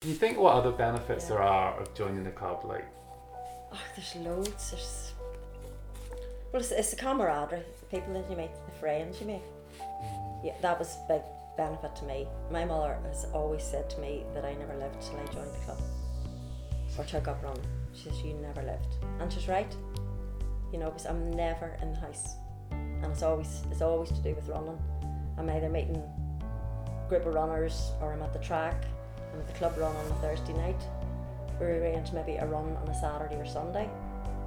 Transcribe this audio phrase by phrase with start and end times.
[0.00, 1.30] Do you think what other benefits Yeah.
[1.30, 2.64] there are of joining the club?
[2.64, 2.84] Like,
[3.72, 4.70] Oh, there's loads.
[4.70, 5.12] There's
[6.52, 9.42] well, it's, it's the camaraderie, the people that you meet, the friends you make.
[9.80, 10.44] Mm.
[10.44, 11.22] Yeah, that was a big
[11.56, 12.26] benefit to me.
[12.50, 15.64] My mother has always said to me that I never lived till I joined the
[15.64, 15.80] club
[16.96, 17.66] or took up running.
[17.92, 19.74] She says you never lived, and she's right.
[20.72, 22.36] You know, because I'm never in the house,
[22.70, 24.78] and it's always it's always to do with running.
[25.36, 28.84] I'm either meeting a group of runners or I'm at the track.
[29.38, 30.80] I'm the club run on a Thursday night.
[31.60, 33.88] We arrange maybe a run on a Saturday or Sunday,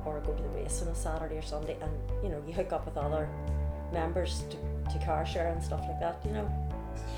[0.05, 1.91] or go to the race on a Saturday or Sunday, and
[2.23, 3.27] you know you hook up with other
[3.93, 4.57] members to,
[4.99, 6.21] to car share and stuff like that.
[6.25, 6.69] You know,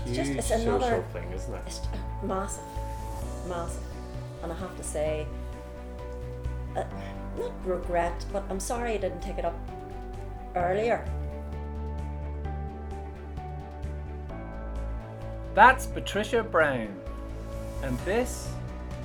[0.05, 1.61] it's just- it's social another- thing, isn't it?
[1.65, 1.81] it's
[2.23, 2.63] massive,
[3.47, 3.83] massive,
[4.43, 5.25] and I have to say,
[6.75, 6.83] uh,
[7.37, 9.55] not regret, but I'm sorry I didn't take it up
[10.55, 11.05] earlier.
[15.53, 16.99] That's Patricia Brown,
[17.83, 18.47] and this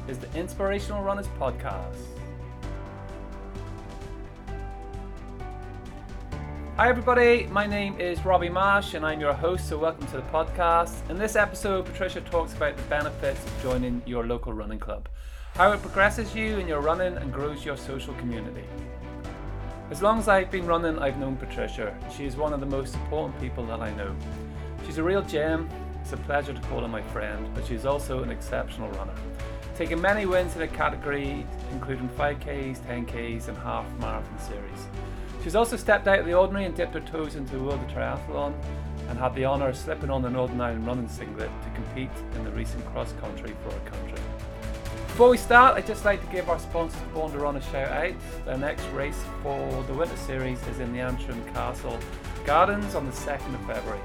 [0.07, 1.97] is the Inspirational Runners Podcast.
[6.77, 7.49] Hi, everybody.
[7.51, 9.69] My name is Robbie Marsh, and I'm your host.
[9.69, 11.11] So, welcome to the podcast.
[11.11, 15.09] In this episode, Patricia talks about the benefits of joining your local running club,
[15.55, 18.65] how it progresses you in your running and grows your social community.
[19.91, 21.99] As long as I've been running, I've known Patricia.
[22.17, 24.15] She is one of the most important people that I know.
[24.87, 25.69] She's a real gem.
[26.11, 29.13] It's a pleasure to call her my friend, but she's also an exceptional runner.
[29.77, 34.87] Taking many wins in a category including 5Ks, 10Ks, and half marathon series.
[35.45, 37.89] She's also stepped out of the ordinary and dipped her toes into the world of
[37.89, 38.55] triathlon
[39.11, 42.43] and had the honour of slipping on the Northern Ireland running singlet to compete in
[42.43, 44.19] the recent cross country for her country.
[45.09, 47.93] Before we start, I'd just like to give our sponsors Born to Run a shout
[47.93, 48.15] out.
[48.47, 51.99] Their next race for the Winter Series is in the Antrim Castle
[52.47, 54.01] Gardens on the 2nd of February.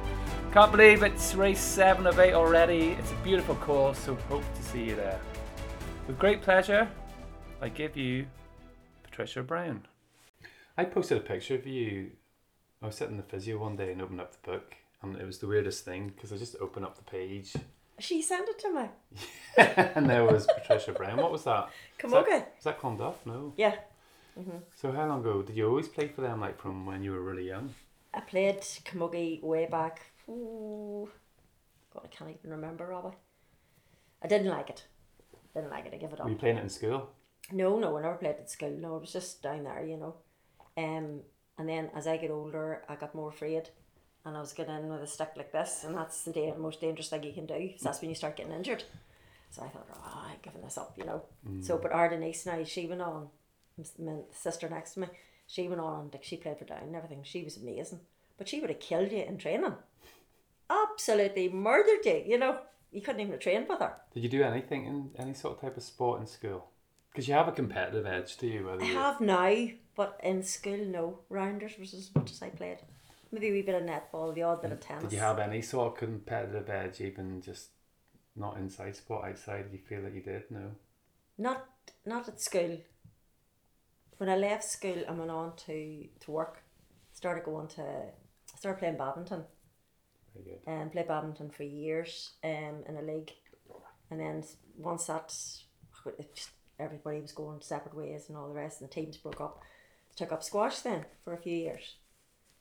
[0.54, 2.90] Can't believe it's race 7 of 8 already.
[3.00, 5.20] It's a beautiful course, so hope to see you there.
[6.06, 6.88] With great pleasure,
[7.60, 8.28] I give you
[9.02, 9.88] Patricia Brown.
[10.78, 12.12] I posted a picture of you.
[12.84, 15.26] I was sitting in the physio one day and opened up the book, and it
[15.26, 17.54] was the weirdest thing because I just opened up the page,
[17.98, 18.90] She sent it to me.
[19.96, 21.18] and there was Patricia Brown.
[21.18, 21.70] What was that?
[21.98, 22.38] Come Was okay.
[22.38, 23.16] that, was that Clonduff?
[23.26, 23.54] No.
[23.58, 23.72] Yeah,
[24.40, 24.42] mm-hmm.
[24.42, 24.58] Mm-hmm.
[24.76, 26.42] So how long ago did you always play for them?
[26.42, 27.74] Like from when you were really young?
[28.14, 30.13] I played Camogie way back.
[30.30, 31.10] Ooh,
[31.94, 33.16] God, I can't even remember, Robbie.
[34.22, 34.86] I didn't like it.
[35.54, 35.94] Didn't like it.
[35.94, 36.26] I give it up.
[36.26, 37.10] Were you playing it in school?
[37.52, 38.72] No, no, I never played it at school.
[38.72, 40.16] No, it was just down there, you know.
[40.78, 41.22] Um,
[41.58, 43.70] and then as I get older, I got more afraid,
[44.26, 46.80] and I was getting in with a stick like this, and that's the da- most
[46.82, 47.70] dangerous thing you can do.
[47.70, 48.84] 'cause that's when you start getting injured.
[49.52, 51.22] So I thought, oh, I'm giving this up, you know.
[51.62, 53.30] So, but our Denise now, she went on,
[54.00, 55.08] my sister next to me,
[55.46, 57.22] she went on, like she played for Down and everything.
[57.24, 58.00] She was amazing,
[58.38, 59.76] but she would have killed you in training.
[60.92, 62.60] Absolutely murdered you, you know.
[62.92, 63.94] You couldn't even have trained with her.
[64.14, 66.70] Did you do anything in any sort of type of sport in school?
[67.12, 71.20] Because you have a competitive edge do you, I have now, but in school, no.
[71.30, 72.80] Rounders was as much as I played.
[73.32, 75.06] Maybe a wee bit of netball, the odd bit of tennis.
[75.06, 77.70] Did you have any sort of competitive edge, even just
[78.36, 79.70] not inside sport, outside?
[79.70, 80.44] Do you feel that you did?
[80.50, 80.72] No.
[81.38, 81.66] Not
[82.06, 82.80] not at school.
[84.18, 86.64] When I left school and went on to, to work,
[87.12, 88.06] started going to
[88.56, 89.44] started playing badminton
[90.34, 90.72] Very good.
[90.72, 93.32] and played badminton for years um, in a league.
[94.10, 94.44] And then
[94.78, 95.34] once that,
[96.80, 99.60] everybody was going separate ways and all the rest, and the teams broke up.
[100.16, 101.96] Took up squash then for a few years.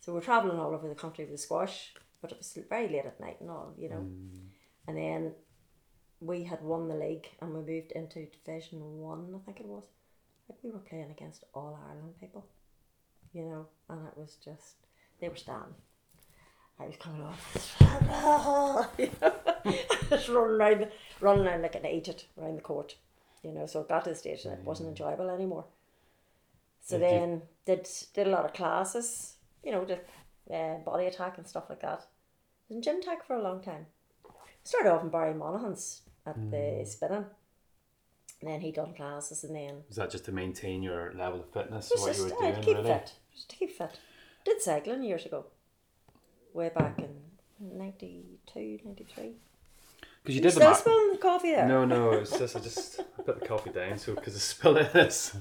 [0.01, 3.21] So we're travelling all over the country with squash, but it was very late at
[3.21, 4.07] night and all, you know.
[4.89, 5.33] And then
[6.21, 9.85] we had won the league and we moved into Division One, I think it was.
[10.49, 12.47] Like we were playing against all Ireland people,
[13.33, 14.77] you know, and it was just
[15.21, 15.75] they were standing.
[16.81, 18.97] I was coming off,
[20.11, 20.89] just running around,
[21.21, 22.97] running around like an agent around the court,
[23.43, 23.67] you know.
[23.67, 25.65] So it got to the stage that it wasn't enjoyable anymore.
[26.81, 30.01] So Did you- then did did a lot of classes, you know, did
[30.53, 32.07] uh, body attack and stuff like that.
[32.69, 33.87] Was in gym tech for a long time.
[34.65, 36.51] Started off in Barry Monaghan's at Mm.
[36.51, 37.27] the spinning.
[38.41, 41.51] And then he done classes and then Was that just to maintain your level of
[41.53, 42.89] fitness, just, what you were uh, doing, keep really?
[42.91, 43.13] fit.
[43.33, 44.01] Just to keep fit.
[44.45, 45.47] Did cycling years ago.
[46.53, 47.09] Way back in
[47.61, 49.33] 92, 93.
[50.23, 51.67] Because you did the still spilling the coffee there?
[51.67, 54.93] No, no, it's just I just put the coffee down so because I spilled it.
[54.93, 55.33] There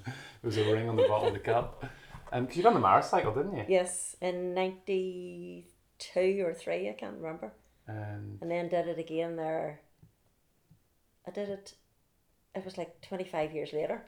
[0.43, 1.83] was a ring on the bottom of the cup.
[2.31, 3.65] Um, because you ran the Maracycle, didn't you?
[3.67, 7.53] Yes, in 92 or 3, I can't remember.
[7.89, 9.81] Um, And then did it again there.
[11.27, 11.73] I did it,
[12.55, 14.03] it was like 25 years later.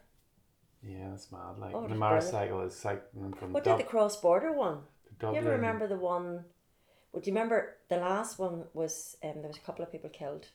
[0.82, 1.60] yeah, that's mad.
[1.60, 4.80] Like Oh, the it cycle is cycling from What Dub- did the cross border one?
[5.20, 5.36] Dublin.
[5.36, 6.46] You ever remember the one?
[7.14, 10.10] Well, do you remember the last one was um, there was a couple of people
[10.10, 10.48] killed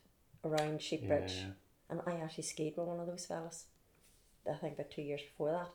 [0.44, 1.46] around Sheepbridge, yeah.
[1.88, 3.66] and I actually skied with one of those fellas.
[4.50, 5.68] I think about two years before that.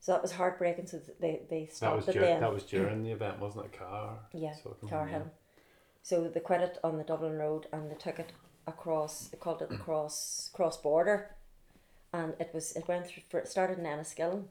[0.00, 0.86] So that was heartbreaking.
[0.86, 3.78] So they they That stopped was it dur- that was during the event, wasn't it?
[3.78, 4.18] Car.
[4.32, 5.30] Yeah, So car him.
[6.02, 8.32] So they quit it on the Dublin Road and they took it
[8.66, 9.28] across.
[9.28, 11.34] They called it the cross cross border,
[12.12, 13.22] and it was it went through.
[13.30, 14.44] For, it started in Enniskillen,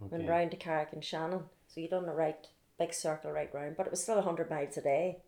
[0.00, 1.42] went round to Carrick-on-Shannon.
[1.66, 2.46] So you done the right
[2.78, 5.18] big circle right round, but it was still hundred miles a day.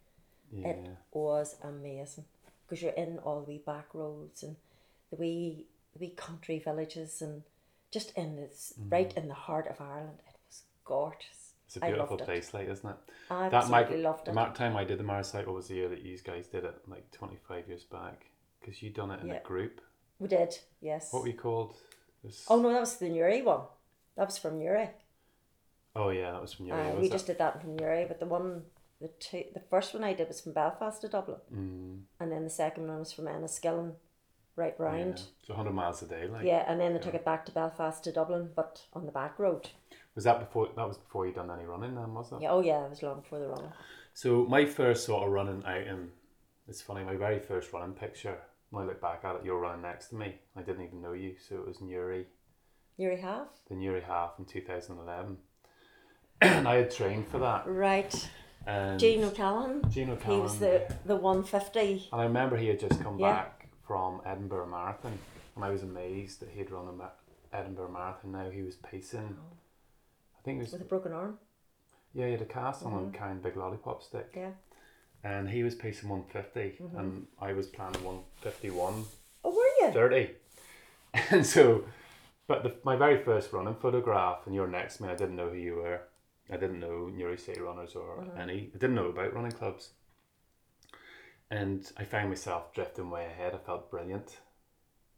[0.53, 0.69] Yeah.
[0.69, 2.25] It was amazing
[2.67, 4.57] because you're in all the wee back roads and
[5.11, 7.43] the wee the wee country villages and
[7.91, 8.91] just in this mm-hmm.
[8.91, 10.19] right in the heart of Ireland.
[10.27, 11.53] It was gorgeous.
[11.67, 12.25] It's a beautiful loved it.
[12.25, 12.97] place, like, isn't it?
[13.31, 14.35] I that absolutely mic- loved the it.
[14.35, 17.11] mar- time I did the Maracycle was the year that you guys did it, like
[17.11, 18.25] 25 years back.
[18.59, 19.35] Because you'd done it in Yeah.
[19.35, 19.83] a group.
[20.19, 21.13] We did, yes.
[21.13, 21.75] What were you called?
[22.23, 23.61] Was- Oh no, that was the Newry one.
[24.17, 24.89] That was from Newry.
[25.99, 27.13] Oh, yeah, that was from your Uh, we it?
[27.13, 28.63] just did that from Newry, but the one,
[29.01, 32.45] the two, the first one I did was from Belfast to Dublin, Mm, and then
[32.45, 33.95] the second one was from Enniskillen,
[34.55, 34.85] right yeah.
[34.85, 35.19] round.
[35.43, 36.45] So 100 miles a day, like.
[36.45, 39.39] Yeah, and then they took it back to Belfast to Dublin, but on the back
[39.41, 39.71] road.
[40.15, 40.69] Was that before?
[40.77, 42.43] That was before you done any running, then, was it?
[42.43, 43.73] Yeah, oh yeah, it was long before the running.
[44.15, 46.11] So my first sort of running out, and
[46.69, 48.37] it's funny, my very first running picture.
[48.71, 50.35] When I look back at it, you're running next to me.
[50.57, 52.27] I didn't even know you, so it was Newry,
[52.99, 53.47] Newry half.
[53.69, 55.27] the Newry half in 2011.
[55.27, 55.39] and
[56.43, 57.67] I had trained for that.
[57.67, 58.29] Right,
[58.67, 59.91] And Gene O'Callaghan.
[59.91, 62.09] Gene He was the the one fifty.
[62.13, 63.33] And I remember he had just come Yeah.
[63.33, 65.19] back from Edinburgh Marathon,
[65.57, 67.11] and I was amazed that he had run the
[67.53, 68.33] Edinburgh Marathon.
[68.33, 69.37] Now he was pacing.
[70.39, 71.39] I think it was with a broken arm.
[72.15, 73.05] yeah, he had a cast on Mm-hmm.
[73.05, 74.51] and carrying a big lollipop stick, Yeah.
[75.25, 76.99] and he was pacing one Mm-hmm.
[76.99, 79.05] and I was planning 151.
[79.45, 79.93] Oh, were you?
[79.93, 80.31] thirty,
[81.31, 81.85] and so,
[82.47, 85.09] but the, my very first running photograph, and you're next to me.
[85.09, 86.01] I didn't know who you were.
[86.51, 88.41] I didn't know Newry City Runners or Mm-hmm.
[88.41, 88.71] any.
[88.75, 89.91] I didn't know about running clubs.
[91.51, 93.55] And I found myself drifting way ahead.
[93.55, 94.39] I felt brilliant.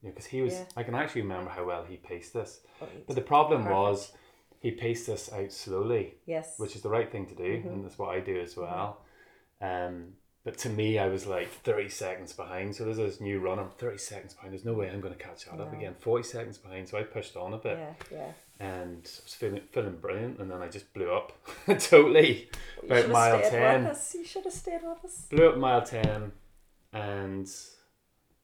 [0.02, 0.64] You know, because he was, Yeah.
[0.76, 2.60] I can actually remember how well he paced this.
[2.80, 3.76] Oh, But the problem perfect.
[3.76, 4.12] was
[4.60, 6.58] he paced this out slowly, Yes.
[6.58, 7.68] which is the right thing to do, Mm-hmm.
[7.68, 9.00] and that's what I do as well.
[9.60, 12.74] Um, but to me, I was like 30 seconds behind.
[12.76, 14.52] So there's this new runner, 30 seconds behind.
[14.52, 15.94] There's no way I'm going to catch that up again.
[16.00, 16.88] 40 seconds behind.
[16.88, 18.32] So I pushed on a bit yeah, yeah.
[18.60, 20.38] And I was feeling, feeling brilliant.
[20.38, 21.32] And then I just blew up
[21.80, 22.50] totally
[22.84, 23.82] about mile have stayed 10.
[23.84, 24.14] with us.
[24.14, 25.26] You should have stayed with us.
[25.30, 26.30] Blew up mile 10.
[26.92, 27.50] And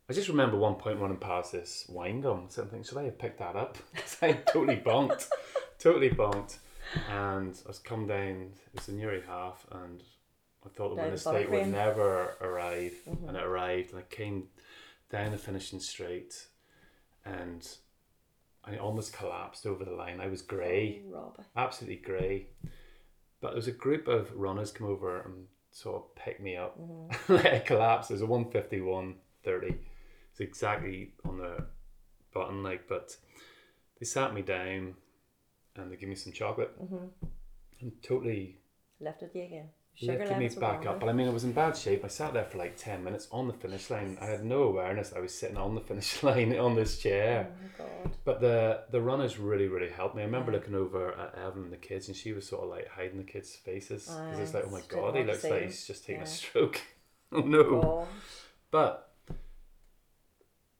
[0.09, 2.47] I just remember one point running past this wine gum.
[2.49, 3.77] So I'm thinking, should I have picked that up?
[4.23, 5.29] I totally bonked.
[5.79, 6.59] totally bonked.
[7.11, 10.03] And I was come down, it was the Newry half, and
[10.65, 12.95] I thought winner the state would never arrive.
[13.07, 13.29] Mm-hmm.
[13.29, 14.45] And it arrived, and I came
[15.11, 16.47] down the finishing straight,
[17.25, 17.69] and
[18.67, 20.21] I almost collapsed over the line.
[20.21, 22.49] I was grey Oh, absolutely grey.
[23.41, 26.79] But there was a group of runners come over and sort of pick me up.
[26.81, 27.33] Mm-hmm.
[27.35, 28.09] like I collapsed.
[28.09, 29.15] There's a 151
[29.45, 29.77] 30.
[30.33, 31.67] It's exactly on the
[32.35, 33.17] button, like, but
[33.99, 34.95] they sat me down
[35.77, 37.07] and they gave me some chocolate mm-hmm.
[37.81, 38.59] and totally
[38.99, 39.69] Lifted you again.
[40.03, 41.01] Lifted me back up.
[41.01, 42.05] But I mean, I was in bad shape.
[42.05, 44.19] I sat there for like 10 minutes on the finish line.
[44.21, 45.13] I had no awareness.
[45.17, 47.49] I was sitting on the finish line on this chair.
[47.49, 48.13] Oh my god.
[48.25, 50.23] But the the runners really really helped me.
[50.23, 52.89] I remember looking over at Evan and the kids, and she was sort of like
[52.89, 56.05] hiding the kids' faces because it's like, oh my god, he looks like he's just
[56.05, 56.81] taking a stroke.
[57.33, 57.81] oh no!
[57.81, 58.09] God.
[58.71, 59.13] But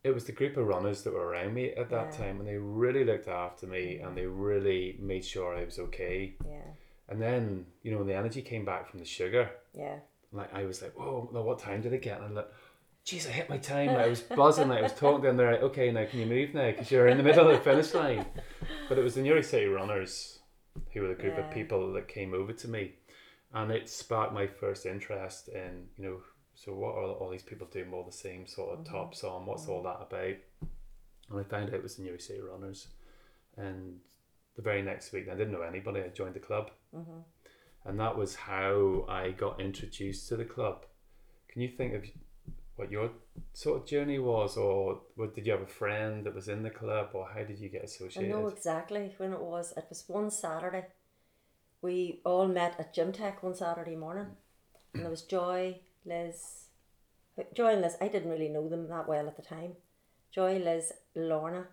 [0.05, 2.27] it was the group of runners that were around me at that Yeah.
[2.27, 6.35] time, and they really looked after me, and they really made sure I was okay.
[6.47, 6.61] Yeah.
[7.09, 9.99] And then you know when the energy came back from the sugar, Yeah.
[10.33, 12.17] like I was like, whoa, now what time did I get?
[12.17, 12.49] And I'm like,
[13.05, 13.89] geez, I hit my time.
[13.89, 14.69] Like, I was buzzing.
[14.69, 15.37] Like, I was talking to them.
[15.37, 16.67] They're like, okay, now can you move now?
[16.67, 18.27] Because you're in the middle of the finish line.
[18.89, 20.41] But it was the Newry City Runners
[20.93, 21.47] who were the group Yeah.
[21.47, 22.97] of people that came over to me.
[23.55, 26.21] And it sparked my first interest in, you know,
[26.55, 28.95] so what are all these people doing all the same sort of mm-hmm.
[28.95, 29.47] tops on?
[29.47, 30.01] What's all mm-hmm.
[30.01, 30.37] that about?
[31.31, 32.89] And I found out it was the Newry City Runners.
[33.57, 34.01] And
[34.57, 36.01] the very next week, I didn't know anybody.
[36.03, 37.89] I joined the club Mm-hmm.
[37.89, 40.87] and that was how I got introduced to the club.
[41.49, 42.05] Can you think of
[42.77, 43.11] what your
[43.53, 46.71] sort of journey was, or what, did you have a friend that was in the
[46.71, 48.31] club, or how did you get associated?
[48.31, 49.73] I know exactly when it was.
[49.77, 50.85] It was one Saturday.
[51.81, 54.27] We all met at Gym Tech one Saturday morning,
[54.93, 56.67] and there was Joy, Liz,
[57.55, 57.97] Joy and Liz.
[58.01, 59.73] I didn't really know them that well at the time.
[60.31, 61.69] Joy, Liz, Lorna,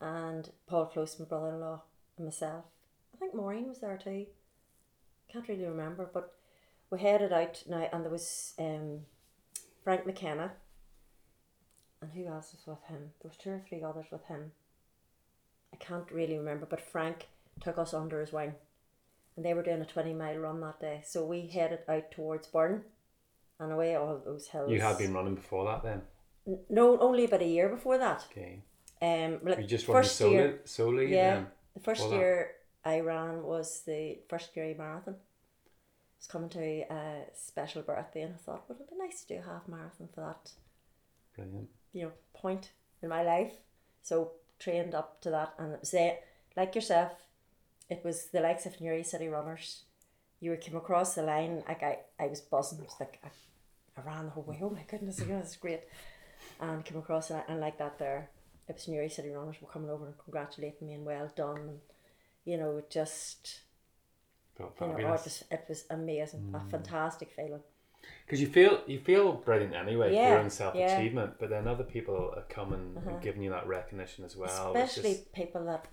[0.00, 1.82] and Paul Close, my brother-in-law,
[2.16, 2.64] and myself.
[3.14, 4.26] I think Maureen was there too.
[5.32, 6.32] Can't really remember, but
[6.90, 9.00] we headed out now, and there was um,
[9.84, 10.52] Frank McKenna.
[12.02, 13.10] And who else was with him?
[13.22, 14.52] There was two or three others with him.
[15.72, 17.28] I can't really remember, but Frank
[17.60, 18.52] took us under his wing,
[19.36, 21.00] and they were doing a twenty mile run that day.
[21.04, 22.82] So we headed out towards Burn,
[23.60, 24.70] and away all those hills.
[24.70, 26.02] you had been running before that then.
[26.46, 28.24] N- No, only about a year before that.
[28.30, 28.60] Okay.
[29.00, 31.46] Um, like You just first solely, year, solely yeah, then?
[31.74, 32.52] the first year
[32.84, 35.14] I ran was the first Kerry Marathon.
[35.16, 39.34] I was coming to a special birthday, and I thought, well, it'd be nice to
[39.34, 40.52] do a half marathon for that,
[41.36, 41.68] Brilliant.
[41.92, 42.70] you know, point
[43.02, 43.54] in my life.
[44.02, 46.18] So trained up to that, and it was there,
[46.56, 47.12] like yourself.
[47.90, 49.84] It was the likes of Newry City Runners.
[50.40, 52.78] You came across the line, like I, I was buzzing.
[52.78, 53.28] It was like I,
[53.98, 54.58] I ran the whole way.
[54.62, 55.80] Oh my goodness, you know, it's great.
[56.60, 58.28] And came across it, and like that there,
[58.68, 61.56] it was Newry City Runners were coming over and congratulating me and well done.
[61.58, 61.78] And,
[62.44, 63.60] you know, just
[64.56, 67.62] Felt you know, it was it was amazing, a fantastic feeling.
[68.26, 71.84] Because you feel you feel brilliant anyway Yeah, your own self achievement, but then other
[71.84, 73.10] people are coming Uh-huh.
[73.10, 74.76] and giving you that recognition as well.
[74.76, 75.88] Especially is- people that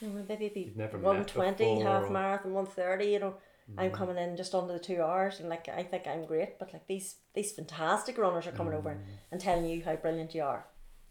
[0.00, 3.06] you know maybe be You've met one twenty half marathon, one thirty.
[3.06, 3.34] You know,
[3.70, 3.80] Mm-hmm.
[3.80, 6.72] I'm coming in just under the two hours, and like I think I'm great, but
[6.72, 9.06] like these these fantastic runners are coming over and, Mm.
[9.30, 10.66] and telling you how brilliant you are.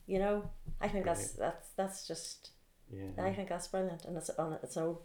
[0.07, 0.49] You know,
[0.81, 2.49] I think that's that's that's just
[2.91, 3.24] yeah.
[3.24, 4.98] I think that's brilliant, and it's on its own.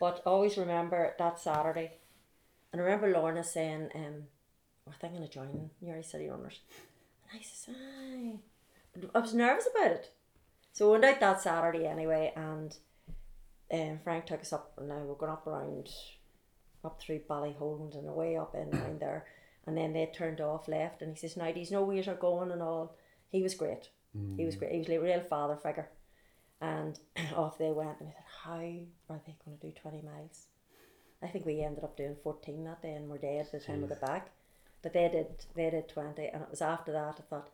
[0.00, 1.98] But always remember that Saturday,
[2.72, 4.24] and I remember Lorna saying, um,
[4.86, 6.60] "We're thinking of joining Newry City Runners,"
[7.30, 8.38] and I says, "Aye,"
[8.94, 10.12] but I was nervous about it.
[10.72, 12.76] So we went out that Saturday anyway, and
[13.72, 15.88] um, Frank took us up, and now we're going up around,
[16.84, 19.26] up through Ballyholland and away up in around there,
[19.66, 22.50] and then they turned off left, and he says, "Now these no ways are going
[22.52, 22.96] and all."
[23.30, 23.90] He was great.
[24.36, 24.72] He was great.
[24.72, 25.90] He was a real father figure.
[26.60, 26.98] And
[27.36, 30.46] off they went, and I said, How are they going to do 20 miles?
[31.22, 33.82] I think we ended up doing 14 that day and we're dead by the time
[33.82, 34.30] we got back.
[34.82, 37.50] But they did, they did 20, and it was after that I thought,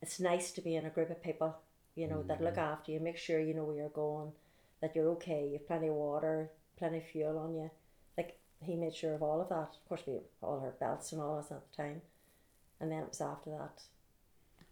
[0.00, 1.56] it's nice to be in a group of people,
[1.96, 2.58] you know, that look mm.
[2.58, 4.30] after you, make sure you know where you're going,
[4.80, 7.70] that you're okay, you have plenty of water, plenty of fuel on you.
[8.16, 9.76] Like, he made sure of all of that.
[9.76, 12.02] Of course, we all our belts and all that at the time.
[12.80, 13.82] And then it was after that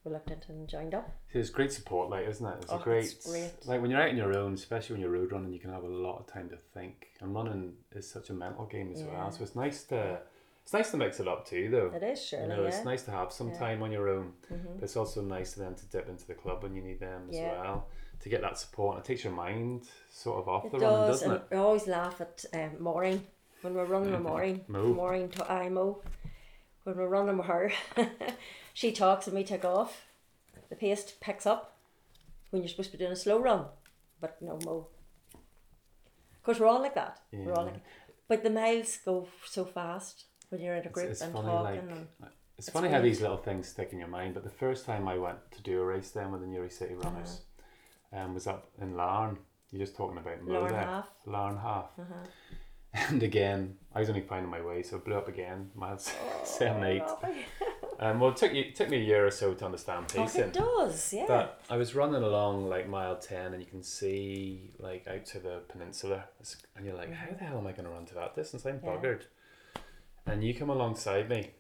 [0.07, 1.09] into and joined up.
[1.33, 2.57] It's great support, like isn't it?
[2.63, 3.51] It's Oh, a great, it's great.
[3.67, 5.85] like when you're out on your own, especially when you're road running, you can have
[5.85, 7.09] a lot of time to think.
[7.21, 9.09] And running is such a mental game as Yeah.
[9.13, 9.31] well.
[9.31, 10.19] So it's nice to,
[10.65, 11.93] it's nice to mix it up too, though.
[11.95, 12.69] It is surely, you know, yeah.
[12.69, 12.77] Mm-hmm.
[12.79, 15.87] it's nice to have some time on your own, but it's also nice then to
[15.87, 17.61] dip into the club when you need them as Yeah.
[17.61, 17.89] well
[18.21, 18.97] to get that support.
[18.97, 21.47] And it takes your mind sort of off It the running, does, doesn't and it?
[21.51, 23.25] we always laugh at um, Maureen
[23.63, 24.65] when we're running with Maureen.
[24.67, 24.89] Mo.
[24.95, 26.03] Maureen, to I Mo.
[26.85, 27.73] When we're running with her,
[28.75, 30.05] she talks and we take off.
[30.69, 31.77] The pace picks up
[32.51, 33.67] when you're supposed to be doing a slow run,
[34.21, 34.89] but no Mo.
[36.43, 37.21] Because we're all like that.
[37.33, 37.81] We're all like,
[38.29, 41.47] but the miles go so fast when you're in a group It's, it's and funny,
[41.47, 41.65] talking.
[41.65, 42.07] like and,
[42.59, 44.35] it's, funny how these little things stick in your mind.
[44.35, 46.95] But the first time I went to do a race then with the Newry City
[46.95, 47.09] Uh-huh.
[47.11, 47.43] Runners,
[48.13, 49.39] um, was up in Larne.
[49.71, 50.81] You're just talking about Mo Larne there.
[50.83, 51.09] Half.
[51.27, 51.87] Larne half.
[51.99, 52.27] Uh-huh.
[53.09, 55.71] And again, I was only finding my way, so it blew up again.
[55.75, 56.13] Miles
[56.45, 57.03] seven, eight.
[58.01, 60.23] Um, well, it took you it took me a year or so to understand Oh,
[60.23, 60.41] pacing.
[60.45, 61.25] it does, yeah.
[61.29, 65.39] But I was running along like mile ten, and you can see like out to
[65.39, 66.25] the peninsula,
[66.75, 68.67] and you're like, "How the hell am I going to run to that distance?
[68.67, 68.81] I'm.
[68.83, 68.91] Yeah.
[68.91, 69.21] buggered."
[70.27, 71.51] And you come alongside me,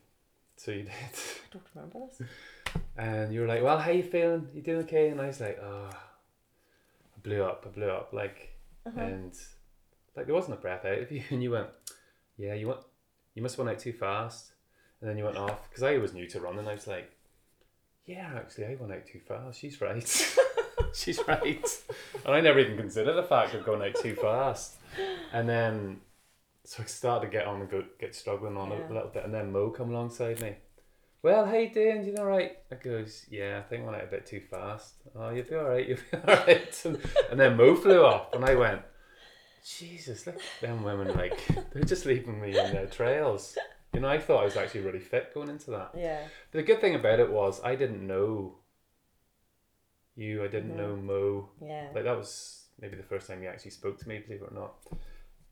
[0.57, 2.29] so you did, I don't remember this.
[2.97, 4.49] and you were like, "Well, how you feeling?
[4.53, 8.59] You doing okay?" And I was like, "Oh, I blew up, I blew up, like,
[8.85, 9.01] Uh-huh.
[9.01, 9.33] and
[10.17, 11.69] like there wasn't a breath out of you, and you went,
[12.37, 12.81] yeah, you went,
[13.35, 14.53] you must have went out too fast,
[15.01, 16.67] and then you went off because I was new to running.
[16.69, 17.11] I was like,
[18.07, 19.61] yeah, actually, I went out too fast.
[19.61, 20.37] She's right.
[20.95, 21.65] She's right.
[22.27, 24.77] And I never even considered the fact of going out too fast.
[25.33, 26.01] And then,
[26.65, 28.89] so I started to get on and go, get struggling on Yeah.
[28.91, 29.25] a little bit.
[29.25, 30.57] And then Mo come alongside me.
[31.23, 32.05] Well, you doing?
[32.05, 32.59] You all right?
[32.71, 34.95] I goes, yeah, I think I went out a bit too fast.
[35.15, 35.89] Oh, you'll be all right.
[35.89, 36.83] You'll be all right.
[36.85, 36.99] And,
[37.31, 38.83] and then Mo flew off, and I went,
[39.65, 41.15] Jesus, look at them women.
[41.15, 43.57] Like they're just leaving me in their trails.
[43.93, 45.93] You know, I thought I was actually really fit going into that.
[45.97, 46.21] Yeah.
[46.51, 48.57] The good thing about it was I didn't know
[50.17, 50.43] you.
[50.43, 50.79] I didn't mm-hmm.
[50.79, 51.49] know Mo.
[51.61, 51.89] Yeah.
[51.95, 54.55] Like that was maybe the first time you actually spoke to me, believe it or
[54.55, 54.75] not,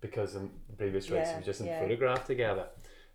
[0.00, 1.80] because in the previous race Yeah, we were just in yeah.
[1.80, 2.66] photograph together.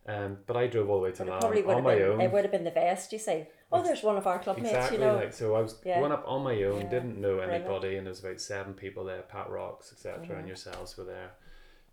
[0.08, 1.42] Um, but I drove all the way to would on
[1.76, 2.04] have my been.
[2.12, 2.22] own.
[2.22, 3.12] It would have been the best.
[3.12, 5.16] You say, "Oh, there's one of our club mates." Exactly, You know.
[5.16, 6.00] like so I was Yeah.
[6.00, 6.90] going up on my own, Yeah.
[6.90, 10.34] didn't know anybody, and there was about seven people there, Pat Rocks, etc., Mm-hmm.
[10.34, 11.32] and yourselves were there,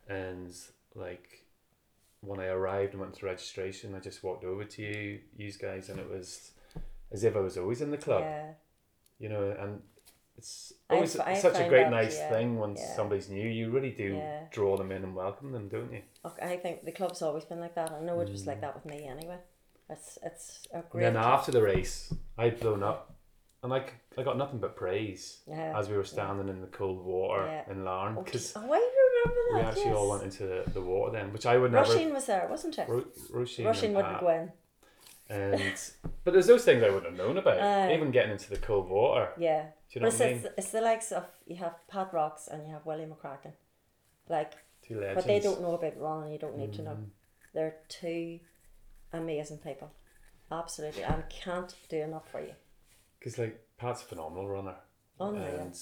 [0.09, 0.55] and
[0.95, 1.47] like
[2.21, 5.89] when I arrived and went to registration, I just walked over to you, you guys,
[5.89, 6.53] and it was
[7.11, 8.53] as if I was always in the club, yeah.
[9.19, 9.83] you know, and
[10.43, 12.97] it's I always such a great that, nice yeah, thing when yeah.
[12.97, 13.49] somebody's new.
[13.49, 14.45] You really do Yeah.
[14.51, 16.03] draw them in and welcome them, don't you?
[16.43, 17.93] I think the club's always been like that.
[17.93, 18.63] I know it was like mm.
[18.63, 19.39] that with me anyway.
[19.89, 21.03] It's it's a And great.
[21.03, 23.15] then after the race, I'd blown up,
[23.63, 23.85] and i
[24.23, 28.23] got nothing but praise as we were standing in the cold water in Larne Oh,
[28.23, 29.55] because oh, I remember that.
[29.55, 29.97] we actually yes.
[29.97, 31.93] all went into the, the water then, which I would never.
[31.95, 32.89] Roisin was there, wasn't it?
[32.89, 34.53] Ro- Roisin Roisin and wouldn't go in.
[35.29, 35.81] And
[36.25, 37.61] but there's those things I wouldn't have known about.
[37.61, 37.95] Aye.
[37.95, 39.31] Even getting into the cold water.
[39.39, 39.63] Yeah.
[39.63, 40.53] Do you know but what I it's, mean?
[40.57, 43.53] it's, it's the likes of you have Pat Rocks and you have Willie McCracken.
[44.29, 44.53] Like
[44.87, 45.17] Two legends.
[45.17, 46.93] what they don't know about running, you don't need to know.
[46.93, 47.07] Mm.
[47.55, 48.41] They're two
[49.13, 49.91] amazing people.
[50.51, 51.03] Absolutely.
[51.03, 52.53] And can't do enough for you.
[53.19, 54.77] Because like Pat's a phenomenal runner.
[55.21, 55.45] Unreal.
[55.45, 55.79] And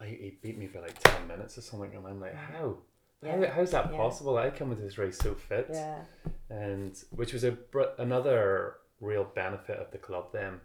[0.00, 2.78] I, he beat me by like ten minutes or something, and I'm like, how?
[3.22, 3.46] Yeah.
[3.46, 3.96] How, how's that Yeah.
[3.96, 4.36] possible?
[4.38, 6.02] I come into this race so fit, Yeah.
[6.50, 7.56] and which was a
[7.98, 10.60] another real benefit of the club then,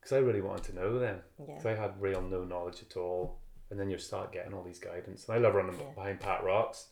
[0.00, 1.22] because I really wanted to know them.
[1.46, 1.58] Yeah.
[1.58, 3.38] So I had real no knowledge at all,
[3.70, 5.28] and then you start getting all these guidance.
[5.28, 6.88] And I love running behind Pat Rocks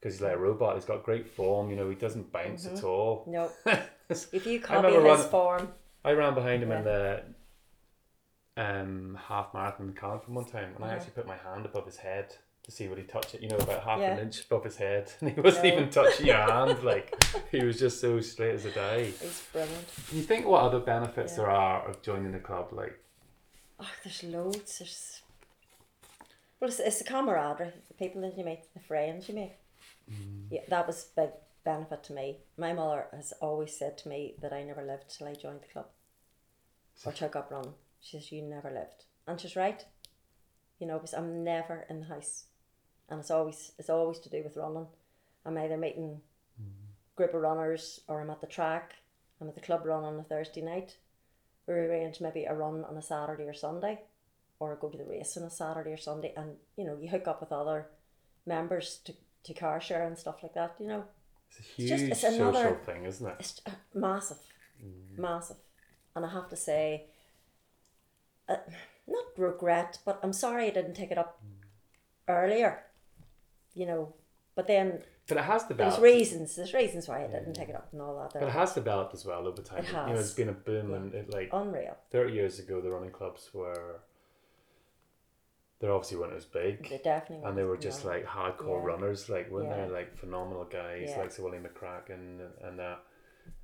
[0.00, 0.74] because he's like a robot.
[0.76, 1.70] He's got great form.
[1.70, 3.24] You know, he doesn't bounce at all.
[3.26, 3.50] No.
[4.10, 7.22] If you copy his run- form, I ran behind him in the
[8.56, 11.98] um, half marathon in Cardiff one time, and I actually put my hand above his
[11.98, 12.34] head
[12.68, 13.40] to see would he touched it.
[13.40, 14.12] You know, about half Yeah.
[14.12, 16.82] an inch above his head, and he wasn't even touching your hand.
[16.84, 17.14] Like
[17.50, 19.04] he was just so straight as a die.
[19.06, 19.86] he's brilliant.
[20.12, 21.36] You think what other benefits Yeah.
[21.44, 22.68] there are of joining the club?
[22.72, 22.98] Like,
[23.80, 24.78] Oh, there's loads.
[24.78, 25.22] There's
[26.60, 29.52] well, it's, it's the camaraderie, the people that you meet, the friends you make.
[30.10, 30.46] Mm.
[30.50, 31.30] Yeah, that was a big
[31.64, 32.38] benefit to me.
[32.56, 35.72] My mother has always said to me that I never lived till I joined the
[35.72, 35.86] club
[37.06, 37.74] or took up running.
[38.00, 39.84] She says you never lived, and she's right.
[40.80, 42.44] You know, because I'm never in the house,
[43.10, 44.86] and it's always it's always to do with running.
[45.44, 46.20] I'm either meeting
[47.16, 48.94] group of runners or I'm at the track.
[49.40, 50.96] I'm at the club run on a Thursday night.
[51.66, 54.00] We arrange maybe a run on a Saturday or Sunday,
[54.58, 57.28] or go to the race on a Saturday or Sunday, and you know you hook
[57.28, 57.86] up with other
[58.46, 60.74] members to, to car share and stuff like that.
[60.80, 61.04] You know,
[61.50, 63.36] it's a huge just- it's social thing, isn't it?
[63.38, 64.38] it's uh, massive,
[65.16, 65.56] massive,
[66.16, 67.04] and I have to say,
[68.48, 68.56] uh,
[69.06, 71.40] not regret, but I'm sorry I didn't take it up
[72.28, 72.84] earlier.
[73.78, 74.14] You know,
[74.56, 74.86] but then
[75.28, 76.00] But it has developed.
[76.00, 76.56] there's reasons.
[76.56, 78.32] There's reasons why I didn't take it up and all that.
[78.32, 79.84] But it has developed as well over time.
[79.84, 80.26] It You know, has.
[80.26, 81.96] it's been a boom, and it like Unreal.
[82.10, 84.00] 30 years ago, the running clubs were.
[85.80, 86.88] They obviously weren't as big.
[86.88, 87.48] They definitely.
[87.48, 88.86] and they were just like hardcore Yeah.
[88.92, 89.86] runners, like weren't Yeah.
[89.86, 89.92] they?
[89.92, 91.18] Like phenomenal guys, Yeah.
[91.20, 92.98] like Sir William McCracken and, and that,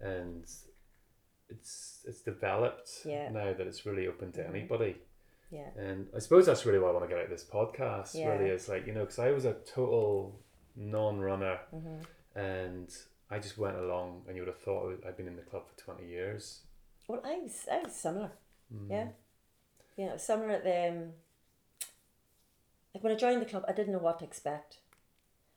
[0.01, 0.45] and
[1.49, 3.31] it's it's developed Yeah.
[3.31, 4.49] now that it's really open to Mhm.
[4.51, 5.03] anybody,
[5.55, 5.83] yeah.
[5.83, 8.15] and I suppose that's really why I want to get out of this podcast.
[8.15, 8.31] Yeah.
[8.31, 10.41] Really, is like you know, because I was a total
[10.77, 12.01] non-runner, hmm
[12.37, 12.93] and
[13.31, 15.81] I just went along, and you would have thought I'd been in the club for
[15.81, 16.61] twenty years.
[17.07, 18.33] Well, I was, I was similar.
[18.75, 18.91] Mm.
[19.97, 20.07] Yeah.
[20.07, 20.89] Know, similar at the.
[20.89, 21.13] Um,
[22.95, 24.79] like when I joined the club, I didn't know what to expect.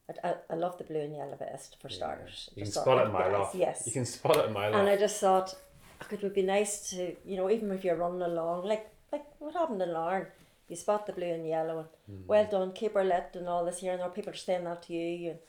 [0.10, 2.50] I, I, I love the blue and yellow vest for starters.
[2.56, 3.56] You can spot it my yes, off.
[3.56, 3.84] Yes.
[3.86, 4.88] You can spot it in my and off.
[4.88, 5.56] I just thought,
[6.02, 9.26] oh, it would be nice to, you know, even if you're running along, like like
[9.40, 10.28] what happened in Larne,
[10.68, 11.88] you spot the blue and yellow and
[12.24, 12.26] Mm.
[12.28, 14.10] well done, keep her lit and all this here and there.
[14.10, 15.40] People are saying that to you, and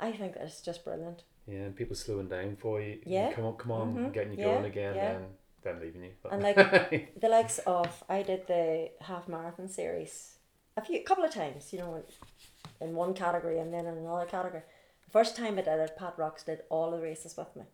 [0.00, 1.22] I think that it's just brilliant.
[1.46, 3.00] Yeah, and people slowing down for you.
[3.06, 3.32] Yeah.
[3.32, 4.12] Come on, come on, Mhm.
[4.12, 5.12] getting you Yeah, going again, yeah.
[5.12, 6.10] then then leaving you.
[6.22, 10.38] But And like the likes of I did the half marathon series
[10.76, 12.02] a few couple of times, you know,
[12.80, 14.62] in, one category and then in another category.
[15.06, 17.64] The first time I did it, Pat Rocks did all the races with me,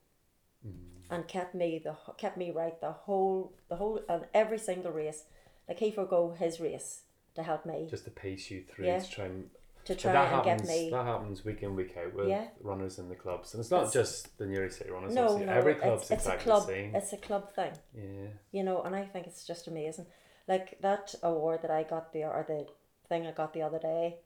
[1.10, 5.24] and kept me the kept me right the whole the whole and every single race.
[5.68, 7.02] Like he forgo his race
[7.34, 8.98] to help me just to pace you through Yeah.
[8.98, 9.50] to try and
[9.84, 10.90] to try that and happens get me.
[10.90, 12.48] that happens week in week out with Yeah.
[12.60, 15.46] runners in the clubs and it's not It's- just the Newry City runners No, obviously.
[15.46, 16.66] no, every it's, club's it's a exactly club.
[16.66, 17.72] the same It's a club thing.
[17.94, 20.06] yeah you know, and I think it's just amazing.
[20.46, 22.66] Like that award that I got the or the
[23.08, 24.18] thing I got the other day,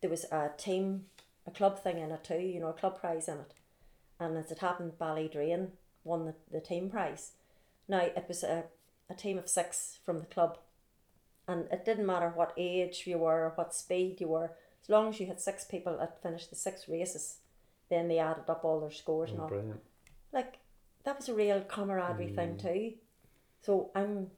[0.00, 1.06] there was a team,
[1.46, 2.40] a club thing in it too.
[2.40, 3.52] You know, a club prize in it,
[4.18, 5.72] and as it happened, Ballydrain
[6.06, 7.32] won the, the team prize.
[7.88, 8.64] Now it was a,
[9.10, 10.58] a team of six from the club,
[11.46, 15.08] and it didn't matter what age you were, or what speed you were, as long
[15.08, 17.38] as you had six people that finished the six races,
[17.90, 19.80] then they added up all their scores and Oh, all brilliant
[20.36, 20.58] like
[21.04, 22.62] that was a real camaraderie thing mm.
[22.62, 22.92] too.
[23.62, 24.28] So I'm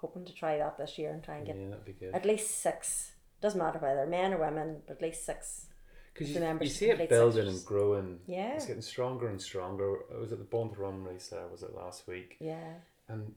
[0.00, 2.24] hoping to try that this year and try and get yeah that'd be good at
[2.24, 3.12] least six.
[3.40, 5.66] Doesn't matter whether men or women, but at least six.
[6.14, 7.56] Because you, you see it building sectors.
[7.58, 8.54] and growing Yeah.
[8.54, 11.74] it's getting stronger and stronger I was at the Bond Run race there was it
[11.74, 12.74] last week Yeah.
[13.08, 13.34] and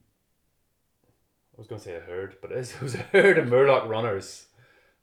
[1.55, 3.47] I was going to say a herd but it was, it was a herd of
[3.47, 4.45] Murloc runners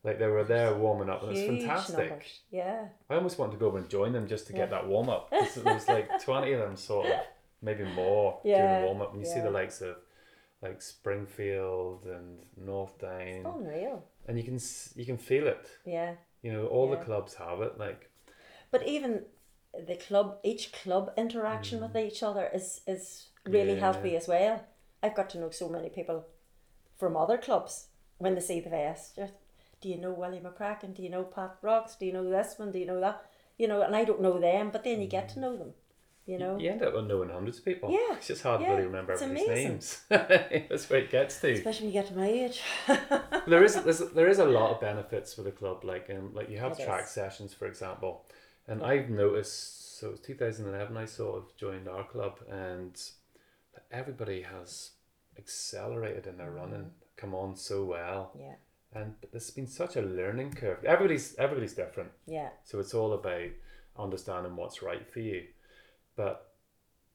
[0.05, 2.41] like they were there warming up and it was Huge fantastic numbers.
[2.51, 2.89] Yeah.
[3.11, 4.61] I almost wanted to go over and join them just to Yeah.
[4.61, 5.31] get that warm up.
[5.31, 5.41] There
[5.75, 7.21] was like twenty of them, sort of,
[7.63, 9.13] maybe more doing Yeah, the warm up.
[9.15, 9.97] And you see the likes of
[10.61, 14.05] like Springfield and North Down, Unreal.
[14.29, 14.59] and you can
[14.95, 15.67] you can feel it.
[15.87, 16.15] Yeah.
[16.45, 16.97] You know, all Yeah.
[16.97, 17.79] the clubs have it.
[17.79, 18.11] Like,
[18.71, 19.25] But even
[19.73, 23.77] the club each club interaction with each other is is really Mm.
[23.77, 23.93] Yeah.
[23.93, 24.57] healthy as well.
[25.03, 26.19] I've got to know so many people
[26.97, 29.17] from other clubs when they see the vest.
[29.17, 29.35] Just,
[29.81, 30.95] do you know Willie McCracken?
[30.95, 31.97] Do you know Pat Rocks?
[31.97, 32.73] Do you know this one?
[32.73, 33.25] Do you know that?
[33.59, 35.75] You know, and I don't know them, but then you get to know them.
[36.27, 36.59] You know.
[36.59, 37.91] You end up knowing hundreds of people.
[37.91, 39.69] Yeah, It's just hard yeah, to really remember everybody's amazing.
[39.69, 40.03] names.
[40.09, 41.53] That's where it gets to.
[41.53, 42.63] Especially when you get to my age.
[43.47, 43.75] there is
[44.15, 45.85] there is a lot of benefits for the club.
[45.85, 47.11] Like um, like you have It track is.
[47.11, 48.25] sessions, for example,
[48.67, 49.99] and I've noticed.
[50.01, 50.97] So it was 2011.
[50.97, 53.01] I sort of joined our club, and
[53.93, 54.91] everybody has
[55.39, 58.55] accelerated in their running, come on so well, yeah.
[58.95, 60.85] and there's been such a learning curve.
[60.85, 62.49] Everybody's everybody's different, Yeah.
[62.65, 63.51] so it's all about
[63.97, 65.45] understanding what's right for you,
[66.17, 66.55] but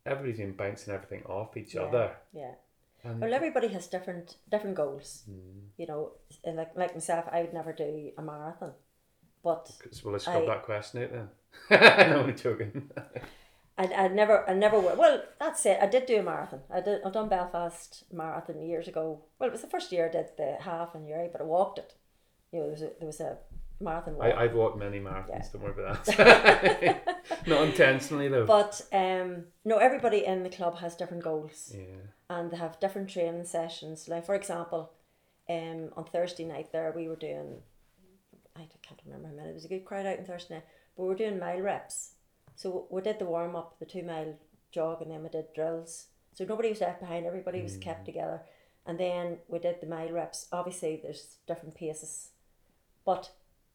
[0.06, 1.84] everybody's been bouncing everything off each Yeah.
[1.84, 2.16] other.
[2.34, 2.56] Yeah.
[3.04, 5.24] And Well, everybody has different different goals.
[5.30, 5.70] Mm.
[5.78, 6.12] You know,
[6.44, 8.74] and like like myself, I would never do a marathon,
[9.44, 9.72] but
[10.04, 11.30] well, let's scrub that question out then.
[12.12, 12.92] no, I'm joking.
[13.78, 14.98] I I never I never would.
[14.98, 15.80] Well, that's it.
[15.82, 16.62] I did do a marathon.
[16.70, 17.02] I did.
[17.06, 19.24] I've done Belfast marathon years ago.
[19.40, 21.80] Well, it was the first year I did the half in Newry, but I walked
[21.80, 21.94] it.
[22.52, 23.38] You know, there was a, there was a
[23.80, 24.26] marathon walk.
[24.28, 25.46] I, I've walked many marathons, Yeah.
[25.54, 27.24] don't worry about that.
[27.48, 28.46] Not intentionally though.
[28.46, 31.74] but um, no, everybody in the club has different goals.
[31.76, 31.86] yeah.
[32.30, 34.08] and they have different training sessions.
[34.08, 34.92] Like for example,
[35.50, 37.58] um, on Thursday night there we were doing,
[38.56, 39.50] I can't remember how many.
[39.50, 40.64] It was a good crowd out on Thursday night,
[40.96, 42.12] but we were doing mile reps.
[42.56, 44.36] So we did the warm up, the two mile
[44.72, 46.08] jog, and then we did drills.
[46.34, 47.26] So nobody was left behind.
[47.26, 48.42] Everybody was kept together,
[48.86, 50.48] and then we did the mile reps.
[50.52, 52.30] Obviously, there's different paces,
[53.06, 53.32] but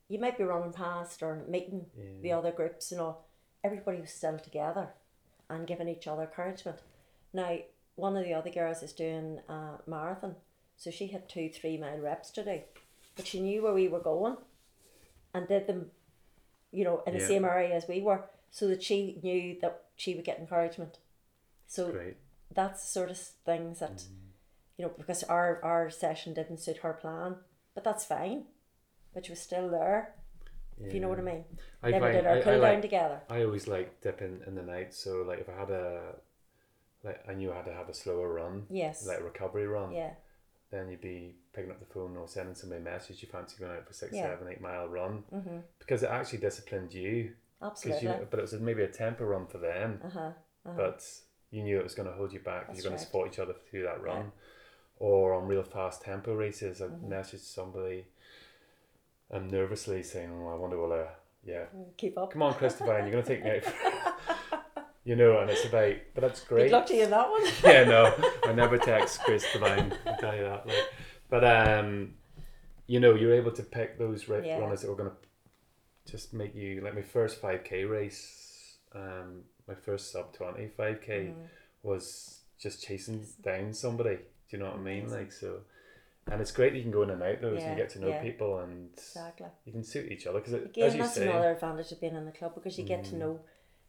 [0.09, 1.87] you might be running past or meeting
[2.23, 3.27] the other groups and all.
[3.63, 4.89] Everybody was still together
[5.49, 6.79] and giving each other encouragement.
[7.33, 7.59] Now,
[7.97, 10.37] one of the other girls is doing a marathon,
[10.77, 12.61] so she had two three mile reps to do,
[13.17, 14.37] but she knew where we were going,
[15.33, 15.91] and did them,
[16.73, 17.27] you know, in the Yeah.
[17.29, 20.99] same area as we were, so that she knew that she would get encouragement.
[21.67, 22.17] So Great.
[22.51, 24.31] that's the sort of things that, Mm.
[24.77, 27.37] you know, because our our session didn't suit her plan,
[27.75, 28.47] but that's fine,
[29.15, 30.15] but she was still there.
[30.83, 31.45] If you know what I mean.
[31.83, 33.21] I we find- did our I- I cool down like- together.
[33.31, 34.93] I always like dipping in the night.
[34.93, 36.17] So like if I had a
[37.05, 39.07] like I knew I had to have a slower run, Yes.
[39.07, 40.15] like a recovery run, Yeah.
[40.71, 43.23] then you'd be picking up the phone or sending somebody a message.
[43.23, 44.23] You fancy going out for six, Yeah.
[44.31, 45.63] seven, eight mile run Mhm.
[45.79, 47.37] because it actually disciplined you.
[47.63, 48.09] Absolutely.
[48.09, 50.33] you, but it was maybe a tempo run for them, uh huh.
[50.65, 51.07] but
[51.51, 52.67] you knew it was going to hold you back.
[52.67, 52.99] That's You're going right.
[53.01, 53.97] to support each other through that Yeah.
[53.99, 54.05] Mm-hmm.
[54.07, 54.33] run.
[54.99, 58.07] Or on real fast tempo races, I messaged somebody
[59.31, 61.07] um, nervously saying, "Oh, I wonder will I,
[61.45, 61.65] yeah,
[61.97, 62.33] Keep up.
[62.33, 64.83] come on, Christopher, you're going to take me out." For...
[65.05, 66.65] you know, and it's about, but that's great.
[66.65, 67.43] Good luck to you that one.
[67.65, 68.15] yeah, no,
[68.47, 69.93] I never text Chris Divine.
[70.07, 70.67] I'll tell you that.
[70.67, 70.77] Like,
[71.29, 72.15] but um,
[72.87, 74.59] you know, you're able to pick those ra- Yeah.
[74.59, 78.77] runners that were going to just make you like my first five k race.
[78.95, 81.35] Um, my first sub 20 5k Mm.
[81.83, 84.17] was just chasing down somebody.
[84.17, 85.11] Do you know what I mean?
[85.11, 85.61] Like so.
[86.31, 88.01] And it's great that you can go in and out those and you get to
[88.01, 88.23] know yeah.
[88.23, 89.47] people and Exactly.
[89.67, 92.15] you can suit each other because Again, as you that's say, another advantage of being
[92.17, 93.11] in the club because you get Mm.
[93.11, 93.41] to know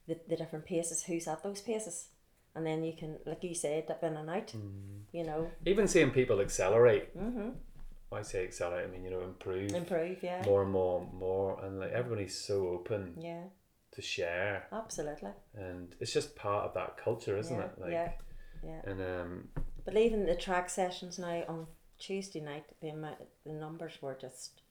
[0.07, 2.09] the, the different paces, who's at those paces.
[2.53, 5.01] And then you can, like you said, dip in and out, Mm.
[5.13, 7.17] you know, even seeing people accelerate.
[7.17, 7.49] mm-hmm.
[8.11, 9.71] I say accelerate, I mean you know improve.
[9.73, 10.41] improve, yeah.
[10.45, 13.43] more and more and more and like everybody's so open Yeah,
[13.91, 15.31] to share absolutely.
[15.53, 18.11] and it's just part of that culture isn't yeah, it like yeah,
[18.63, 18.81] yeah.
[18.85, 19.49] and um
[19.83, 21.67] But even the track sessions now on
[21.99, 24.61] Tuesday night, the, amount, the numbers were just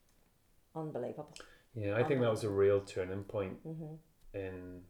[0.77, 1.33] unbelievable.
[1.75, 3.95] yeah i think that was a real turning point Mm-hmm.
[4.37, 4.81] in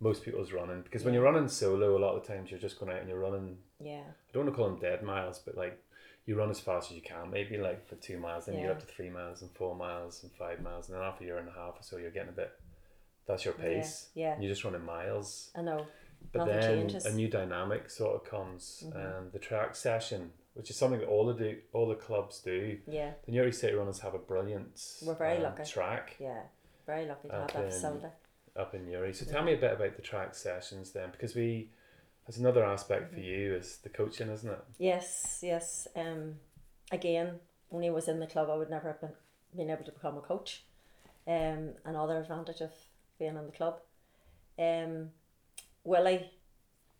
[0.00, 2.78] most people's running because when you're running solo a lot of the times you're just
[2.78, 5.56] going out and you're running Yeah, i don't want to call them dead miles but
[5.56, 5.82] like
[6.26, 8.62] you run as fast as you can maybe like for two miles then Yeah.
[8.62, 11.26] get up to three miles and four miles and five miles and then after a
[11.26, 12.52] year and a half or so you're getting a bit
[13.26, 14.34] that's your pace yeah.
[14.34, 15.86] and you're just running miles I know.
[16.32, 17.06] But Nothing then changes.
[17.06, 18.98] a new dynamic sort of comes, Mm-hmm.
[18.98, 22.76] and the track session, which is something that all the do, all the clubs do.
[22.86, 25.62] Yeah, The Newry City Runners have a brilliant We're very um, lucky.
[25.64, 26.40] track yeah.
[26.84, 28.06] Very lucky to have that in- facility.
[28.56, 29.14] up in Newry.
[29.14, 31.70] So tell me a bit about the track sessions then, because we
[32.26, 33.14] there's another aspect Mm-hmm.
[33.14, 34.58] for you is the coaching, isn't it?
[34.78, 35.86] Yes, yes.
[35.96, 36.34] Um,
[36.90, 39.12] again, when I was in the club, I would never have been,
[39.56, 40.64] been able to become a coach.
[41.26, 42.72] Um, another advantage of
[43.18, 43.78] being in the club.
[44.58, 45.10] Um,
[45.84, 46.30] Willie,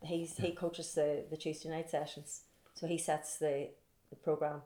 [0.03, 2.41] he's he coaches the, the Tuesday night sessions,
[2.79, 3.69] so he sets the,
[4.09, 4.61] the program.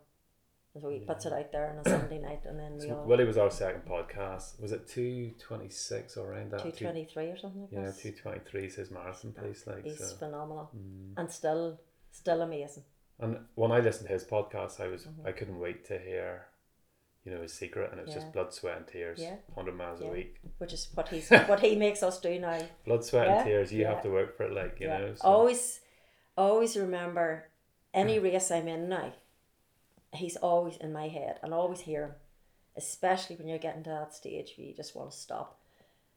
[0.82, 3.06] So he puts it out there on a Sunday night, and then we So all
[3.06, 4.60] Willie was our second podcast.
[4.60, 6.64] Was it two twenty six or around that?
[6.64, 8.00] two twenty three or something like Yeah, that.
[8.00, 10.16] two twenty three says marathon place like He's so.
[10.16, 11.14] phenomenal Mm.
[11.18, 11.80] and still
[12.12, 12.84] still amazing.
[13.20, 15.28] And when I listened to his podcast, I was Mm-hmm.
[15.28, 16.48] I couldn't wait to hear,
[17.24, 18.22] you know, his secret, and it was Yeah.
[18.22, 19.20] just blood, sweat, and tears.
[19.22, 19.36] Yeah.
[19.54, 20.08] Hundred miles Yeah.
[20.08, 22.60] a week, Which is what he's what he makes us do now.
[22.84, 23.72] blood, sweat, Yeah, and tears.
[23.72, 23.94] You yeah.
[23.94, 24.98] have to work for it, like you Yeah.
[24.98, 25.14] know.
[25.14, 25.28] So.
[25.28, 25.82] Always,
[26.36, 27.46] always remember
[27.94, 29.14] any race I'm in now.
[30.14, 32.12] He's always in my head, and I always hear him.
[32.76, 35.60] Especially when you're getting to that stage where you just want to stop.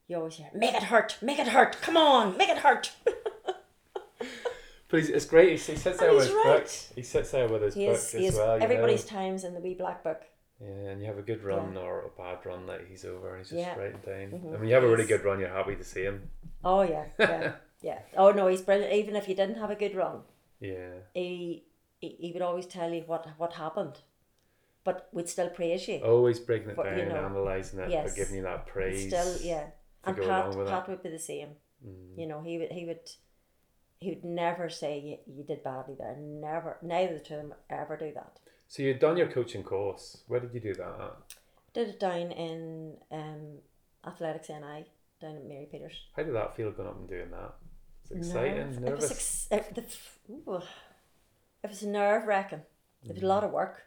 [0.09, 2.93] You always hear, "Make it hurt, make it hurt, come on, make it hurt."
[4.89, 5.49] But he's, it's great.
[5.49, 6.61] He, he sits there with his right.
[6.61, 6.69] book.
[6.95, 8.57] He sits there with his He book is, as is well.
[8.57, 9.19] you everybody's know.
[9.19, 10.23] times in the wee black book.
[10.61, 13.31] Yeah, and you have a good run or a bad run that he's over.
[13.31, 13.77] And he's just Yeah.
[13.77, 14.41] writing down.
[14.41, 14.45] Mhm.
[14.53, 16.31] And when you have a really good run, you're happy to see him.
[16.65, 17.99] Oh yeah, yeah, yeah.
[18.17, 18.93] Oh no, he's brilliant.
[18.93, 20.23] Even if you didn't have a good run,
[20.61, 20.91] Yeah.
[21.15, 21.65] he
[22.01, 23.99] he, he would always tell you what what happened,
[24.85, 25.99] but we'd still praise you.
[25.99, 28.09] Always breaking it But, down, you know, analysing it, yes.
[28.09, 29.07] but giving you that praise.
[29.09, 29.67] still, yeah.
[30.05, 31.49] And Pat Pat would be the same.
[31.87, 32.19] Mm.
[32.19, 33.01] You know, he would he would
[33.99, 36.17] he would never say you, you did badly there.
[36.19, 36.77] Never.
[36.83, 38.39] Neither of the two of them ever do that.
[38.69, 40.23] So you'd done your coaching course.
[40.27, 41.17] Where did you do that at?
[41.73, 43.59] Did it down in um,
[44.07, 44.87] athletics NI
[45.21, 45.99] down at Mary Peters.
[46.15, 47.55] How did that feel going up and doing that?
[48.11, 48.89] Exciting, Nerve- nervous.
[48.89, 50.63] It was, ex- it, the, f- ooh,
[51.63, 52.63] it was nerve wracking.
[53.05, 53.85] It was a lot of work,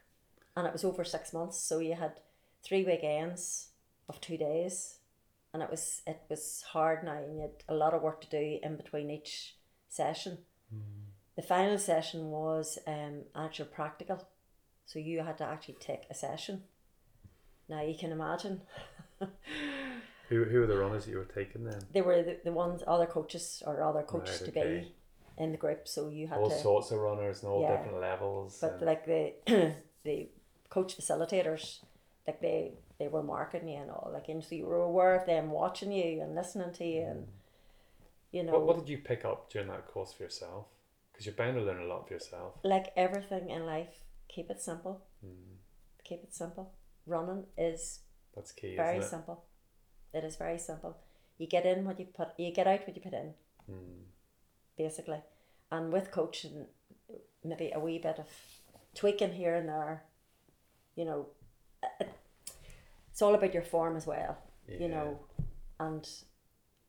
[0.56, 1.58] and it was over six months.
[1.60, 2.20] So you had
[2.64, 3.70] three weekends
[4.08, 5.00] of two days,
[5.54, 8.30] and it was it was hard now, and you had a lot of work to
[8.30, 9.56] do in between each
[9.90, 10.40] session.
[11.36, 14.28] The final session was um actual practical,
[14.86, 16.64] so you had to actually take a session.
[17.68, 18.62] Now you can imagine.
[20.30, 21.82] Who, who were the runners that you were taking then?
[21.92, 24.94] they were the, the ones other coaches or other coaches Right, to be
[25.38, 27.76] in the group so you had All to sorts of runners and all Yeah.
[27.78, 28.58] different levels.
[28.62, 29.34] but like the
[30.04, 30.30] the
[30.70, 31.80] coach facilitators
[32.28, 35.26] like they they were marking you and all like and so you were aware of
[35.26, 37.28] them watching you and listening to you and
[38.32, 40.66] you know what, what did you pick up during that course for yourself?
[41.12, 42.54] Because you're bound to learn a lot for yourself.
[42.64, 45.58] like everything in life keep it simple Mm.
[46.04, 46.72] keep it simple
[47.08, 48.02] running is
[48.36, 49.44] That's key, very simple
[50.14, 50.98] it is very simple
[51.38, 53.34] you get in what you put you get out what you put in
[53.70, 54.04] Mm.
[54.78, 55.22] basically.
[55.72, 56.66] And with coaching,
[57.44, 58.28] maybe a wee bit of
[58.96, 60.04] tweaking here and there,
[60.96, 61.28] you know,
[63.12, 64.78] it's all about your form as well, Yeah.
[64.80, 65.20] you know.
[65.80, 66.10] And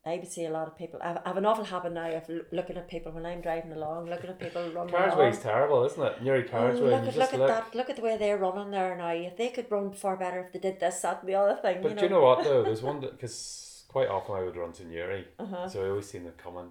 [0.06, 0.98] I would see a lot of people.
[1.02, 3.72] I have, I have an awful habit now of looking at people when I'm driving
[3.72, 6.22] along, looking at people running Carriageway's terrible, isn't it?
[6.22, 7.48] Newry Oh, Carriageway, look at look at look.
[7.48, 7.74] that!
[7.74, 9.10] Look at the way they're running there now.
[9.10, 11.82] If they could run far better if they did this, that, and the other thing.
[11.82, 12.00] But you know.
[12.00, 12.62] do you know what though?
[12.62, 15.68] There's one because quite often I would run to Newry, Uh-huh.
[15.68, 16.70] so I always seen them coming.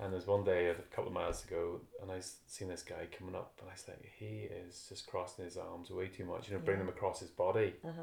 [0.00, 3.34] And there's one day a couple of miles ago, and I seen this guy coming
[3.34, 6.54] up, and I was like, he is just crossing his arms way too much, you
[6.54, 6.84] know, bring Yeah.
[6.84, 7.74] them across his body.
[7.84, 8.00] Uh-huh.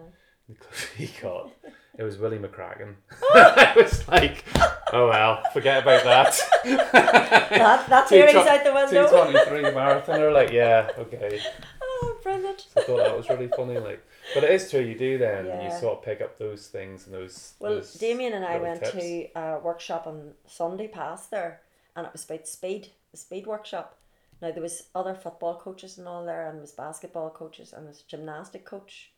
[0.49, 1.51] The closer he got,
[1.97, 2.95] it was Willie McCracken.
[3.21, 3.53] Oh.
[3.57, 4.45] I was like,
[4.93, 6.39] oh well, forget about that.
[6.93, 9.09] That, that Two theory's tw- out the window.
[9.09, 11.41] 223 marathoner, like, yeah, okay.
[11.81, 12.67] oh, brilliant.
[12.77, 13.77] I thought that was really funny.
[13.77, 14.81] Like, but it is true.
[14.81, 15.45] You do then.
[15.63, 17.53] You sort of pick up those things and those.
[17.59, 18.91] Well, those Damien and I went tips.
[18.91, 21.61] to a workshop on Sunday past there,
[21.95, 23.97] and it was about speed, the speed workshop.
[24.41, 27.83] Now there was other football coaches and all there, and there was basketball coaches and
[27.83, 29.11] there was a gymnastic coach.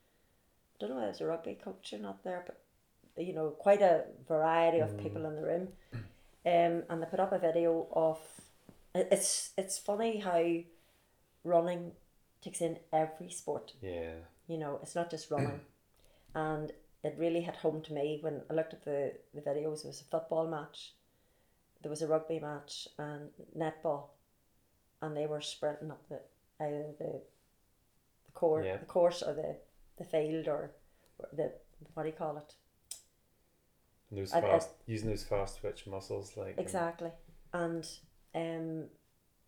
[0.79, 2.61] Don't know whether there's a rugby coach or not there, but
[3.25, 5.67] you know, quite a variety of people in the room.
[6.45, 8.17] Um, and they put up a video of
[8.95, 10.41] it's it's funny how
[11.43, 11.91] running
[12.41, 14.13] takes in every sport Yeah.
[14.47, 15.59] you know, it's not just running.
[16.35, 16.71] and
[17.03, 19.81] it really hit home to me when I looked at the, the videos.
[19.83, 20.93] There was a football match,
[21.81, 24.09] there was a rugby match, and netball.
[25.01, 26.19] And they were sprinting up the
[26.61, 27.21] either the
[28.25, 28.77] the course, Yeah.
[28.77, 29.57] the course or the,
[29.99, 30.71] the field or
[31.33, 31.51] the
[31.93, 32.55] what do you call it?
[34.09, 37.11] And those I- I- fast, using those fast twitch muscles, like Exactly.
[37.53, 37.87] And
[38.33, 38.85] um,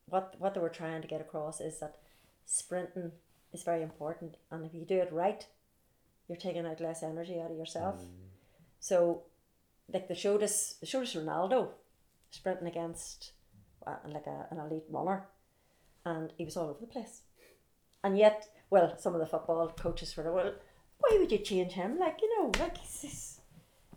[0.06, 1.98] what what they were trying to get across is that
[2.46, 3.12] sprinting
[3.54, 5.46] is very important, and if you do it right,
[6.28, 8.02] you're taking out less energy out of yourself.
[8.80, 9.24] So,
[9.94, 11.70] like they showed us, they showed us Ronaldo
[12.32, 13.34] sprinting against
[13.86, 15.28] uh, like a, an elite runner,
[16.06, 17.22] and he was all over the place.
[18.04, 20.54] And yet, well, some of the football coaches were well,
[21.00, 22.00] why would you change him?
[22.00, 23.40] Like you know, like he's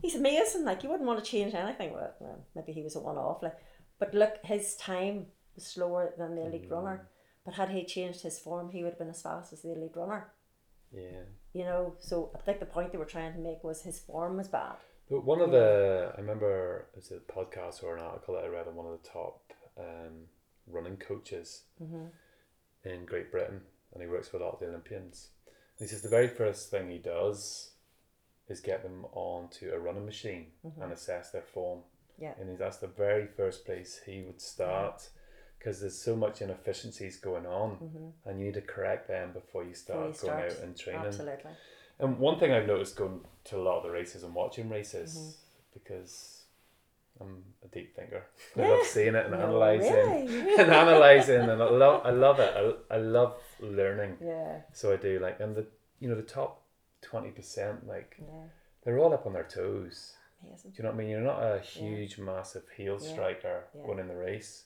[0.02, 0.64] he's, amazing.
[0.64, 1.92] Like you wouldn't want to change anything.
[1.92, 3.42] Well, well, maybe he was a one off.
[3.42, 3.56] Like,
[3.98, 7.08] but look, his time was slower than the elite runner.
[7.44, 9.92] But had he changed his form, he would have been as fast as the elite
[9.94, 10.32] runner.
[10.92, 11.24] yeah.
[11.52, 14.38] You know, so I think the point they were trying to make was his form
[14.38, 14.76] was bad.
[15.10, 18.48] But one of the, I remember it was a podcast or an article that I
[18.48, 20.24] read on one of the top um,
[20.66, 21.64] running coaches
[22.84, 23.60] in Great Britain,
[23.94, 25.28] and he works with a lot of the Olympians.
[25.78, 27.70] And he says the very first thing he does
[28.48, 30.48] is get them onto a running machine
[30.80, 31.80] and assess their form.
[32.18, 32.34] Yeah.
[32.38, 35.08] And that's the very first place he would start
[35.58, 39.70] because there's so much inefficiencies going on, and you need to correct them before you
[39.70, 40.50] Before start you going start.
[40.52, 41.06] out and training.
[41.06, 41.50] Absolutely.
[41.98, 45.16] And one thing I've noticed going to a lot of the races and watching races
[45.16, 45.78] Mm-hmm.
[45.78, 46.43] because
[47.20, 48.24] I'm a deep thinker.
[48.56, 50.54] I love seeing it and No, analysing really?
[50.58, 52.54] and analysing and I love I love it.
[52.90, 54.16] I, I love learning.
[54.20, 54.60] Yeah.
[54.72, 55.66] So I do like and the
[56.00, 56.62] you know the top
[57.02, 58.46] twenty percent like Yeah.
[58.84, 60.14] they're all up on their toes.
[60.46, 60.72] Amazing.
[60.72, 61.08] Do you know what I mean?
[61.10, 63.86] You're not a huge massive heel striker Yeah.
[63.86, 64.64] going in the race.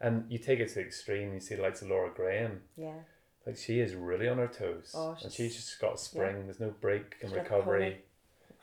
[0.00, 1.34] And you take it to the extreme.
[1.34, 2.60] You see the likes of Laura Graham.
[2.76, 2.92] Yeah.
[3.44, 6.44] Like she is really on her toes, Oh, and she's- just got a spring.
[6.44, 8.02] There's no break in She's like a recovery.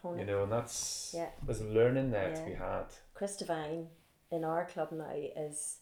[0.05, 0.19] Pony.
[0.21, 1.31] You know, and that's Yeah.
[1.43, 2.45] there's learning there to Yeah.
[2.45, 2.85] be had.
[3.13, 3.89] Chris Devine
[4.31, 5.79] in our club now is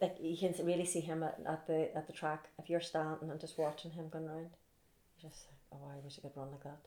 [0.00, 3.30] like you can really see him at, at the at the track if you're standing
[3.30, 4.56] and just watching him going round.
[5.20, 6.80] Just like, oh, I wish I could run like that.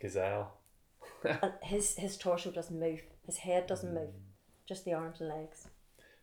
[0.00, 0.54] Gazelle.
[1.62, 3.02] His his torso doesn't move.
[3.26, 4.00] His head doesn't mm.
[4.00, 4.14] move.
[4.66, 5.68] Just the arms and legs.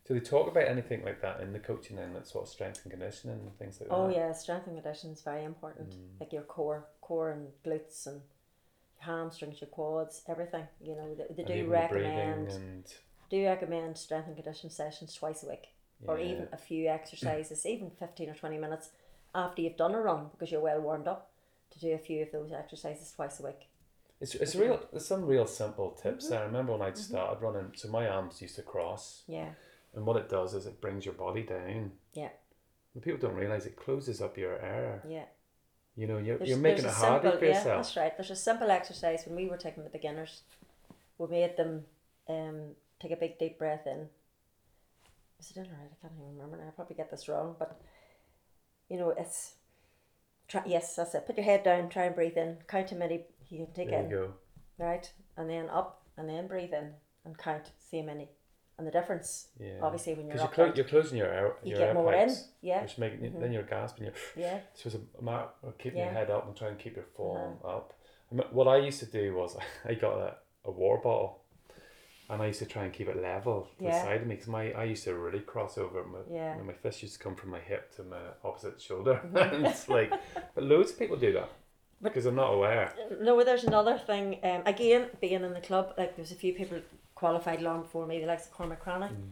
[0.06, 2.82] Do they talk about anything like that in the coaching then, that sort of strength
[2.84, 4.16] and conditioning and things like Oh that?
[4.16, 5.92] Oh yeah, strength and conditioning is very important.
[5.92, 6.20] Mm.
[6.20, 8.22] Like your core, core and glutes and
[9.00, 10.66] hamstrings, your quads, everything.
[10.82, 12.86] You know, they, they do recommend and
[13.30, 15.68] do recommend strength and conditioning sessions twice a week,
[16.08, 18.90] or even a few exercises, even fifteen or twenty minutes
[19.36, 21.32] after you've done a run because you're well warmed up.
[21.74, 23.68] To do a few of those exercises twice a week.
[24.20, 24.82] it's, it's real.
[24.92, 26.34] There's some real simple tips Mm-hmm.
[26.34, 26.42] there.
[26.42, 29.50] I remember when I started running, so my arms used to cross, Yeah,
[29.94, 31.92] and what it does is it brings your body down.
[32.16, 32.30] yeah,
[32.96, 35.04] But people don't realize it closes up your air.
[35.08, 35.26] yeah.
[36.00, 38.16] You know, you're, There's, you're making it harder simple, for yeah, that's right.
[38.16, 40.44] There's a simple exercise when we were taking the beginners.
[41.18, 41.84] We made them
[42.30, 42.60] um,
[43.02, 44.08] take a big deep breath in.
[45.42, 45.92] Is it in alright?
[45.92, 46.70] I can't even remember now.
[46.70, 47.82] I probably get this wrong, but
[48.88, 49.56] you know, it's
[50.48, 50.62] try.
[50.66, 51.26] Yes, that's it.
[51.28, 51.90] Put your head down.
[51.90, 52.60] Try and breathe in.
[52.70, 54.10] Count how many you can take There in.
[54.10, 54.34] you go.
[54.86, 55.12] right?
[55.36, 56.92] And then up, and then breathe in
[57.26, 57.72] and count.
[57.90, 58.30] See how many.
[58.80, 59.80] And the difference, Yeah.
[59.84, 61.94] obviously, when you're Because you're, up, clo- you're closing your air, you your get air
[61.94, 62.30] more in.
[62.62, 64.06] Yeah, which make then you're gasping.
[64.06, 64.14] You're
[64.46, 66.06] yeah, so it's a matter of keeping Yeah.
[66.06, 66.12] Uh-huh.
[66.14, 67.94] your head up and trying to keep your form up.
[68.32, 71.42] I mean, what I used to do was I got a, a war bottle,
[72.30, 73.90] and I used to try and keep it level Yeah.
[73.92, 76.06] beside me because my I used to really cross over.
[76.06, 76.56] My, Yeah.
[76.64, 79.20] my fist used to come from my hip to my opposite shoulder.
[79.36, 80.12] and it's like,
[80.56, 81.50] but loads of people do that
[82.02, 82.94] because I'm not aware.
[83.20, 84.40] No, there's another thing.
[84.42, 86.80] Um, again, being in the club, like there's a few people
[87.20, 89.12] qualified long before me, the likes of Cormac Cranach.
[89.12, 89.30] Mm.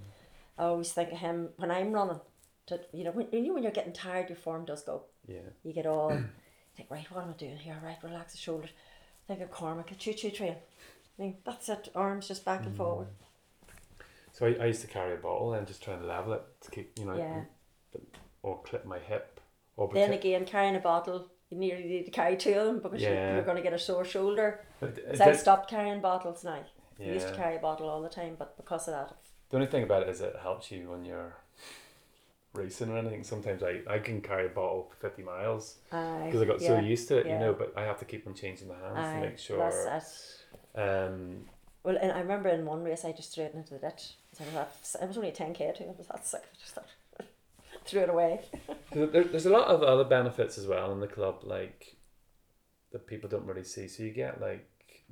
[0.58, 2.20] I always think of him when I'm running.
[2.68, 5.04] To, you know, when, you, when you're getting tired, your form does go.
[5.26, 5.48] Yeah.
[5.64, 6.10] You get all
[6.76, 7.78] think, right, what am I doing here?
[7.82, 8.72] Right, relax the shoulders.
[9.26, 10.56] Think of Cormac, a choo choo train.
[11.18, 11.90] I mean, that's it.
[11.96, 12.78] Arms just back and mm.
[12.78, 13.08] forward.
[14.34, 16.72] So I, I used to carry a bottle and just try and level it to
[16.72, 17.42] keep you know, Yeah.
[18.44, 19.40] or clip my hip.
[19.78, 23.02] Or Then again, carrying a bottle, you nearly need to carry two of them because
[23.02, 24.66] you're, you're going to get a sore shoulder.
[24.80, 26.64] But it So I've stopped carrying bottles now.
[27.00, 29.16] I used to carry a bottle all the time, but because of that,
[29.50, 31.36] The only thing about it is it helps you when you're
[32.54, 33.24] racing or anything.
[33.24, 37.08] Sometimes I, I can carry a bottle for 50 miles because I got so used
[37.10, 37.34] to it, yeah.
[37.34, 39.58] you know, but I have to keep on changing the hands to make sure.
[39.58, 40.44] That's
[40.76, 40.80] it.
[40.80, 41.46] Um,
[41.84, 44.16] Well, and I remember in one race I just threw it into the ditch.
[44.34, 45.86] So I was, it was only a 10k too.
[45.86, 46.44] I was that sick.
[46.44, 46.88] I just thought,
[47.86, 48.42] threw it away.
[48.92, 51.96] there, there's a lot of other benefits as well in the club, like
[52.92, 53.88] that people don't really see.
[53.88, 54.68] So you get like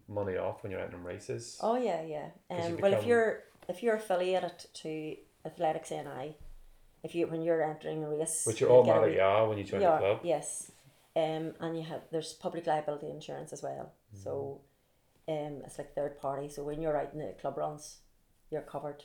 [0.07, 1.57] money off when you're out in races.
[1.61, 2.27] Oh yeah, yeah.
[2.49, 5.15] Um, well, if you're if you're affiliated to
[5.45, 6.37] Athletics NI,
[7.03, 9.63] if you when you're entering a race, Which you you'll get automatically are when you
[9.63, 10.19] join the club.
[10.23, 10.71] Yes,
[11.15, 13.93] um, and you have there's public liability insurance as well.
[14.15, 14.23] Mm-hmm.
[14.23, 14.61] So,
[15.27, 16.49] um, it's like third party.
[16.49, 17.97] So when you're out in the club runs,
[18.51, 19.03] you're covered.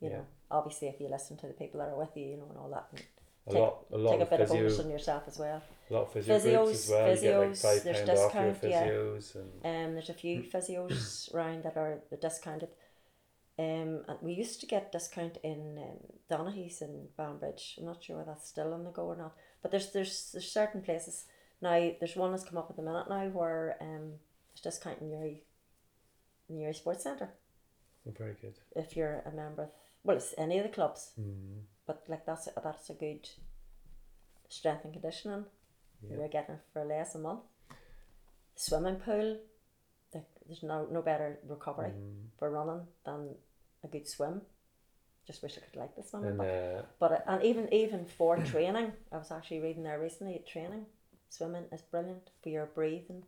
[0.00, 0.16] You Yeah.
[0.18, 2.58] know, obviously if you listen to the people that are with you, you know, and
[2.58, 2.86] all that.
[2.92, 3.02] And
[3.48, 5.60] A take- lot, a lot take a bit of bonus on yourself as well.
[5.90, 7.14] A lot of physio groups Physios- as well.
[7.14, 8.86] you get like five there's pound off your discount, yeah.
[8.88, 9.52] physios and
[9.88, 10.48] Um, there's a few Hmm.
[10.56, 12.68] physios around that are the discounted.
[13.58, 15.98] Um, and we used to get discount in um,
[16.30, 17.74] Donaghy's in Banbridge.
[17.78, 19.34] I'm not sure whether that's still on the go or not.
[19.62, 21.24] But there's there's there's certain places
[21.60, 21.90] now.
[21.98, 24.20] There's one that's come up at the minute now where um
[24.50, 25.42] there's discount in Newry,
[26.48, 27.30] in Newry Sports Centre
[28.06, 28.54] oh, very good.
[28.76, 29.62] if you're a member.
[29.64, 29.70] Of,
[30.04, 31.62] well, it's any of the clubs, Mm.
[31.84, 33.28] but like that's a, that's a good
[34.48, 35.46] strength and conditioning.
[36.02, 36.16] Yeah.
[36.18, 37.40] You're getting for less a month.
[38.54, 39.38] Swimming pool,
[40.14, 42.28] like, there's no no better recovery Mm.
[42.38, 43.34] for running than
[43.84, 44.42] a good swim.
[45.26, 48.06] Just wish I could like the swimming, And but, uh, but uh, and even even
[48.06, 50.42] for training, I was actually reading there recently.
[50.46, 50.86] Training,
[51.28, 53.24] swimming is brilliant for your breathing,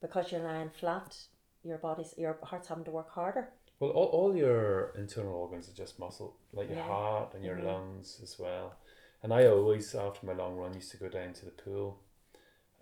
[0.00, 1.16] because you're lying flat.
[1.64, 3.48] Your body's your heart's having to work harder.
[3.80, 6.86] well, all, all your internal organs are just muscle, like your Yeah.
[6.86, 7.64] heart and your Mhm.
[7.64, 8.74] lungs as well.
[9.22, 11.98] And I always, after my long run, used to go down to the pool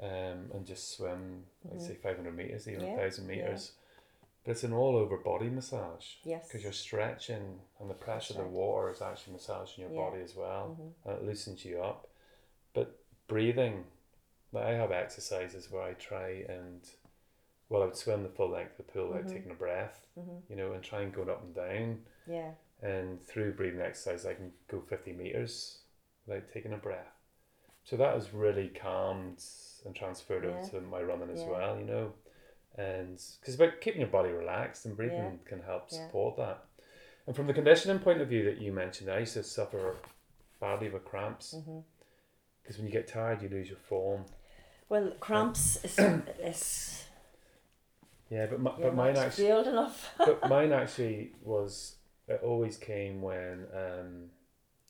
[0.01, 2.89] um, and just swim, like say 500 meters, even Mm-hmm.
[2.91, 3.35] Yeah, 1,000 yeah.
[3.37, 3.73] meters.
[4.45, 6.07] But it's an all over body massage.
[6.25, 6.47] Yes.
[6.47, 9.99] Because you're stretching and the pressure of the water is actually massaging your Yeah.
[10.01, 10.11] Mm-hmm.
[10.11, 10.77] body as well.
[11.05, 12.09] And it loosens you up.
[12.73, 13.85] But breathing,
[14.53, 16.81] like I have exercises where I try and,
[17.69, 19.35] well, I would swim the full length of the pool without Mm-hmm.
[19.35, 20.07] taking a breath,
[20.49, 21.99] you know, and try and go up and down.
[22.27, 22.53] Yeah.
[22.81, 25.79] And through breathing exercise, I can go 50 meters
[26.27, 27.13] without taking a breath.
[27.89, 29.43] So that has really calmed
[29.87, 30.51] and transferred Yeah.
[30.51, 31.53] over to my running as Yeah.
[31.53, 32.13] well, you know.
[32.77, 35.49] And because about keeping your body relaxed and breathing Yeah.
[35.49, 36.67] can help support that.
[37.27, 39.97] And from the conditioning point of view that you mentioned, I used to suffer
[40.61, 41.81] badly with cramps Mm-hmm.
[42.63, 44.27] because when you get tired, you lose your form.
[44.91, 45.99] Well, cramps is,
[46.41, 47.05] is
[48.29, 49.49] Yeah, but my, but mine actually,
[50.19, 51.97] but mine actually was.
[52.27, 54.31] It always came when um,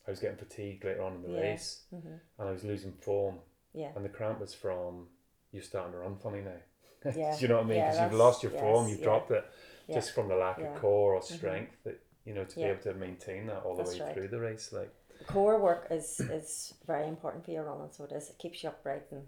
[0.09, 1.41] I was getting fatigued later on in the Yeah.
[1.41, 3.37] race, hmm and I was losing form,
[3.75, 3.93] Yeah.
[3.95, 5.09] and the cramp was from
[5.53, 6.61] you're starting to run funny now.
[7.15, 7.37] Yeah.
[7.37, 7.79] Do you know what I mean?
[7.79, 9.05] Yeah, Because you've lost your form, you've yeah.
[9.05, 9.45] dropped it,
[9.87, 9.95] Yeah.
[9.97, 10.75] just from the lack Yeah.
[10.75, 11.37] of core or Mhm.
[11.37, 14.15] strength that you know to be able to maintain that all the way right.
[14.15, 14.73] through the race.
[14.73, 14.91] Like
[15.27, 18.31] Core work is is very important for your running, so it is.
[18.31, 19.27] It keeps you upright and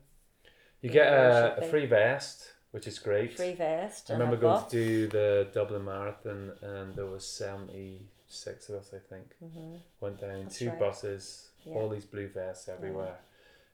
[0.80, 3.34] you Yeah, get a, a free vest, which is great.
[3.34, 4.10] free vest.
[4.10, 8.92] I remember going to do the Dublin Marathon, and there was seventy six of us,
[8.94, 9.34] I think.
[9.40, 10.78] hmm Went down That's two right.
[10.78, 11.74] buses, Yeah.
[11.74, 13.18] all these blue vests everywhere,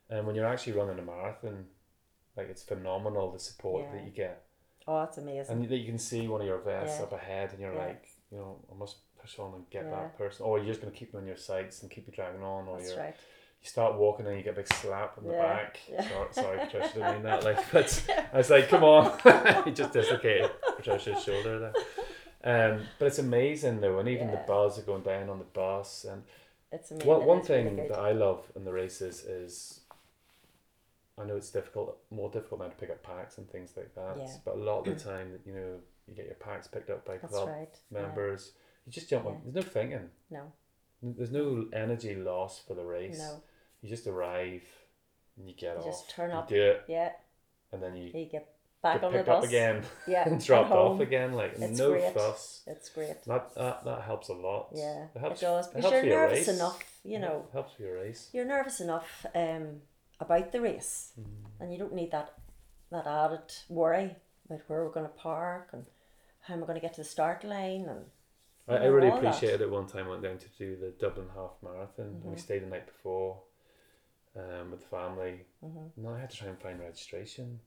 [0.09, 1.67] and when you're actually running a marathon,
[2.35, 3.91] like it's phenomenal the support Yeah.
[3.97, 4.43] that you get,
[4.87, 5.55] Oh, that's amazing.
[5.61, 7.05] and that you can see one of your vests Yeah.
[7.05, 7.85] up ahead, and you're Yeah.
[7.87, 9.91] like, you know, I must push on and get Yeah.
[9.91, 12.43] that person, or you're just gonna keep them on your sights and keep you dragging
[12.43, 13.15] on, or that's you're right.
[13.61, 15.79] you start walking and you get a big slap on the Yeah, back.
[15.89, 16.07] yeah.
[16.07, 17.43] Sorry, sorry, Patricia, didn't mean that.
[17.43, 19.17] Like, but I was like, come on,
[19.65, 21.73] he just dislocated Patricia's shoulder there.
[22.43, 26.05] Um, but it's amazing though, and even the bars are going down on the bus.
[26.09, 26.23] And
[26.71, 27.07] It's amazing.
[27.07, 27.89] one one It's really thing good.
[27.89, 29.81] that I love in the races is,
[31.17, 34.17] I know it's difficult, more difficult now to pick up packs and things like that.
[34.17, 34.27] Yeah.
[34.45, 35.75] But a lot of the time, you know,
[36.07, 37.79] you get your packs picked up by That's club right.
[37.91, 38.01] yeah.
[38.01, 38.51] members.
[38.85, 39.41] You just jump on.
[39.43, 40.09] There's no thinking.
[40.29, 40.51] No,
[41.01, 43.17] There's no energy lost for the race.
[43.19, 43.41] no.
[43.81, 44.63] You just arrive
[45.37, 45.85] and you get You off.
[45.85, 46.47] just turn you up.
[46.47, 47.11] do it, Yeah,
[47.71, 49.43] and then you you get back on the bus.
[49.43, 51.33] up again Yeah, and dropped off again.
[51.33, 52.13] Like It's no great.
[52.13, 52.61] fuss.
[52.67, 53.23] It's great.
[53.25, 54.69] That, that that helps a lot.
[54.73, 55.41] Yeah, it helps.
[55.41, 55.67] it does.
[55.67, 56.55] it Because helps you're nervous race.
[56.57, 57.45] enough, you know.
[57.49, 58.29] It helps your race.
[58.33, 59.81] You're nervous enough um,
[60.19, 61.25] about the race, Mm.
[61.59, 62.33] and you don't need that
[62.91, 64.15] that added worry
[64.45, 65.85] about where we're going to park and
[66.41, 68.05] how am I going to get to the start line and
[68.69, 69.27] I, I really all that.
[69.27, 69.69] appreciated it.
[69.69, 72.39] One time I went down to do the Dublin Half Marathon, and we Mhm.
[72.39, 73.41] stayed the night before
[74.37, 75.45] um, with the family.
[75.63, 75.91] Mhm.
[75.95, 77.59] And then I had to try and find registration,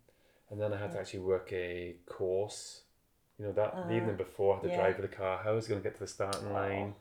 [0.51, 2.83] and then I had to actually work a course.
[3.39, 3.93] You know that Uh-huh.
[3.93, 4.77] evening before, I had to Yeah.
[4.77, 5.39] drive with the car.
[5.39, 6.53] How I was going to get to the starting Oh.
[6.55, 6.95] line.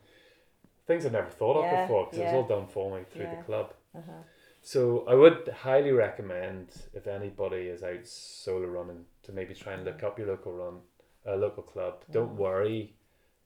[0.86, 3.26] Things I'd never thought of Yeah, before because it was all done for me through
[3.26, 3.36] Yeah.
[3.36, 3.74] the club.
[3.94, 4.22] uh-huh.
[4.62, 9.84] So I would highly recommend if anybody is out solo running to maybe try and
[9.84, 10.82] look up your local run,
[11.26, 12.04] uh, local club.
[12.10, 12.38] Don't Mhm.
[12.38, 12.94] worry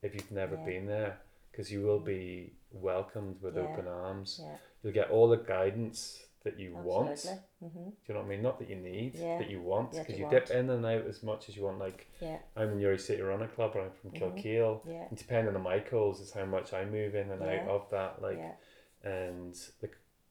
[0.03, 0.65] if you've never Yeah.
[0.65, 3.63] been there because you will be welcomed with Yeah.
[3.63, 4.41] open arms.
[4.43, 7.11] yeah, You'll get all the guidance that you want.
[7.11, 7.43] absolutely.
[7.61, 8.43] hmm Do you know what I mean?
[8.43, 9.39] Not that you need, Yeah.
[9.39, 9.93] that you want.
[9.93, 11.79] Because you you, dip in and out as much as you want.
[11.79, 13.73] Like Yeah, I'm in Newry City Running Club.
[13.77, 14.21] I'm from Mhm.
[14.43, 14.81] Kilkeel.
[14.87, 17.63] yeah, And depending on my calls is how much I move in and Yeah.
[17.63, 18.21] out of that.
[18.23, 18.55] Like yeah,
[19.03, 19.89] and the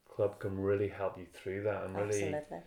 [0.07, 2.59] club can really help you through that and really absolutely.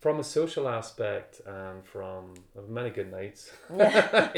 [0.00, 4.30] from a social aspect and from I've many good nights Yeah.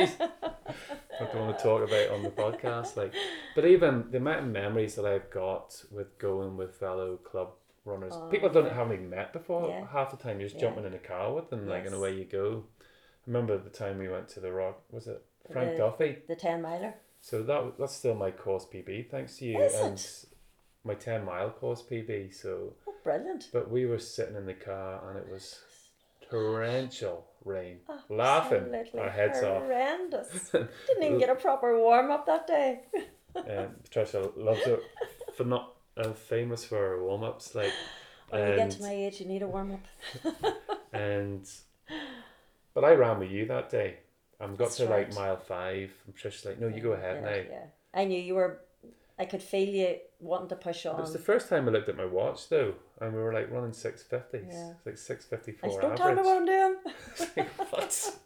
[1.21, 3.13] I don't want to talk about on the podcast like
[3.55, 7.51] but even the amount of memories that I've got with going with fellow club
[7.89, 9.86] runners Oh, people I don't haven't even met before Yeah.
[9.89, 10.68] half the time you're just Yeah.
[10.68, 12.84] jumping in a car with them like and away you go I
[13.26, 15.22] remember the time we went to the rock was it
[15.53, 16.95] Frank The- Duffy The ten miler.
[17.20, 20.24] so that that's still my course PB thanks to you Is and it?
[20.84, 23.49] my 10 mile course PB so Oh, brilliant.
[23.53, 25.61] but we were sitting in the car and it was
[26.30, 27.80] torrential rain,
[28.11, 29.62] laughing Absolutely our heads off.
[29.62, 30.51] Horrendous.
[30.53, 32.80] Didn't even get a proper warm up that day.
[33.34, 34.80] Um, Patricia loves it.
[35.34, 37.73] For not uh, famous for warm ups, like
[38.31, 40.35] When you get to my age, you need a warm up.
[40.93, 41.49] and.
[42.75, 43.97] But I ran with you that day.
[44.41, 45.91] I got That's to like mile five.
[46.07, 47.65] I'm just like, "No, you go ahead yeah, now." Yeah.
[47.93, 48.61] I knew you were.
[49.19, 50.97] I could feel you wanting to push on.
[50.97, 53.51] It was the first time I looked at my watch though, and we were like
[53.51, 54.45] running six fifties.
[54.49, 54.75] Yeah.
[54.77, 56.19] It's like six fifty four tell me average.
[56.25, 56.77] what I'm doing.
[57.71, 58.19] what?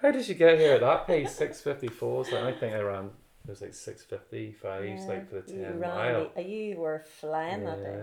[0.00, 1.34] How did you get here at that pace?
[1.34, 2.32] Six fifty fours.
[2.32, 3.10] Like I think I ran.
[3.46, 6.30] It was like six fifty fives, Yeah, like for the ten mile.
[6.34, 8.02] the- You were flying that day.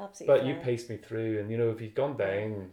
[0.00, 0.38] Absolutely.
[0.38, 2.72] But you paced me through, and you know if you'd gone down,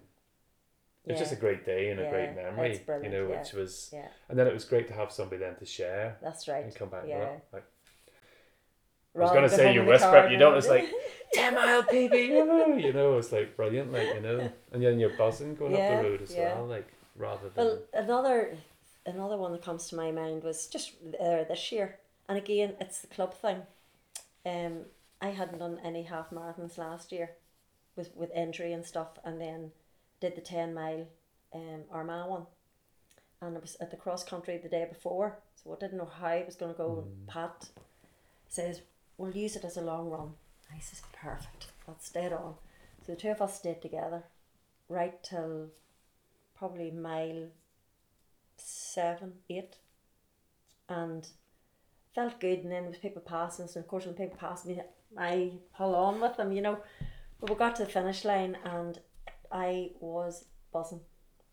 [1.06, 2.80] it's just a great day and a great memory.
[3.04, 3.40] You know, yeah.
[3.40, 6.48] which was, Yeah, and then it was great to have somebody then to share that's
[6.48, 6.64] right.
[6.64, 7.04] and come back.
[7.08, 7.20] Yeah.
[7.20, 7.30] Yeah.
[7.52, 7.64] Like,
[9.16, 10.58] I was gonna say you whisper, but you don't.
[10.58, 10.90] It's like
[11.34, 13.18] ten mile PB, you know.
[13.18, 16.22] It's like brilliant, like you know, and then you're buzzing going Yeah, up the road
[16.22, 16.56] as yeah.
[16.56, 16.88] well, like
[17.18, 17.66] rather than.
[17.66, 18.58] Well, another
[19.06, 21.98] another one that comes to my mind was just uh, this year,
[22.28, 23.62] and again, it's the club thing.
[24.46, 24.86] Um,
[25.22, 27.32] I hadn't done any half marathons last year,
[27.96, 29.72] with with injury and stuff, and then
[30.20, 31.08] did the ten mile,
[31.54, 32.46] um, Armagh one,
[33.42, 36.30] and it was at the cross country the day before, so I didn't know how
[36.30, 37.06] it was going to go.
[37.06, 37.70] And Pat
[38.50, 38.82] says
[39.18, 40.34] we'll use it as a long run.
[40.74, 41.68] I says perfect.
[41.88, 42.56] That's dead on.
[43.06, 44.24] So the two of us stayed together,
[44.90, 45.68] right till
[46.58, 47.48] probably mile
[48.58, 49.76] seven, eight,
[50.90, 51.28] and
[52.16, 54.66] felt good, and then there was people passing us, and of course when people passed
[54.66, 54.82] me,
[55.18, 56.80] I pull on with them, you know.
[57.40, 58.98] But we got to the finish line, and
[59.52, 61.02] I was buzzing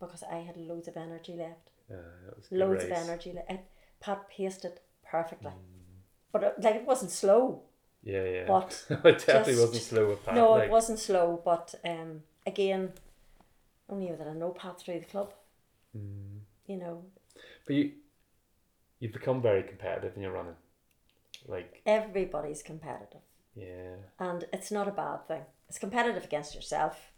[0.00, 1.96] because I had loads of energy left, Yeah,
[2.26, 3.32] that was a good loads of energy.
[3.32, 3.60] le- It,
[4.00, 5.52] Pat paced it perfectly,
[6.32, 7.62] but it, like it wasn't slow.
[8.04, 8.44] Yeah, yeah.
[8.48, 10.34] But it definitely just- wasn't slow with Pat.
[10.34, 12.92] no, like, it wasn't slow, but um, again,
[13.88, 15.32] only that I know Pat through the club.
[15.96, 16.40] Mm.
[16.66, 17.04] You know,
[17.66, 17.92] But you,
[19.03, 20.55] you've become very competitive in your running.
[21.48, 23.20] Like, everybody's competitive,
[23.57, 23.96] yeah.
[24.20, 25.42] and it's not a bad thing.
[25.68, 27.11] It's competitive against yourself.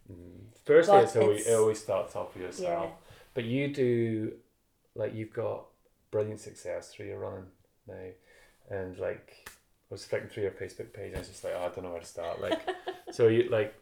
[0.65, 2.85] Firstly, But it's always, it's- it always starts off with yourself.
[2.89, 2.91] Yeah.
[3.35, 4.33] But you do,
[4.95, 5.67] like, you've got
[6.11, 7.47] brilliant success through your running
[7.87, 8.09] now.
[8.71, 9.51] And, like, I
[9.91, 11.91] was flicking through your Facebook page and I was just like, oh, I don't know
[11.91, 12.41] where to start.
[12.41, 12.61] Like,
[13.13, 13.75] so you, like,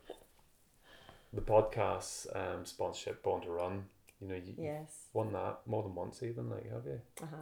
[1.32, 3.84] the podcast um, sponsorship, Born to Run,
[4.20, 5.06] you know, you, Yes.
[5.12, 7.00] won that more than once, even, like, have you?
[7.22, 7.36] Uh huh.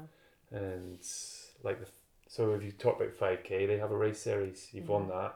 [0.50, 0.98] And
[1.62, 1.86] like the,
[2.28, 5.10] so if you talk about 5k they have a race series you've won Mm-hmm.
[5.18, 5.34] that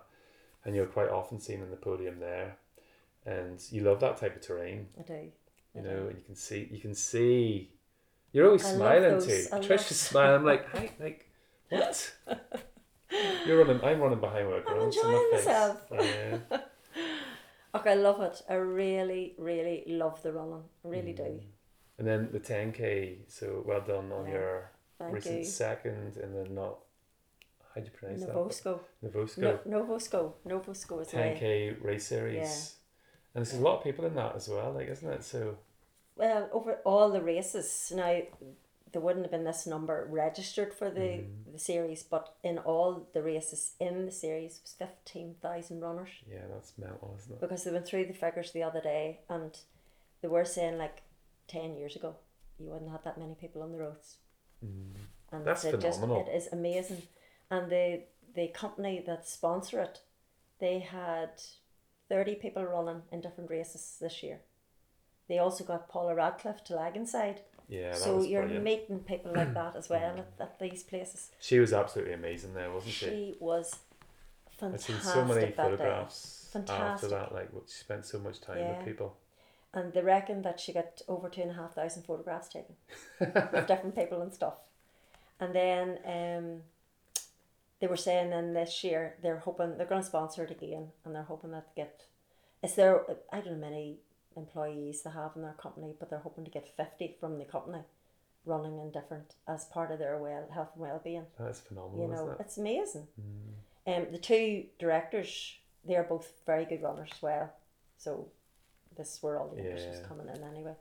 [0.65, 2.57] and you're quite often seen in the podium there
[3.27, 5.31] and you love that type of terrain I do.
[5.75, 7.71] you know and you can see you can see
[8.33, 11.31] you're always I smiling too I love- smiling I'm like hi like
[11.69, 12.12] what
[13.47, 15.79] you're running I'm running behind with a I'm enjoying myself.
[15.93, 16.39] yeah
[17.77, 18.41] Okay, I love it.
[18.49, 20.62] I really, really love the running.
[20.85, 21.41] I really do.
[21.99, 24.33] and then the 10k so well done on Yeah.
[24.33, 24.71] your
[25.05, 25.45] Thank recent you.
[25.45, 26.79] second and then not
[27.75, 28.81] how do you pronounce that Novosco.
[29.05, 30.33] Novosco No, Novosco.
[30.47, 31.39] Novosco is the way.
[31.41, 32.37] 10k race series.
[32.37, 33.35] Yeah.
[33.37, 35.25] And there's a lot of people in that as well, like isn't it?
[35.25, 35.57] So
[36.17, 38.21] Well, over all the races now,
[38.93, 41.53] there wouldn't have been this number registered for the, Mm-hmm.
[41.53, 46.43] the series, but in all the races in the series was fifteen thousand runners yeah,
[46.53, 47.41] that's mental, isn't it?
[47.41, 49.59] because they went through the figures the other day and
[50.23, 51.03] they were saying like
[51.49, 52.15] ten years ago
[52.61, 54.19] you wouldn't have that many people on the roads.
[54.65, 54.95] Mm.
[55.33, 56.25] And That's phenomenal.
[56.25, 57.03] Just, it is amazing,
[57.51, 58.03] and the
[58.35, 60.01] the company that sponsor it,
[60.61, 61.31] they had
[62.09, 64.41] thirty people running in different races this year.
[65.29, 67.39] They also got Paula Radcliffe to Laganside.
[67.67, 68.65] Yeah, that so you're brilliant.
[68.65, 70.19] meeting people like that as well mm.
[70.19, 71.31] at, at these places.
[71.41, 73.07] she was absolutely amazing there, wasn't she?
[73.07, 73.75] She was
[74.62, 78.77] I've seen so many photographs after that, like what she spent so much time Yeah.
[78.77, 79.17] with people.
[79.77, 82.77] And they reckon that she got over two and a half thousand photographs taken
[83.20, 84.55] of different people and stuff.
[85.41, 86.61] And then um,
[87.81, 91.14] they were saying then this year they're hoping they're going to sponsor it again, and
[91.14, 92.05] they're hoping that they get.
[92.62, 93.03] Is there
[93.33, 93.99] I don't know many
[94.37, 97.83] employees they have in their company, but they're hoping to get fifty from the company,
[98.47, 101.27] running and different as part of their well health and well being.
[101.39, 102.37] That's phenomenal, You know, it?
[102.41, 103.09] it's amazing.
[103.87, 107.53] Um, the two directors, they're both very good runners as well.
[107.99, 108.29] So
[108.97, 110.07] this is where all the interest is Yeah.
[110.07, 110.75] coming in anyway.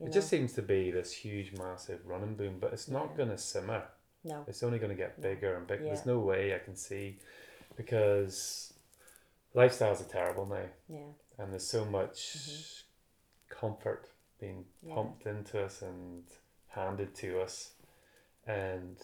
[0.00, 0.10] It know?
[0.10, 3.16] just seems to be this huge, massive running boom, but it's not Yeah.
[3.16, 3.84] going to simmer.
[4.24, 4.44] no.
[4.48, 5.84] It's only going to get bigger and bigger.
[5.84, 7.18] There's no way I can see
[7.76, 8.74] because
[9.54, 10.66] lifestyles are terrible now.
[10.88, 11.12] Yeah.
[11.38, 12.84] and there's so much
[13.48, 14.88] comfort being Mm-hmm.
[14.88, 14.94] Yeah.
[14.94, 16.24] pumped into us and
[16.68, 17.72] handed to us
[18.46, 18.96] and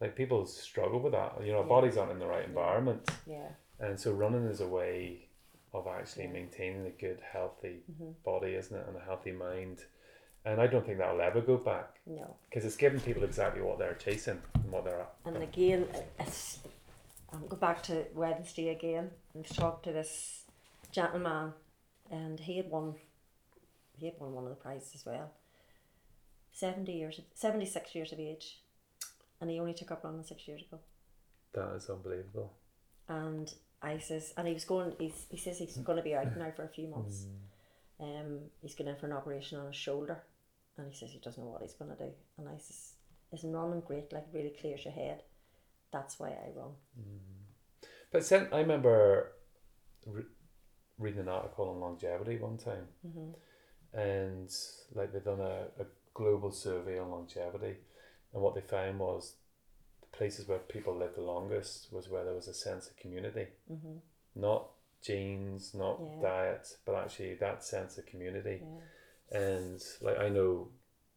[0.00, 1.68] like people struggle with that you know our Yeah.
[1.68, 3.48] bodies aren't in the right environment Yeah.
[3.80, 5.28] and so running is a way
[5.74, 6.24] of actually.
[6.24, 6.32] Mm-hmm.
[6.34, 7.80] maintaining a good healthy
[8.24, 9.78] body isn't it and a healthy mind
[10.44, 12.34] and I don't think that'll ever go back No.
[12.48, 15.14] because it's giving people exactly what they're chasing and what they're at.
[15.24, 15.86] And again,
[16.18, 16.58] it's,
[17.32, 20.42] I'll go back to Wednesday again and talk to this
[20.90, 21.52] gentleman,
[22.10, 22.96] and he had won,
[23.96, 25.30] he had won one of the prizes as well.
[26.52, 28.58] Seventy years, seventy six years of age,
[29.40, 30.80] and he only took up running six years ago.
[31.54, 32.52] that is unbelievable
[33.08, 34.92] And I says, and he was going.
[34.98, 37.26] He's, he says he's going to be out now for a few months.
[37.98, 38.04] Hmm.
[38.04, 40.22] Um, he's going in for an operation on his shoulder,
[40.76, 42.10] and he says he doesn't know what he's going to do.
[42.38, 42.94] And I says,
[43.32, 44.12] "Isn't running great?
[44.12, 45.22] Like really clears your head.
[45.92, 47.18] That's why I run." Hmm.
[48.12, 49.32] But sen- I remember
[50.06, 50.22] re-
[50.98, 53.98] reading an article on longevity one time, mm-hmm.
[53.98, 54.50] and
[54.94, 57.76] like they'd done a, a global survey on longevity,
[58.32, 59.34] and what they found was
[60.12, 63.96] places where people lived the longest was where there was a sense of community, mm-hmm.
[64.34, 64.68] not
[65.02, 66.20] genes, not Yeah.
[66.22, 68.62] diet, but actually that sense of community.
[68.62, 69.38] Yeah.
[69.40, 70.68] And like I know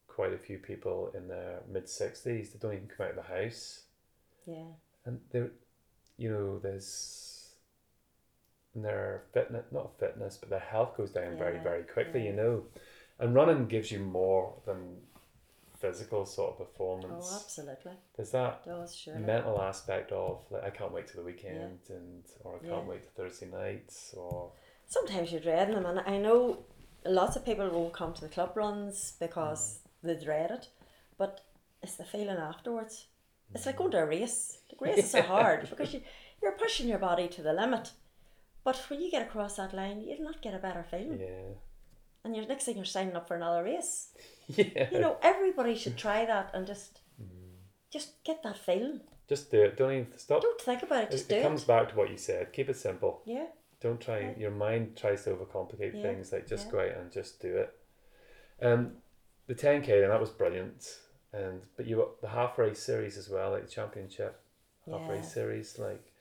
[0.08, 3.34] quite a few people in their mid sixties that don't even come out of the
[3.34, 3.84] house
[4.46, 4.72] Yeah.
[5.04, 5.52] and there
[6.18, 7.50] you know there's
[8.74, 12.32] and their fitness not fitness but their health goes down very Yeah, very quickly you
[12.32, 12.64] know
[13.20, 15.02] and running gives you more than
[15.78, 17.94] physical sort of performance Oh, absolutely.
[18.16, 18.64] there's that
[18.94, 19.16] sure.
[19.20, 22.90] mental aspect of like I can't wait to the weekend and or I can't Yeah.
[22.90, 24.52] wait to Thursday nights or
[24.88, 26.60] Sometimes you're dreading them, and I know
[27.06, 30.08] lots of people won't come to the club runs because mm.
[30.08, 30.70] they dread it,
[31.18, 31.42] but
[31.82, 33.08] it's the feeling afterwards.
[33.54, 33.80] It's like mm.
[33.80, 34.60] going to a race.
[34.70, 36.02] The races are hard because you,
[36.42, 37.92] you're pushing your body to the limit.
[38.64, 41.20] But when you get across that line, you'll not get a better feeling.
[41.20, 41.54] Yeah.
[42.24, 44.10] And you're next thing you're signing up for another race.
[44.58, 44.90] Yeah.
[44.92, 47.56] You know, everybody should try that and just Mm.
[47.92, 49.02] just get that feeling.
[49.28, 49.76] Just do it.
[49.78, 50.42] Don't even stop.
[50.42, 51.68] Don't think about it, It, just it do comes it.
[51.68, 52.54] back to what you said.
[52.54, 53.22] Keep it simple.
[53.26, 53.48] Yeah.
[53.82, 54.20] Don't try.
[54.20, 54.38] Yeah.
[54.38, 56.32] Your mind tries to overcomplicate Yeah, things.
[56.32, 56.72] Like just yeah.
[56.72, 57.74] go out and just do it.
[58.62, 58.98] Um,
[59.48, 60.86] the ten k and that was brilliant.
[61.34, 64.40] And but you the half race series as well, like the championship
[64.90, 66.14] half race series, like,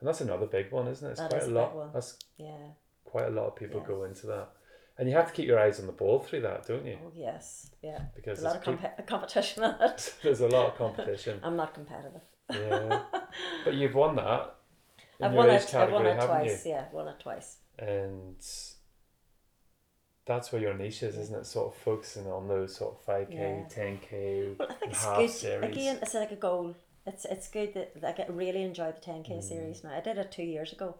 [0.00, 1.10] and that's another big one, isn't it?
[1.12, 1.92] It's That quite a lot.
[1.92, 2.68] That's Yeah.
[3.04, 3.86] quite a lot of people Yeah.
[3.86, 4.48] go into that,
[4.98, 6.98] and you have to keep your eyes on the ball through that, don't you?
[7.04, 7.70] Oh yes.
[7.82, 8.00] Yeah.
[8.14, 10.14] Because There's a lot of there's peop- competition in it.
[10.22, 11.40] there's a lot of competition.
[11.42, 12.20] I'm not competitive.
[12.50, 13.02] yeah,
[13.64, 14.54] but you've won that.
[15.20, 15.74] I've won it.
[15.74, 16.50] I've won it haven't you?
[16.50, 16.66] twice.
[16.66, 17.56] Yeah, won it twice.
[17.78, 18.36] and
[20.26, 21.46] that's where your niche is, isn't it?
[21.46, 25.06] Sort of focusing on those sort of five k, ten k, Well, I think it's
[25.06, 25.30] good.
[25.30, 25.70] series.
[25.76, 26.74] Again, it's like a goal.
[27.06, 29.42] It's it's good that, that I get really enjoy the ten k Mm.
[29.44, 29.96] series now.
[29.96, 30.96] I did it two years ago,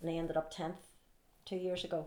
[0.00, 0.76] and I ended up tenth
[1.44, 2.06] two years ago.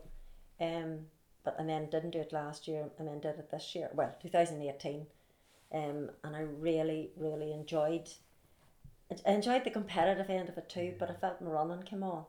[0.62, 1.08] Um,
[1.44, 3.90] but and then didn't do it last year, and then did it this year.
[3.94, 5.08] Well, two thousand eighteen.
[5.74, 8.10] Um, and I really really enjoyed.
[9.26, 12.26] I enjoyed the competitive end of it too, but I felt my running came on,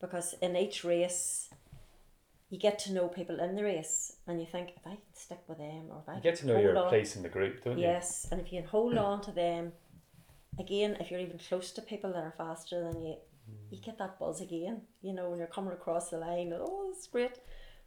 [0.00, 1.50] because in each race.
[2.50, 5.40] You get to know people in the race, and you think if I can stick
[5.48, 7.64] with them, or if I you get to know your on- place in the group,
[7.64, 7.84] don't you?
[7.84, 9.72] Yes, and if you can hold on to them,
[10.58, 13.16] again, if you're even close to people that are faster than you,
[13.70, 14.82] you get that buzz again.
[15.00, 17.38] You know, when you're coming across the line, oh, it's great.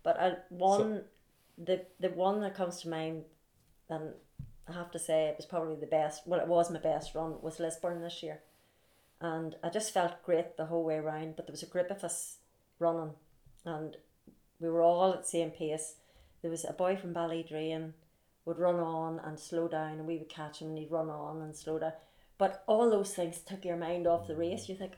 [0.06, 1.06] But I, one,
[1.58, 3.24] the the one that comes to mind,
[3.90, 4.14] and
[4.70, 6.28] I have to say it was probably the best.
[6.28, 8.40] Well, it was my best run was Lisburn this year,
[9.20, 11.36] and I just felt great the whole way around.
[11.36, 12.38] But there was a group of us
[12.78, 13.14] running,
[13.66, 13.98] and
[14.60, 15.96] we were all at the same pace.
[16.44, 17.94] There was a boy from Ballydrain
[18.46, 21.42] would run on and slow down, and we would catch him, and he'd run on
[21.42, 21.94] and slow down.
[22.38, 24.70] But all those things took your mind off the race.
[24.70, 24.94] You think,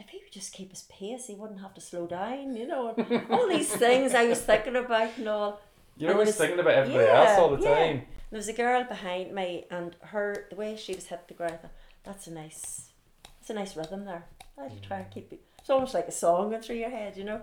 [0.00, 2.94] if he would just keep his pace, he wouldn't have to slow down, you know.
[3.30, 5.60] all these things I was thinking about and all.
[5.96, 7.74] You're And always was- thinking about everybody yeah, else all the yeah.
[7.74, 8.02] time.
[8.30, 11.58] There was a girl behind me, and her the way she was hit the ground.
[11.60, 11.72] Thought,
[12.04, 12.90] That's a nice,
[13.40, 14.24] it's a nice rhythm there.
[14.56, 15.14] I should try and mm.
[15.14, 15.42] keep it.
[15.58, 17.42] It's almost like a song going through your head, you know.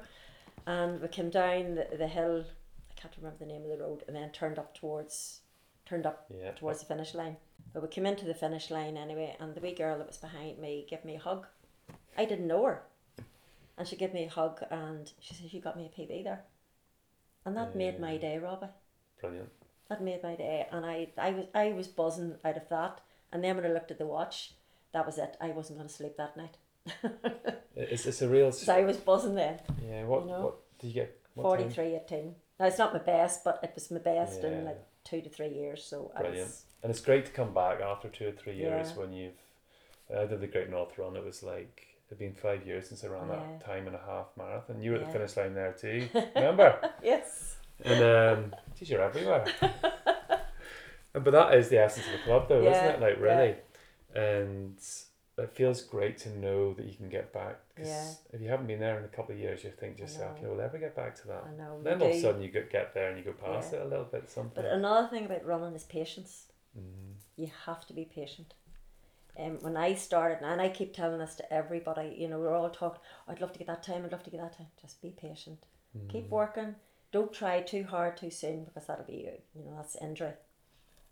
[0.65, 2.43] And we came down the, the hill.
[2.89, 5.41] I can't remember the name of the road, and then turned up towards,
[5.85, 6.51] turned up Yeah.
[6.51, 7.35] towards the finish line.
[7.73, 10.57] But we came into the finish line anyway, and the wee girl that was behind
[10.57, 11.45] me gave me a hug.
[12.18, 12.82] I didn't know her,
[13.78, 16.43] and she gave me a hug, and she said, "You got me a PB there,"
[17.45, 18.68] and that made my day, Robbie.
[19.22, 19.49] Brilliant.
[19.89, 22.99] That made my day, and I, I was, I was buzzing out of that.
[23.32, 24.53] And then when I looked at the watch,
[24.93, 25.38] that was it.
[25.41, 26.57] I wasn't going to sleep that night.
[27.76, 28.51] It's, it's a real.
[28.53, 29.59] So I was buzzing then.
[29.82, 30.03] Yeah.
[30.05, 30.24] What?
[30.24, 30.41] you know.
[30.41, 31.20] What did you get?
[31.36, 31.72] What time?
[31.78, 32.36] 18.
[32.59, 34.49] Now it's not my best, but it was my best Yeah.
[34.49, 35.84] in like two to three years.
[35.84, 36.47] So I Brilliant.
[36.47, 38.97] was, And it's great to come back after two or three years Yeah.
[39.01, 39.34] when you've.
[40.15, 41.15] I did the Great North Run.
[41.18, 43.35] It was like it'd been five years since I ran Yeah.
[43.35, 44.81] that time and a half marathon.
[44.81, 46.07] You were at the finish line there too.
[46.35, 46.79] Remember?
[47.03, 47.57] yes.
[47.83, 49.45] and um, geez, you're everywhere.
[49.61, 49.73] And-
[51.23, 53.01] but that is the essence of the club, though, Yeah, isn't it?
[53.01, 53.55] Like really,
[54.15, 54.77] and
[55.37, 57.59] it feels great to know that you can get back.
[57.75, 58.11] Because Yeah.
[58.33, 60.47] if you haven't been there in a couple of years, you think to yourself, you
[60.47, 61.43] know, will ever get back to that?
[61.47, 61.79] I know.
[61.83, 63.79] Then all of a sudden you get, get there and you go past Yeah.
[63.79, 64.29] it a little bit.
[64.29, 64.63] Something.
[64.63, 66.47] But another thing about running is patience.
[66.77, 67.13] Mm.
[67.35, 68.53] You have to be patient.
[69.39, 72.69] Um, when I started, and I keep telling this to everybody, you know, we're all
[72.69, 74.67] talking, I'd love to get that time, I'd love to get that time.
[74.81, 75.59] Just be patient.
[75.97, 76.09] Mm.
[76.09, 76.75] Keep working.
[77.11, 79.31] Don't try too hard too soon because that'll be you.
[79.55, 80.33] You know, that's injury.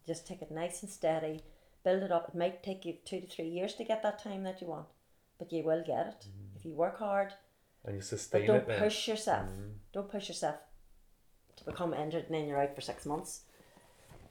[0.08, 1.42] Just take it nice and steady.
[1.84, 2.30] Build it up.
[2.30, 4.88] It might take you two to three years to get that time that you want,
[5.38, 7.34] but you will get it if you work hard.
[7.86, 8.80] and you sustain But don't it then.
[8.80, 9.46] push yourself.
[9.50, 9.74] Mm.
[9.94, 10.56] Don't push yourself
[11.58, 13.42] to become injured and then you're out for six months.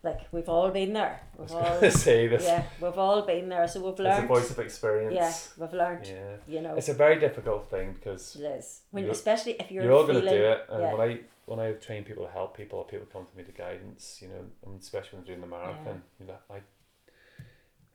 [0.04, 1.18] Like we've all been there.
[1.38, 2.44] I was We've all, to say this.
[2.44, 3.66] yeah, we've all been there.
[3.66, 4.24] So we've learned.
[4.24, 5.14] It's a voice of experience.
[5.14, 5.32] Yeah,
[5.64, 6.06] we've learned.
[6.06, 6.36] Yeah.
[6.46, 8.82] You know, It's a very difficult thing because it is.
[8.90, 10.66] When, You're- especially if you're, you're, all gonna do it.
[10.70, 10.94] And yeah.
[10.94, 13.52] when I when I train people to help people, or people come to me to
[13.52, 16.58] guidance, you know, and especially when doing the marathon, you know, I.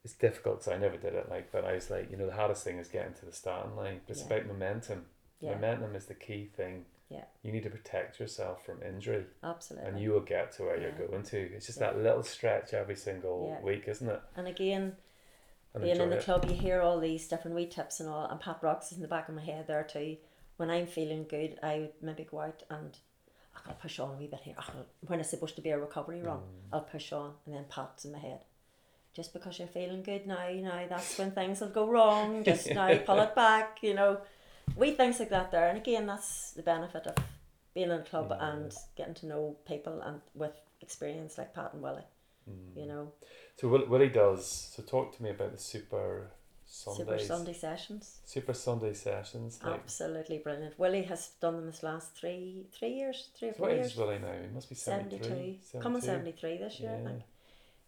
[0.03, 1.29] It's difficult because I never did it.
[1.29, 3.75] Like, but I was like, you know, the hardest thing is getting to the starting
[3.75, 3.99] line.
[4.07, 4.37] But it's Yeah.
[4.37, 5.05] about momentum.
[5.41, 6.85] Yeah, Momentum is the key thing.
[7.09, 7.23] Yeah.
[7.43, 9.89] You need to protect yourself from injury, absolutely.
[9.89, 10.91] and you will get to where Yeah.
[10.97, 11.37] you're going to.
[11.55, 11.91] It's just Yeah.
[11.91, 14.21] that little stretch every single week, isn't it?
[14.35, 14.95] and again,
[15.73, 16.23] And being in the it.
[16.23, 19.01] club, you hear all these different wee tips and all, and Pat Rocks is in
[19.01, 20.17] the back of my head there too.
[20.57, 22.97] When I'm feeling good, I would maybe go out and
[23.65, 24.55] I'll push on a wee bit here.
[24.57, 26.43] I'll, when it's supposed to be a recovery run, Mm.
[26.73, 28.43] I'll push on, and then Pat's in my head.
[29.13, 32.43] Just because you're feeling good now, you know, that's when things will go wrong.
[32.43, 34.21] Just now, pull it back, you know.
[34.75, 37.15] We things like that there, and again, that's the benefit of
[37.73, 38.51] being in a club Yeah.
[38.51, 42.07] and getting to know people and with experience like Pat and Willie.
[42.75, 43.11] You know,
[43.57, 44.47] So Will, Willie does.
[44.75, 46.31] So talk to me about the Super
[46.65, 47.05] Sundays.
[47.05, 48.21] Super Sunday sessions.
[48.25, 49.59] Super Sunday sessions.
[49.63, 50.79] Like, Absolutely brilliant.
[50.79, 53.91] Willie has done them this last three three years, three or so four what years.
[53.91, 54.31] is Willie now?
[54.41, 55.59] He must be 73.
[55.61, 55.79] 72.
[55.79, 57.23] Coming 73 this year, I think.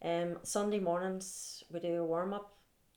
[0.04, 2.54] Um, Sunday mornings, we do a warm up,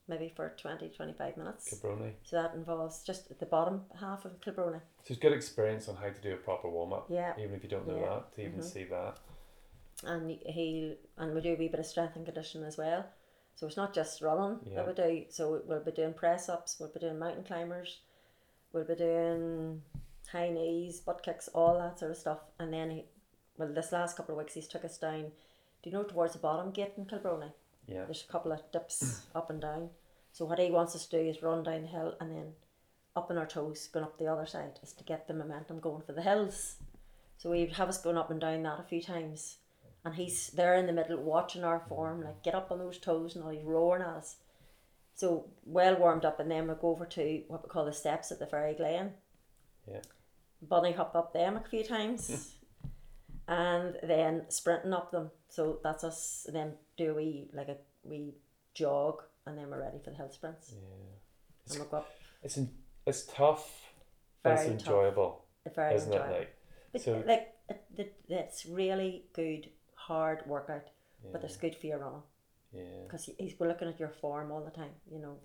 [0.08, 1.72] maybe for 20 25 minutes.
[1.74, 2.12] Kilbroney.
[2.24, 4.80] So that involves just the bottom half of Kilbroney.
[5.02, 7.06] So it's good experience on how to do a proper warm up.
[7.08, 7.32] Yeah.
[7.38, 8.08] Even if you don't know Yeah.
[8.14, 8.64] that, to even Mhm.
[8.64, 9.18] see that.
[10.04, 13.06] And he and we do a wee bit of strength and conditioning as well.
[13.54, 14.82] So it's not just running Yeah.
[14.82, 15.30] that we do.
[15.30, 18.00] So we'll be doing press ups, we'll be doing mountain climbers,
[18.72, 19.82] we'll be doing
[20.32, 22.40] high knees, butt kicks, all that sort of stuff.
[22.58, 23.08] And then he,
[23.56, 25.30] well, this last couple of weeks he's took us down.
[25.82, 27.52] Do you know towards the bottom gate in Kilbroney?
[27.86, 28.04] Yeah.
[28.04, 29.90] There's a couple of dips up and down.
[30.32, 32.52] So what he wants us to do is run down the hill and then
[33.16, 36.02] up on our toes, going up the other side, is to get the momentum going
[36.02, 36.76] for the hills.
[37.38, 39.58] So we have us going up and down that a few times.
[40.04, 43.34] And he's there in the middle watching our form, like get up on those toes
[43.34, 44.36] and all he's roaring at us.
[45.14, 48.32] So well warmed up and then we go over to what we call the steps
[48.32, 49.12] at the Fairy Glen.
[49.88, 50.00] Yeah.
[50.60, 52.54] Bunny hop up them a few times.
[53.48, 55.30] and then sprinting up them.
[55.48, 58.34] So that's us and then do we like a wee
[58.74, 60.72] jog and then we're ready for the hill sprints.
[60.74, 61.74] Yeah.
[61.74, 62.10] And we'll up
[62.42, 62.70] It's in,
[63.06, 63.70] it's tough,
[64.42, 64.86] but it's Very tough.
[64.86, 66.34] enjoyable, very isn't enjoyable.
[66.34, 66.38] it?
[66.38, 66.56] Like,
[66.92, 70.88] But so like it, it, it's really good, hard workout,
[71.32, 72.22] but yeah, it's good for your running
[72.72, 72.82] yeah.
[73.06, 74.90] because he's we're looking at your form all the time.
[75.10, 75.36] You know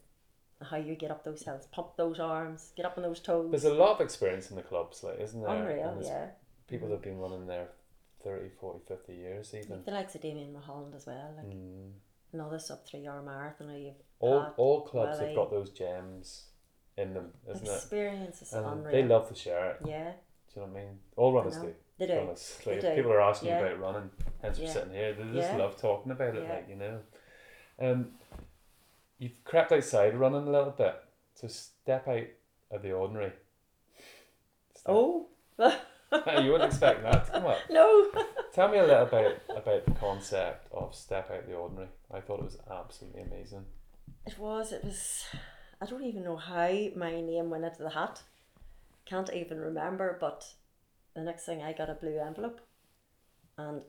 [0.61, 3.49] how you get up those hills, pump those arms, get up on those toes.
[3.51, 5.49] There's a lot of experience in the clubs, like, isn't there?
[5.49, 6.25] Unreal, yeah.
[6.67, 7.69] People that have been running there
[8.23, 9.83] 30, 40, 50 years even.
[9.85, 11.91] The likes of Damien Mulholland as well, like Mm.
[12.33, 13.69] another sub three hour marathon.
[13.79, 16.47] You've All, Pat, all clubs have got those gems
[16.97, 17.71] in them, isn't it?
[17.75, 18.91] experience is And unreal.
[18.91, 19.77] they love to share it.
[19.85, 20.11] yeah,
[20.53, 20.99] Do you know what I mean?
[21.15, 21.73] All runners do.
[21.97, 22.35] they do.
[22.65, 22.95] They do.
[22.95, 23.59] people are asking Yeah.
[23.59, 24.09] about running,
[24.41, 25.13] hence we're sitting here.
[25.13, 25.57] They just Yeah.
[25.57, 26.53] love talking about it, Yeah.
[26.53, 27.01] like you know.
[27.79, 28.17] Um,
[29.17, 30.95] you've crept outside running a little bit,
[31.35, 32.27] so step out
[32.71, 33.31] of the ordinary.
[34.75, 35.27] Step- Oh
[36.11, 37.59] you wouldn't expect that to come up.
[37.69, 38.09] no.
[38.53, 41.89] Tell me a little about about the concept of step out the ordinary.
[42.11, 43.65] I thought it was absolutely amazing.
[44.25, 44.71] It was.
[44.71, 45.25] It was.
[45.81, 48.21] I don't even know how my name went into the hat.
[49.05, 50.17] Can't even remember.
[50.19, 50.45] But
[51.15, 52.59] the next thing, I got a blue envelope,
[53.57, 53.81] and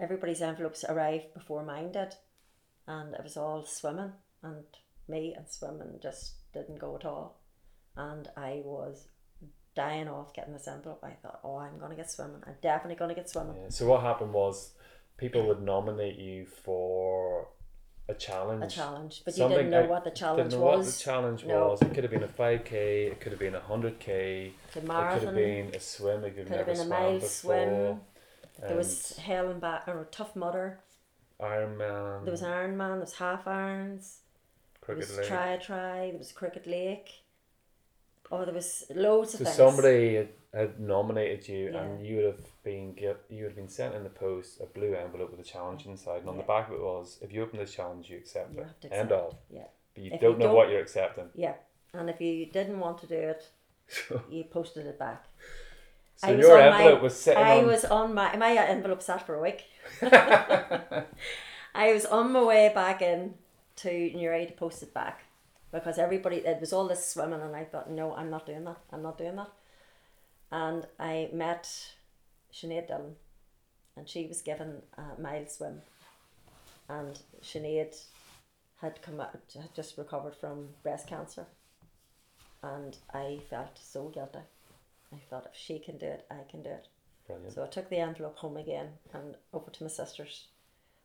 [0.00, 2.14] everybody's envelopes arrived before mine did,
[2.86, 4.12] and it was all swimming,
[4.42, 4.64] and
[5.08, 7.40] me and swimming just didn't go at all,
[7.96, 9.08] and I was
[9.76, 11.00] dying off getting this envelope.
[11.04, 12.42] I thought, oh, I'm gonna get swimming.
[12.46, 13.54] I'm definitely gonna get swimming.
[13.62, 13.68] Yeah.
[13.68, 14.72] So what happened was,
[15.18, 17.46] people would nominate you for
[18.08, 18.64] a challenge.
[18.64, 20.96] A challenge, but you didn't know I what the challenge Didn't know what was.
[20.98, 21.68] the challenge No.
[21.68, 21.82] was.
[21.82, 23.06] It could have been a five k.
[23.06, 24.52] It could have been a hundred k.
[24.68, 27.28] It could have been a swim if you've Could have never been a mile before.
[27.28, 28.00] swim.
[28.60, 30.80] There was hell and back or tough mudder.
[31.40, 32.24] Ironman.
[32.24, 32.92] There was Ironman.
[32.92, 34.20] There was half irons.
[34.86, 35.26] There Cricket was League.
[35.28, 36.08] try a try.
[36.10, 37.10] There was cricket lake.
[38.32, 39.56] Oh, there was loads of So things.
[39.56, 41.82] somebody had, had nominated you, Yeah.
[41.82, 44.66] and you would have been get, you would have been sent in the post a
[44.66, 47.42] blue envelope with a challenge inside, and on the back of it was, if you
[47.42, 48.66] open this challenge, you accept You it.
[48.82, 49.36] to End accept of.
[49.50, 51.30] Yeah, But you If don't you know don't- what you're accepting.
[51.34, 51.54] yeah.
[51.94, 53.48] And if you didn't want to do it,
[54.30, 55.24] you posted it back.
[56.16, 57.66] so I your on my- envelope was sitting I on.
[57.66, 59.64] was on my my uh, envelope sat for a week.
[61.74, 63.34] I was on my way back in
[63.76, 65.24] to Newry to post it back
[65.78, 68.78] because everybody it was all this swimming and I thought no I'm not doing that
[68.92, 69.50] I'm not doing that.
[70.50, 71.68] And I met
[72.52, 73.16] Sinead Dillon
[73.96, 75.80] and she was given a mile swim.
[76.88, 77.96] And Sinead
[78.80, 81.46] had come out had just recovered from breast cancer.
[82.62, 84.40] And I felt so guilty.
[85.12, 86.88] I thought if she can do it I can do it.
[87.26, 87.54] Brilliant.
[87.54, 90.46] so I took the envelope home again and over to my sisters,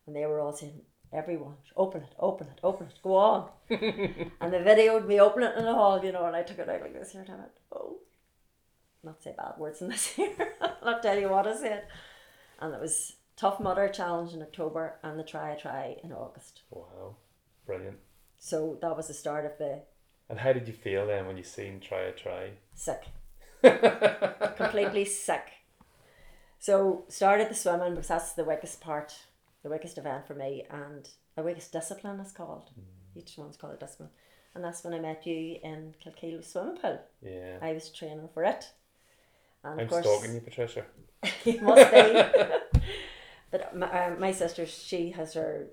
[0.05, 0.81] and they were all saying,
[1.13, 5.57] "Everyone, open it, open it, open it, go on." and they videoed me opening it
[5.57, 7.35] in the hall, you know, and I took it out like this here, and I
[7.35, 7.97] went, "Oh,
[9.03, 10.55] not say bad words in this here.
[10.61, 11.83] I'll not tell you what I said."
[12.59, 16.61] And it was Tough Mudder Challenge in October and the Try a Try in August.
[16.69, 17.15] Wow.
[17.65, 17.97] Brilliant.
[18.37, 19.81] So that was the start of the
[20.29, 22.51] And how did you feel then when you seen try a try?
[22.73, 23.03] sick.
[24.55, 25.43] completely sick.
[26.59, 29.15] So started the swimming because that's the weakest part,
[29.63, 32.69] the weakest event for me, and the weakest discipline is called.
[33.15, 34.09] Each one's called a discipline,
[34.55, 36.99] and that's when I met you in Kilkeel swimming pool.
[37.21, 37.57] Yeah.
[37.61, 38.69] I was training for it,
[39.63, 40.85] and I'm of course stalking you, Patricia.
[41.45, 42.79] you must be.
[43.51, 45.67] but my, uh, my sister, she has her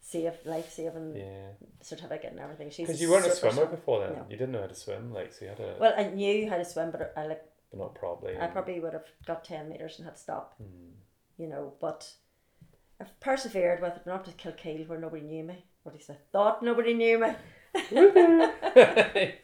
[0.00, 1.48] safe life saving Yeah.
[1.80, 2.70] certificate and everything.
[2.70, 4.12] She's Because you weren't a swimmer before then.
[4.12, 4.26] No.
[4.28, 6.58] You didn't know how to swim, like so you had to, Well, I knew how
[6.58, 8.38] to swim, but I like but not probably.
[8.38, 10.90] I probably would have got 10 metres and had to stop, Hmm.
[11.38, 12.12] you know, but
[13.00, 15.64] I've persevered with it, not to Kilkeel where nobody knew me.
[15.84, 17.34] Or at least I thought nobody knew me.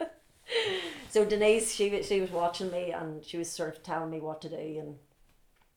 [1.09, 4.19] so Denise, she was she was watching me and she was sort of telling me
[4.19, 4.95] what to do and,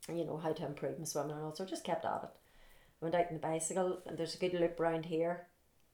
[0.08, 1.54] and you know how to improve my swimming and all.
[1.54, 2.30] So I just kept at it.
[3.00, 5.48] Went out on the bicycle and there's a good loop round here.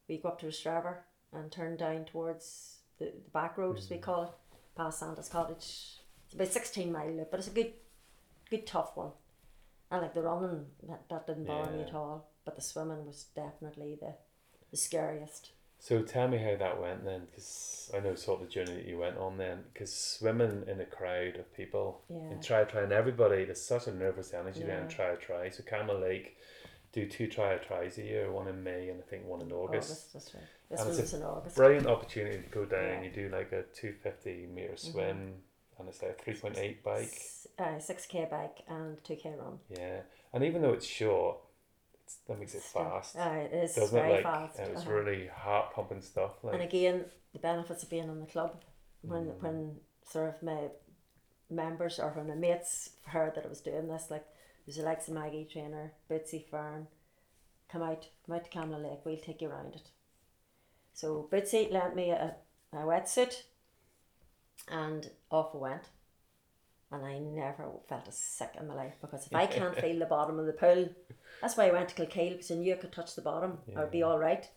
[0.08, 0.98] We go up to Straver
[1.32, 4.02] and turn down towards the, the back road as we mm.
[4.02, 4.30] call it,
[4.76, 5.96] past Santa's cottage.
[6.26, 7.72] It's about sixteen mile loop, but it's a good
[8.50, 9.12] good tough one.
[9.90, 12.28] And like the running that, that didn't bother me at all.
[12.44, 14.14] But the swimming was definitely the
[14.70, 15.50] the scariest.
[15.82, 18.84] So tell me how that went then, because I know sort of the journey that
[18.86, 19.64] you went on then.
[19.72, 22.18] Because swimming in a crowd of people Yeah.
[22.18, 24.80] and try try and everybody, there's such a nervous energy there Yeah.
[24.82, 25.48] and try try.
[25.50, 26.36] So Camlough Lake
[26.92, 30.12] do two try tries a year, one in May and I think one in August.
[30.12, 30.44] that's right.
[30.68, 31.56] This And it's was in August.
[31.56, 32.84] Brilliant opportunity to go down.
[32.84, 32.94] Yeah.
[32.96, 33.04] Mm-hmm.
[33.04, 35.34] You do like a two fifty meter swim
[35.78, 37.20] and it's like a three point eight bike.
[37.60, 39.58] Uh, 6k bike and 2k run.
[39.68, 40.00] Yeah,
[40.32, 41.36] and even though it's short,
[42.04, 44.24] it's, that makes it Still- fast, Uh, it is doesn't very it?
[44.24, 44.58] Like fast.
[44.60, 44.92] it was uh-huh.
[44.92, 46.42] really heart pumping stuff.
[46.42, 47.04] Like And again,
[47.34, 48.62] the benefits of being in the club
[49.02, 49.40] when Mm.
[49.42, 50.70] when sort of my
[51.50, 54.26] members or when my mates heard that I was doing this, like
[54.64, 56.86] there's the likes of Maggie Trainer, Bootsy Fern,
[57.68, 59.88] come out, come out to Camlough Lake, we'll take you around it.
[60.94, 62.36] So Bootsy lent me a,
[62.72, 63.42] a wetsuit
[64.68, 65.82] and off we went.
[66.92, 70.06] And I never felt as sick in my life because if I can't feel the
[70.06, 70.88] bottom of the pool,
[71.40, 73.58] that's why I went to Kilkeel because I knew I could touch the bottom.
[73.76, 74.48] I would be all right.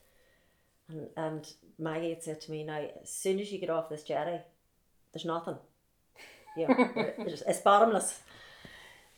[0.89, 4.03] And, and Maggie had said to me, now, as soon as you get off this
[4.03, 4.39] jetty,
[5.13, 5.57] there's nothing.
[6.57, 6.65] Know,
[7.19, 8.21] it's, it's bottomless.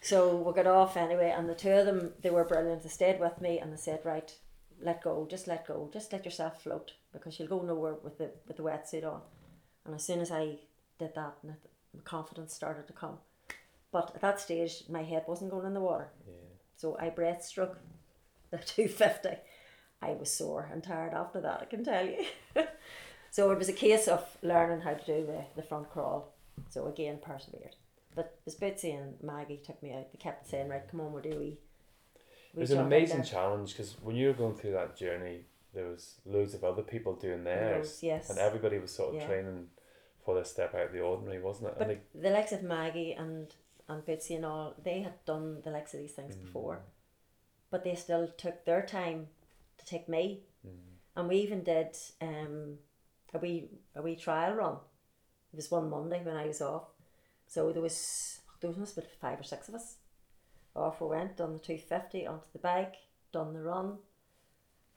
[0.01, 2.84] So we got off anyway, and the two of them, they were brilliant.
[2.84, 4.32] They stayed with me and they said, right,
[4.82, 8.32] let go, just let go, just let yourself float because you'll go nowhere with the
[8.47, 9.22] with the wetsuit on.
[9.86, 10.59] And as soon as I
[10.99, 11.72] did that, and it-
[12.04, 13.18] confidence started to come.
[13.91, 16.10] But at that stage, my head wasn't going in the water.
[16.28, 16.34] Yeah.
[16.76, 17.76] So I breaststroke
[18.52, 19.30] the 250.
[20.02, 22.26] I was sore and tired after that, I can tell you.
[23.32, 26.34] so it was a case of learning how to do the, the front crawl.
[26.70, 27.76] So again, persevered.
[28.16, 31.22] But as Bitsy and Maggie took me out, they kept saying, right, come on, we'll
[31.22, 31.58] do we.
[32.54, 35.41] it was an amazing challenge because when you were going through that journey,
[35.74, 38.30] there was loads of other people doing theirs, yes.
[38.30, 39.28] and everybody was sort of Yeah.
[39.28, 39.68] training
[40.26, 41.76] for this step out of the ordinary, wasn't it?
[41.78, 43.53] But and the likes of Maggie and,
[43.88, 46.80] and Bitsy and all, they had done the likes of these things before.
[47.69, 49.28] But they still took their time
[49.78, 50.41] to take me.
[51.15, 52.78] And we even did um,
[53.34, 54.78] a wee a wee trial run.
[55.53, 56.88] It was one Monday when I was off.
[57.47, 59.95] So there was there was been five or six of us.
[60.76, 62.95] Off we went, done the two fifty onto the bike,
[63.32, 63.97] done the run,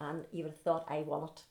[0.00, 1.42] and you would have thought I won it.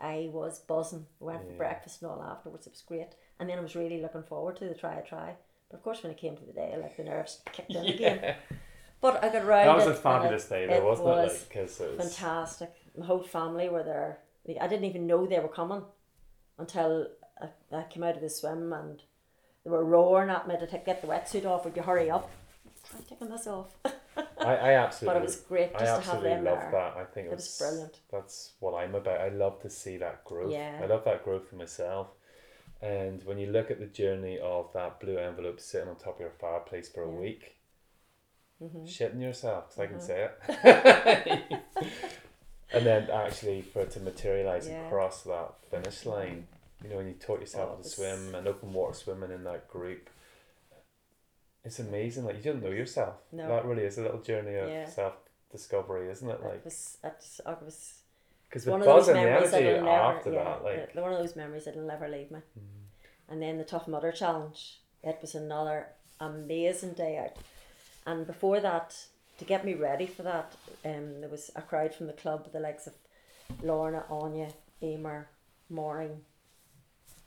[0.00, 1.06] I was buzzing.
[1.20, 2.66] We went for breakfast and all afterwards.
[2.66, 3.08] It was great.
[3.40, 5.34] And then I was really looking forward to the try a try.
[5.70, 8.36] But of course when it came to the day, like the nerves kicked in again.
[9.00, 11.38] But I got round that was a fabulous it- day, though, it wasn't was it?
[11.38, 12.72] Like because it was fantastic.
[12.96, 14.18] My whole family were there.
[14.60, 15.82] I didn't even know they were coming
[16.58, 17.06] until
[17.40, 19.00] I, I came out of the swim and
[19.62, 21.64] they were roaring at me to take, get the wetsuit off.
[21.64, 22.28] Would you hurry up?
[22.96, 23.68] I'm taking this off.
[24.40, 25.14] I, I absolutely.
[25.14, 26.70] but it was great I just to have absolutely them love there.
[26.72, 26.96] that.
[26.96, 27.96] I think it, was brilliant.
[28.10, 29.20] That's what I'm about.
[29.20, 30.52] I love to see that growth.
[30.52, 30.80] Yeah.
[30.82, 32.08] I love that growth for myself.
[32.80, 36.20] And when you look at the journey of that blue envelope sitting on top of
[36.20, 37.18] your fireplace for a Yeah.
[37.20, 37.54] week,
[38.62, 38.84] Mm-hmm.
[38.86, 41.42] shitting yourself, 'cause I can say it.
[42.72, 44.86] and then actually for it to materialize Yeah.
[44.86, 46.48] across that finish line,
[46.82, 49.44] you know, when you taught yourself Oh, to it's- swim and open water swimming in
[49.44, 50.10] that group,
[51.64, 52.24] it's amazing.
[52.24, 53.16] Like you don't know yourself.
[53.32, 53.48] No.
[53.48, 54.88] That really is a little journey of Yeah.
[54.88, 55.14] self
[55.50, 56.34] discovery, isn't it?
[56.40, 57.94] It Like was, it, it was
[58.48, 61.18] because the one of buzz those and energy never, after yeah, that, like one of
[61.18, 62.40] those memories that'll never leave me.
[63.28, 65.88] And then the Tough Mudder Challenge, it was another
[66.20, 67.36] amazing day out.
[68.06, 68.96] And before that,
[69.38, 70.54] to get me ready for that,
[70.84, 72.94] um, there was a crowd from the club, with the likes of
[73.62, 74.48] Lorna, Anya,
[74.82, 75.28] Emer,
[75.68, 76.22] Mooring,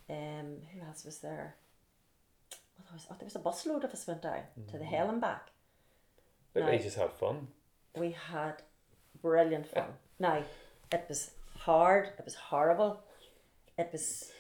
[0.10, 1.56] um, who else was there?
[2.94, 5.48] Was, oh, there was a busload of us went down to the hell and back.
[6.54, 6.66] but no.
[6.68, 7.48] they just had fun.
[7.96, 8.62] We had
[9.22, 9.86] brilliant fun.
[10.20, 10.44] Now,
[10.92, 12.08] it was hard.
[12.20, 13.02] It was horrible.
[13.78, 14.32] It was,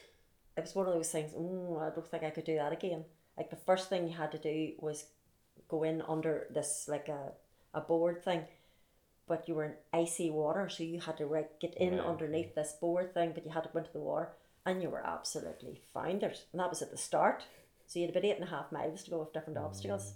[0.57, 1.31] it was one of those things.
[1.33, 3.05] Mm, I don't think I could do that again.
[3.37, 5.05] Like the first thing you had to do was
[5.69, 7.31] go in under this like a,
[7.73, 8.41] a board thing,
[9.27, 12.01] but you were in icy water, so you had to right get in Yeah.
[12.01, 14.29] underneath this board thing, but you had to go into the water,
[14.65, 16.43] and you were absolutely founders.
[16.51, 17.43] And that was at the start.
[17.91, 20.13] So you had about eight and a half miles to go with different obstacles.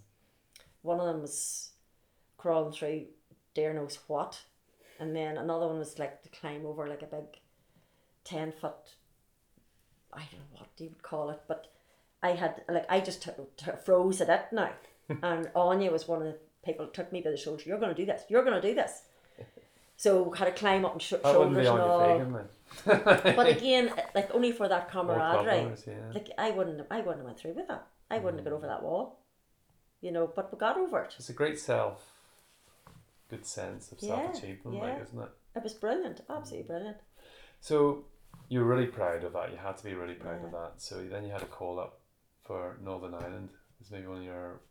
[0.81, 1.71] One of them was
[2.37, 3.07] crawling through
[3.53, 4.39] dare knows what.
[4.97, 7.25] And then another one was like to climb over like a big
[8.23, 8.95] 10 foot,
[10.13, 11.67] I don't know what you would call it, but
[12.23, 14.71] I had, like, I just t- t- froze at it now.
[15.21, 17.93] and Anya was one of the people that took me by the shoulder, you're going
[17.93, 19.01] to do this, you're going to do this.
[19.97, 22.19] So had to climb up and sh- shoulders and all.
[22.85, 23.35] Your vegan then.
[23.35, 25.73] But again, like only for that camaraderie.
[25.87, 25.93] yeah.
[26.13, 27.87] Like I wouldn't, have, I wouldn't have went through with that.
[28.09, 28.69] I wouldn't have got over mm.
[28.69, 29.19] that wall.
[30.01, 31.15] You know, but we got over it.
[31.17, 32.11] It's a great self,
[33.29, 35.29] good sense of Yeah, self achievement, like, isn't it?
[35.55, 36.67] It was brilliant, absolutely mm.
[36.67, 36.97] brilliant.
[37.59, 38.05] So
[38.49, 39.51] you were really proud of that.
[39.51, 40.73] You had to be really proud of that.
[40.77, 41.99] So then you had a call up
[42.43, 43.49] for Northern Ireland.
[43.81, 44.61] It's maybe one of your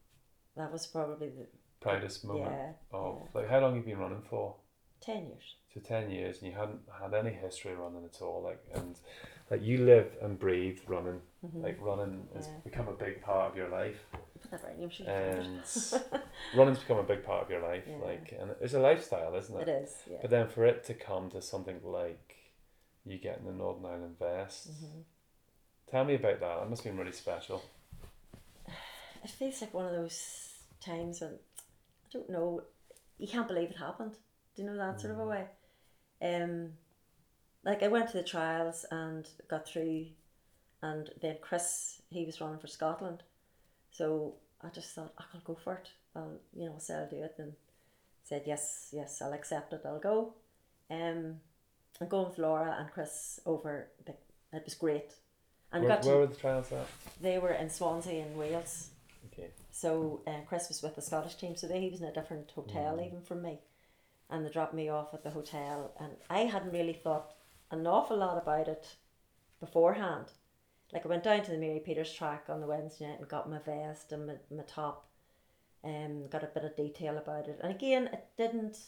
[0.57, 1.47] That was probably the
[1.81, 3.41] proudest moment yeah, of yeah.
[3.41, 4.57] like how long have you been running for?
[5.01, 5.57] ten years.
[5.75, 8.43] So ten years, and you hadn't had any history running at all.
[8.43, 8.97] Like and
[9.51, 11.21] like you live and breathe running.
[11.53, 12.69] Like running has Mm-hmm.
[12.69, 13.99] Become a big part of your life,
[14.41, 15.93] Put that right, I'm sure you found it.
[16.07, 16.23] and
[16.57, 17.83] running's become a big part of your life.
[17.89, 17.97] Yeah.
[18.05, 19.69] Like and it's a lifestyle, isn't it?
[19.69, 20.19] It is, yeah.
[20.23, 22.37] But then for it to come to something like
[23.05, 25.01] you getting the Northern Ireland vest, Mm-hmm.
[25.91, 26.61] tell me about that.
[26.61, 27.63] That must have been really special.
[29.25, 30.51] it feels like one of those
[30.85, 32.63] times when I don't know,
[33.19, 34.13] you can't believe it happened.
[34.55, 35.45] Do you know that sort of a way?
[36.25, 36.71] Um,
[37.65, 40.07] like I went to the trials and got through,
[40.83, 43.23] and then Chris he was running for Scotland,
[43.91, 45.89] so I just thought "Oh, I'll go for it.
[46.17, 47.53] I'll you know say I'll do it, and
[48.23, 49.83] said yes, yes, I'll accept it.
[49.85, 50.35] I'll go.
[50.91, 51.41] Um,
[52.01, 54.13] and going with Laura and Chris over, the,
[54.53, 55.13] it was great,
[55.73, 56.87] and Where, got to, where were the trials at?
[57.21, 58.89] they were in Swansea in Wales.
[59.33, 59.49] Okay.
[59.71, 62.51] So uh, Chris was with the Scottish team, so they, he was in a different
[62.51, 63.59] hotel even from me,
[64.31, 67.35] and they dropped me off at the hotel, and I hadn't really thought
[67.71, 68.97] an awful lot about it
[69.61, 70.27] beforehand.
[70.93, 73.51] Like I went down to the Mary Peters track on the Wednesday night and got
[73.51, 75.09] my vest and my, my top,
[75.83, 78.79] um, got a bit of detail about it, and again it didn't.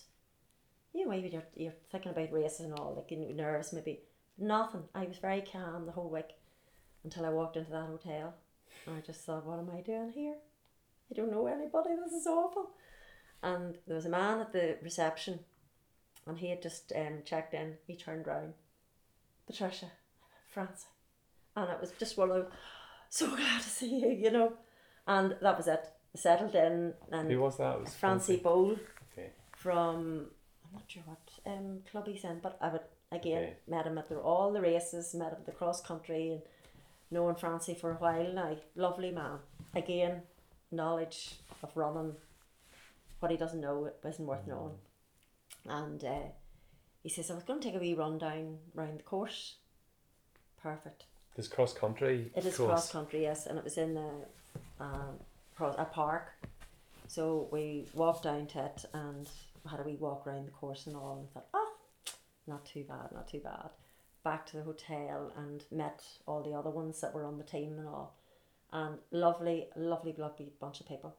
[0.93, 4.01] You know, maybe you're you're thinking about races and all, like you're nervous maybe.
[4.39, 4.83] Nothing.
[4.95, 6.35] I was very calm the whole week
[7.05, 8.35] until I walked into that hotel.
[8.87, 10.35] And I just thought, what am I doing here?
[11.11, 11.91] I don't know anybody.
[12.05, 12.71] This is awful.
[13.47, 15.39] And there was a man at the reception,
[16.27, 17.75] and he had just um, checked in.
[17.87, 18.55] He turned round,
[19.47, 19.87] Patricia,
[20.53, 20.89] Francie,
[21.55, 22.49] and it was just one of
[23.09, 24.55] so glad to see you, you know.
[25.07, 25.85] And that was it.
[26.15, 27.77] I settled in, and Who was that?
[27.77, 28.77] It was Francie Bowl
[29.13, 29.31] Okay.
[29.57, 30.27] from
[30.65, 32.81] I'm not sure what um club he's in, but I would
[33.13, 33.57] again Okay.
[33.69, 36.43] met him at the, all the races, met him at the cross country, and
[37.13, 38.57] known Francie for a while now.
[38.75, 39.39] Lovely man.
[39.77, 40.23] Again,
[40.73, 42.15] knowledge of running.
[43.27, 44.77] What he doesn't know isn't worth knowing.
[45.69, 46.29] And uh,
[47.03, 49.57] he says, I was going to take a wee run down round the course.
[50.63, 51.07] Perfect.
[51.35, 52.31] This cross country.
[52.37, 54.11] It is cross country, yes, and it was in a,
[54.81, 55.19] um,
[55.57, 56.35] pro- a park.
[57.09, 59.29] So we walked down to it and
[59.69, 61.73] had a wee walk around the course and all, and thought, oh,
[62.47, 63.71] not too bad, not too bad.
[64.23, 67.77] Back to the hotel and met all the other ones that were on the team
[67.77, 68.15] and all,
[68.73, 71.17] and lovely, lovely, lovely bunch of people.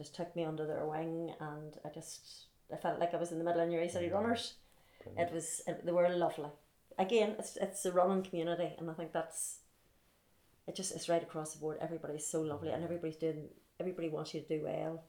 [0.00, 3.38] Just took me under their wing, and I just I felt like I was in
[3.38, 4.54] the middle of Newry City Runners.
[5.18, 6.48] It was it, they were lovely.
[6.98, 9.58] Again, it's it's a running community, and I think that's
[10.66, 10.74] it.
[10.74, 11.76] Just it's right across the board.
[11.82, 13.48] Everybody's so lovely, and everybody's doing.
[13.78, 15.04] Everybody wants you to do well,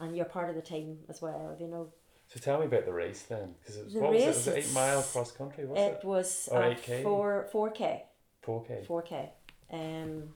[0.00, 1.56] and you're part of the team as well.
[1.60, 1.92] You know,
[2.26, 4.26] So tell me about the race then, because it was The what was it?
[4.26, 5.64] Was it eight mile cross country?
[5.66, 6.04] Was it it?
[6.04, 7.02] was Or uh, 8K?
[7.04, 8.04] four four k
[8.42, 8.84] Four k.
[8.86, 9.30] four k,
[9.72, 10.34] um,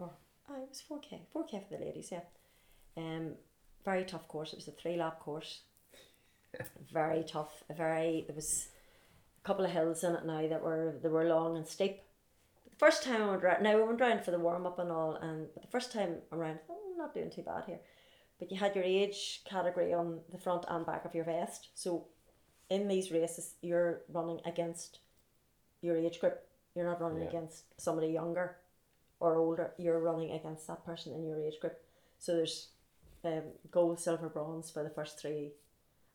[0.00, 0.10] oh,
[0.62, 2.08] it was four k four k for the ladies.
[2.10, 2.20] Yeah,
[2.96, 3.32] um,
[3.84, 4.52] very tough course.
[4.52, 5.60] It was a three lap course.
[6.92, 7.62] very tough.
[7.70, 8.68] A very there was
[9.42, 12.00] a couple of hills in it now that were they were long and steep.
[12.68, 14.90] The first time I went round, now we went round for the warm up and
[14.90, 17.80] all, and but the first time around, oh, I'm not doing too bad here.
[18.38, 21.68] But you had your age category on the front and back of your vest.
[21.74, 22.06] So
[22.70, 24.98] in these races, you're running against
[25.80, 26.40] your age group.
[26.74, 27.28] You're not running Yeah.
[27.28, 28.56] against somebody younger
[29.20, 29.74] or older.
[29.78, 31.78] You're running against that person in your age group.
[32.18, 32.68] So there's
[33.24, 35.52] um, gold, silver, bronze for the first three,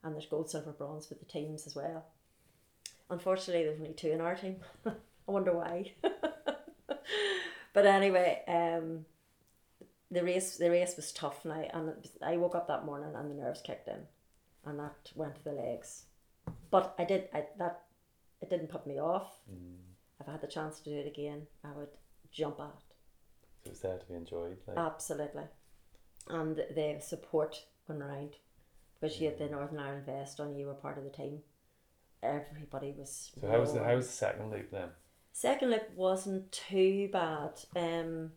[0.03, 2.05] and there's gold, silver, bronze for the teams as well.
[3.09, 4.57] Unfortunately, there's only two in our team.
[4.85, 4.91] I
[5.31, 5.93] wonder why.
[7.73, 9.05] but anyway, um,
[10.11, 13.31] the race the race was tough now, and was, I woke up that morning and
[13.31, 13.99] the nerves kicked in,
[14.65, 16.03] and that went to the legs.
[16.69, 17.83] But I did I that
[18.41, 19.31] it didn't put me off.
[20.19, 21.89] If I had the chance to do it again, I would
[22.31, 22.95] jump at it.
[23.63, 24.57] So it's there to be enjoyed.
[24.67, 25.43] Like, Absolutely.
[26.29, 28.35] And the support went round
[28.99, 31.39] because you had the Northern Ireland vest on, you were part of the team.
[32.23, 33.31] Everybody was.
[33.39, 34.89] so how was the how was the second loop then?
[35.31, 37.51] Second loop wasn't too bad.
[37.75, 38.31] Um,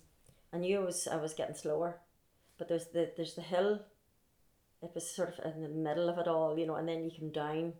[0.52, 1.98] I knew I was I was getting slower,
[2.58, 3.80] but there's the there's the hill.
[4.82, 7.10] It was sort of in the middle of it all, you know, and then you
[7.10, 7.74] come down.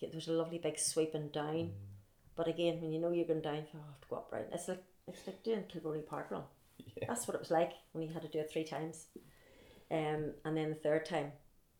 [0.00, 1.72] There's a lovely big sweeping down,
[2.36, 4.46] but again, when you know you're going down, you have to go up right.
[4.52, 6.42] It's like it's like doing Kilbroney Park Run.
[6.96, 7.06] Yeah.
[7.08, 9.06] That's what it was like when you had to do it three times.
[9.90, 11.32] Um, and then the third time,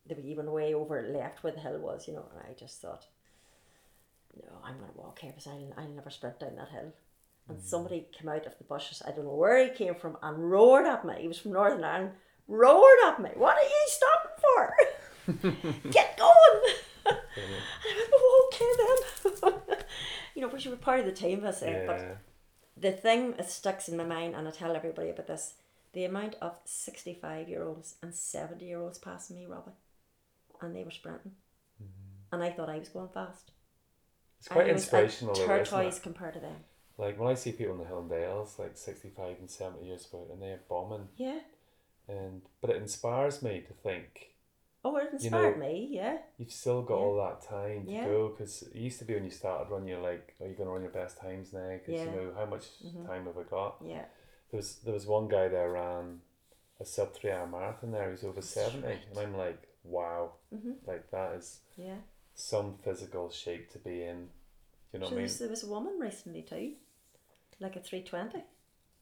[0.06, 2.80] they were even way over left where the hill was, you know, and I just
[2.82, 3.06] thought,
[4.36, 6.92] no, I'm going to walk here because I'll, I'll never sprint down that hill.
[7.48, 10.50] And somebody came out of the bushes, I don't know where he came from, and
[10.50, 11.14] roared at me.
[11.20, 12.12] He was from Northern Ireland,
[12.48, 13.30] roared at me.
[13.34, 15.90] What are you stopping for?
[15.90, 16.74] Get going!
[17.06, 19.78] and I went, oh, okay then.
[20.34, 21.86] you know, but you were part of the team, I said.
[21.86, 22.14] But Yeah.
[22.84, 25.54] The thing that sticks in my mind, and I tell everybody about this,
[25.94, 29.72] the amount of 65 year olds and 70 year olds passing me, Robbie,
[30.60, 31.32] and they were sprinting.
[31.82, 32.34] Mm-hmm.
[32.34, 33.52] And I thought I was going fast.
[34.38, 36.56] It's quite I inspirational, isn't tortoise compared to them.
[36.98, 40.06] Like when I see people in the Hill and Dales, like sixty-five and seventy years
[40.12, 41.38] old, and they're bombing, Yeah.
[42.06, 44.33] and but it inspires me to think
[44.84, 46.18] Oh, it You inspired know, me, yeah.
[46.36, 47.00] you've still got Yeah.
[47.00, 48.04] all that time to Yeah.
[48.04, 48.28] go.
[48.28, 50.72] Because it used to be when you started running, you're like, "Are you going to
[50.72, 52.04] run your best times now?" Because Yeah.
[52.06, 53.06] you know how much Mhm.
[53.06, 53.76] time have I got?
[53.80, 54.04] Yeah.
[54.50, 56.20] There was there was one guy there ran
[56.80, 58.04] a sub three hour marathon there.
[58.06, 59.06] he was over That's seventy, right.
[59.08, 61.98] and I'm like, "Wow, hmm like that is Yeah.
[62.34, 64.28] some physical shape to be in."
[64.92, 65.36] You know So what I mean?
[65.38, 66.74] there was a woman recently too,
[67.58, 68.44] like a 320,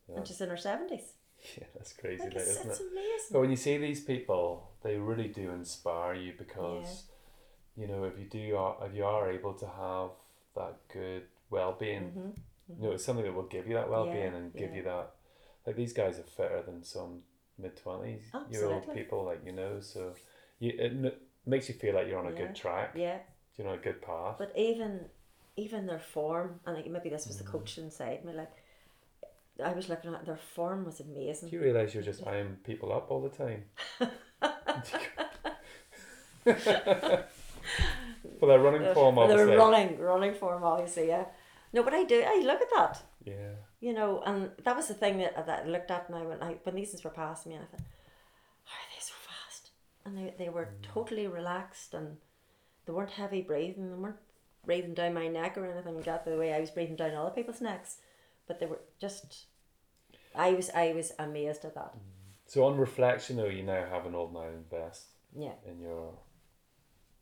[0.09, 0.17] Yeah.
[0.17, 1.15] and she's in her 70s.
[1.59, 2.81] Yeah, that's crazy, Like, it's, isn't it?
[2.81, 3.33] amazing.
[3.33, 7.05] But when you see these people, they really do inspire you because,
[7.77, 10.11] you know, if you do, are if you are able to have
[10.57, 12.31] that good well being, hmm
[12.79, 14.77] you know, it's something that will give you that well being Yeah, and give yeah.
[14.77, 15.11] you that.
[15.67, 17.21] Like these guys are fitter than some
[17.59, 19.81] mid twenties year old people, like you know.
[19.81, 20.15] So
[20.59, 21.13] you it n-
[21.45, 22.47] makes you feel like you're on a Yeah.
[22.47, 22.93] good track.
[22.97, 23.19] Yeah.
[23.57, 24.37] You're on a good path.
[24.39, 25.07] But even
[25.57, 27.41] even their form, and like maybe this was Mm.
[27.45, 28.53] the coaching side, me like
[29.63, 31.51] I was looking at their form was amazing.
[31.51, 33.65] Do you realise you're just eyeing people up all the time?
[38.39, 39.57] For their running form, They're obviously.
[39.57, 41.09] running, running form, obviously.
[41.09, 41.27] Yeah.
[41.73, 42.23] No, but I do.
[42.27, 43.03] I look at that.
[43.25, 43.53] Yeah.
[43.81, 46.57] You know, and that was the thing that, that I looked at now when I
[46.65, 47.87] when these things were passing me, and I thought,
[48.65, 49.71] how are they so fast?
[50.05, 50.83] And they they were Mm.
[50.95, 52.17] totally relaxed, and
[52.87, 53.91] they weren't heavy breathing.
[53.91, 54.17] They weren't
[54.65, 56.25] breathing down my neck or anything like that.
[56.25, 57.99] The way I was breathing down other people's necks,
[58.47, 59.47] but they were just.
[60.35, 61.95] I was I was amazed at that.
[62.53, 65.55] So on reflection, though, you now have an Northern Ireland vest Yeah.
[65.65, 66.13] in your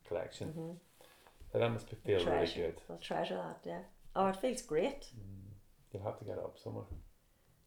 [0.08, 0.48] collection.
[0.48, 0.72] Mm-hmm.
[1.52, 2.80] So that must feel really good.
[2.90, 3.60] I'll treasure that.
[3.64, 3.82] Yeah.
[4.16, 5.06] Oh, it feels great.
[5.92, 6.86] You'll have to get it up somewhere.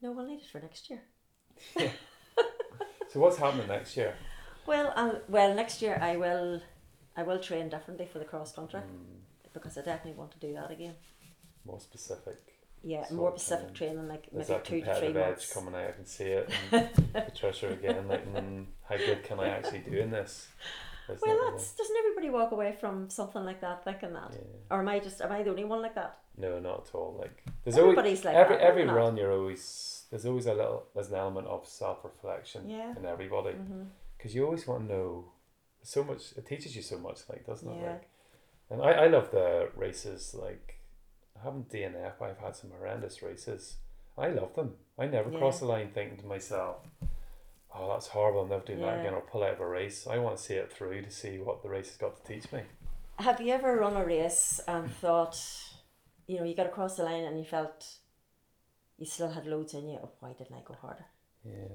[0.02, 1.04] No, we'll need it for next year.
[3.12, 4.16] So what's happening next year?
[4.66, 6.62] Well, I'll, well, next year I will,
[7.16, 10.52] I will train differently for the cross country Mm, because I definitely want to do
[10.56, 10.96] that again.
[11.64, 12.53] more specific.
[12.84, 13.96] Yeah, more of specific training.
[13.96, 15.54] training, like There's maybe two to three competitive edge months.
[15.54, 15.88] coming out.
[15.90, 16.50] I can see it.
[16.72, 20.48] And Patricia again, like, mm, how good can I actually do in this?
[21.10, 24.40] Isn't Well, that's doesn't everybody walk away from something like that thinking that, yeah.
[24.72, 26.18] or am I just am I the only one like that?
[26.38, 27.16] No, not at all.
[27.20, 28.64] Like there's always Everybody's like every that.
[28.66, 29.18] every run.
[29.18, 32.94] You're always there's always a little there's an element of self reflection Yeah.
[32.98, 33.50] in everybody.
[33.52, 33.84] Mm-hmm.
[34.18, 35.26] because you always want to know
[35.82, 38.10] so much it teaches you so much like doesn't it like
[38.70, 40.73] and I, I love the races like
[41.44, 43.78] haven't DNF I've had some horrendous races
[44.18, 45.38] I love them I never Yeah.
[45.40, 46.78] cross the line thinking to myself
[47.76, 49.00] oh that's horrible I'll never do that Yeah.
[49.02, 51.40] again or pull out of a race I want to see it through to see
[51.40, 52.62] what the race has got to teach me
[53.20, 55.38] Have you ever run a race and thought,
[56.28, 57.86] you know, you got across the line and you felt
[58.98, 60.00] you still had loads in you?
[60.04, 61.06] Oh, why didn't I go harder?
[61.46, 61.68] yeah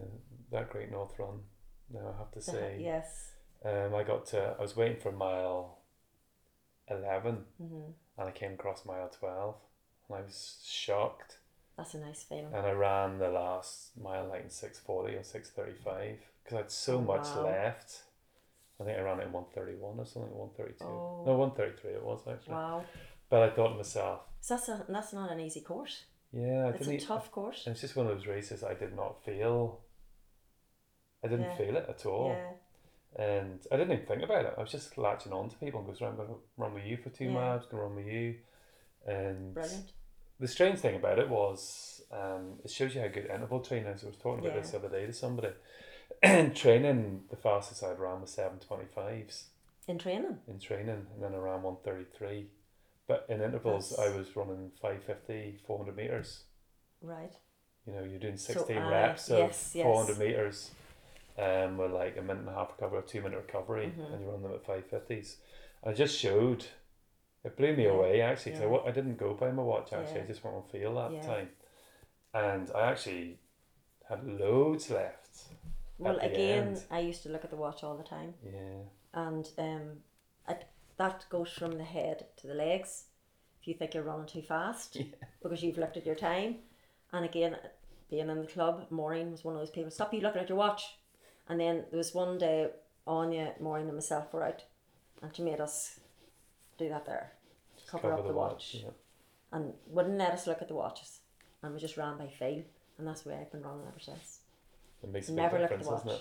[0.50, 1.40] that Great North Run
[1.92, 3.32] now I have to say yes.
[3.64, 5.78] um, I got to I was waiting for mile
[6.90, 9.54] 11 hmm and I came across mile 12
[10.08, 11.38] and I was shocked
[11.76, 12.52] That's a nice feeling.
[12.54, 16.54] and I ran the last mile like in six forty or six thirty five because
[16.56, 17.44] I had so Oh, much wow.
[17.44, 18.02] left.
[18.80, 20.84] I think I ran it in one thirty one or something, one thirty two.
[20.84, 21.24] Oh.
[21.26, 22.54] No, one thirty three it was actually.
[22.54, 22.84] Wow.
[23.30, 26.04] But I thought to myself, So that's a, that's not an easy course.
[26.32, 27.64] yeah, I It's a tough course.
[27.66, 29.80] It's just one of those races I did not feel.
[31.22, 31.56] I didn't Yeah.
[31.56, 32.52] feel it at all, Yeah.
[33.26, 34.54] and I didn't even think about it.
[34.56, 36.96] I was just latching on to people and goes, "I'm going to run with you
[36.96, 37.32] for two Yeah.
[37.32, 37.62] miles.
[37.66, 38.38] Going to run with you,"
[39.06, 39.92] and Brilliant.
[40.40, 44.04] The strange thing about it was um, it shows you how good interval training is.
[44.04, 44.60] I was talking about Yeah.
[44.62, 45.48] this the other day to somebody.
[46.22, 49.44] In training, the fastest I'd ran was seven twenty fives
[49.86, 50.38] In training.
[50.48, 52.46] in training, and then I ran one thirty three.
[53.06, 56.42] But in intervals, That's- I was running 550, 400 meters.
[57.00, 57.32] Right.
[57.86, 59.82] You know, you're doing So, sixteen uh, reps of yes, yes.
[59.84, 60.70] four hundred meters,
[61.38, 64.12] um, with like a minute and a half recovery or two minute recovery, Mhm.
[64.12, 65.36] and you run them at five fifties.
[65.84, 66.66] I just showed.
[67.44, 68.56] It blew me Yeah, away actually.
[68.56, 68.66] I yeah.
[68.66, 70.20] wa- I didn't go by my watch actually.
[70.22, 71.22] I just went on feel that Yeah.
[71.26, 71.48] time,
[72.34, 73.38] and I actually
[74.08, 75.44] had loads left.
[75.98, 76.84] Well, again, end.
[76.90, 78.82] I used to look at the watch all the time, Yeah,
[79.14, 80.02] and um,
[80.46, 80.56] I,
[80.96, 83.04] that goes from the head to the legs.
[83.60, 85.04] If you think you're running too fast, Yeah.
[85.42, 86.56] because you've looked at your time,
[87.12, 87.56] and again,
[88.10, 89.90] being in the club, Maureen was one of those people.
[89.90, 90.98] Stop you looking at your watch,
[91.48, 92.70] and then there was one day
[93.06, 94.64] Anya, Maureen, and myself were out,
[95.22, 95.98] and she made us
[96.78, 97.32] do that there,
[97.90, 98.90] cover, up the, watch, yeah.
[99.52, 101.20] and wouldn't let us look at the watches,
[101.62, 102.62] and we just ran by feel,
[102.98, 104.40] and that's the way I've been running ever since.
[105.02, 106.20] It makes Never look at the watch.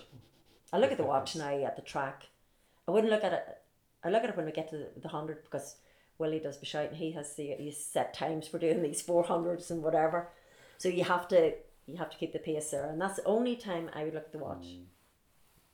[0.72, 2.26] I look at the watch now at the track.
[2.88, 3.44] I wouldn't look at it.
[4.04, 5.78] I look at it when we get to the, the hundred because
[6.18, 6.98] Willie does be shouting.
[6.98, 10.30] He has the he's set times for doing these four hundreds and whatever.
[10.78, 11.54] So you have to
[11.86, 14.26] you have to keep the pace there, and that's the only time I would look
[14.26, 14.66] at the watch.
[14.66, 14.84] Mm.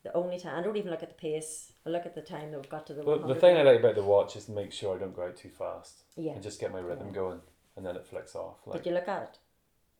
[0.03, 1.71] The only time I don't even look at the pace.
[1.85, 3.80] I look at the time that we've got to the Well, the thing I like
[3.80, 6.34] about the watch is to make sure I don't go out too fast Yeah.
[6.34, 7.13] and just get my rhythm Yeah.
[7.13, 7.41] going,
[7.77, 8.57] and then it flicks off.
[8.67, 9.39] Like Did you look at it?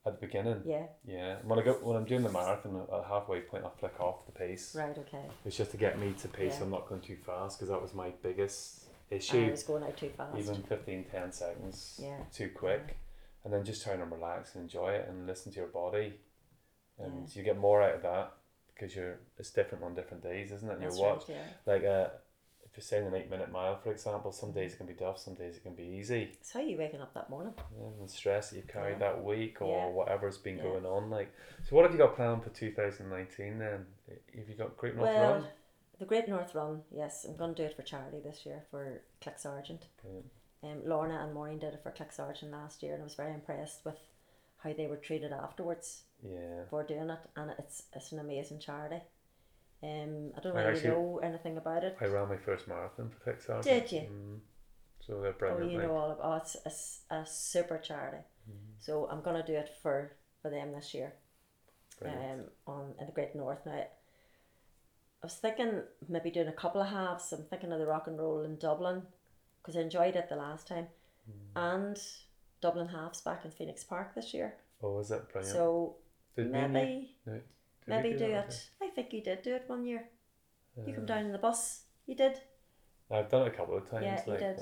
[0.06, 0.88] at the beginning, Yeah.
[1.06, 1.38] yeah.
[1.44, 4.34] When I go when I'm doing the marathon, at halfway point, I flick off the
[4.34, 4.76] pace.
[4.76, 4.98] Right.
[4.98, 5.24] Okay.
[5.46, 6.58] It's just to get me to pace.
[6.58, 6.64] Yeah.
[6.66, 9.46] I'm not going too fast because that was my biggest issue.
[9.48, 10.38] I was going out too fast.
[10.38, 12.18] Even 15, 10 seconds Yeah.
[12.34, 12.98] too quick,
[13.46, 16.20] and then just trying and relax and enjoy it and listen to your body,
[16.98, 18.34] and you get more out of that
[18.74, 20.74] because you're it's different on different days, isn't it?
[20.76, 21.38] And That's your watch, right.
[21.38, 21.74] Yeah.
[21.74, 22.08] like uh,
[22.66, 25.20] if you're saying an eight minute mile, for example, some days it can be tough,
[25.20, 26.32] some days it can be easy.
[26.42, 27.54] So how are you waking up that morning?
[27.78, 29.12] Yeah, and the stress that you've carried Yeah.
[29.12, 29.94] that week or Yeah.
[29.94, 30.64] whatever's been Yeah.
[30.64, 31.10] going on.
[31.10, 31.32] Like,
[31.64, 33.86] so what have you got planned for 2019 then?
[34.36, 35.48] Have you got Great North well, Run?
[36.00, 36.84] the Great North Run.
[36.92, 39.86] Yes, I'm going to do it for charity this year for CLIC Sargent.
[40.64, 43.34] Um, Lorna and Maureen did it for CLIC Sargent last year, and I was very
[43.34, 43.96] impressed with
[44.64, 46.64] how they were treated afterwards Yeah.
[46.70, 49.02] for doing it, and it's it's an amazing charity.
[49.84, 51.98] Um, I don't I know actually- know anything about it.
[52.00, 53.62] I ran my first marathon for Pixar.
[53.62, 54.02] Did you?
[54.02, 54.40] Mm.
[55.06, 55.64] So they're brilliant.
[55.64, 55.88] Oh, you like.
[55.88, 56.26] know all about.
[56.26, 56.56] Oh, it's
[57.12, 58.24] a, a super charity.
[58.50, 58.74] Mm-hmm.
[58.80, 61.14] So I'm gonna do it for for them this year.
[62.00, 62.42] Brilliant.
[62.68, 63.66] um, on in the Great North.
[63.66, 63.88] Now, I
[65.22, 67.32] was thinking maybe doing a couple of halves.
[67.34, 69.04] I'm thinking of the rock and roll in Dublin
[69.62, 70.88] because I enjoyed it the last time,
[71.30, 71.34] Mm.
[71.56, 71.98] and
[72.64, 74.56] Dublin halves back in Phoenix Park this year.
[74.82, 75.54] oh, is that brilliant?
[75.56, 75.98] So
[76.36, 77.40] Did me and you- maybe no,
[77.88, 78.70] maybe do that it.
[78.82, 80.10] I think you did do it one year.
[80.78, 80.88] okay?
[80.90, 81.84] You come Uh, down in the bus.
[82.06, 82.40] You did.
[83.12, 84.06] I've done it a couple of times.
[84.06, 84.60] Yeah, you did.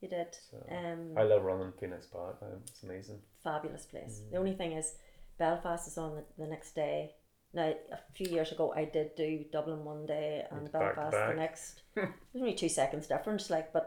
[0.00, 0.34] You did.
[0.50, 2.36] So, Um, I love running Phoenix Park.
[2.68, 3.22] It's amazing.
[3.42, 4.20] fabulous place.
[4.20, 4.30] Mm.
[4.32, 4.98] The only thing is,
[5.38, 7.14] Belfast is on the, the next day.
[7.52, 11.12] Now, a few years ago, I did do Dublin one day and It's back Belfast
[11.12, 11.30] back.
[11.30, 11.82] the next.
[11.94, 13.86] There's only two seconds difference, like, but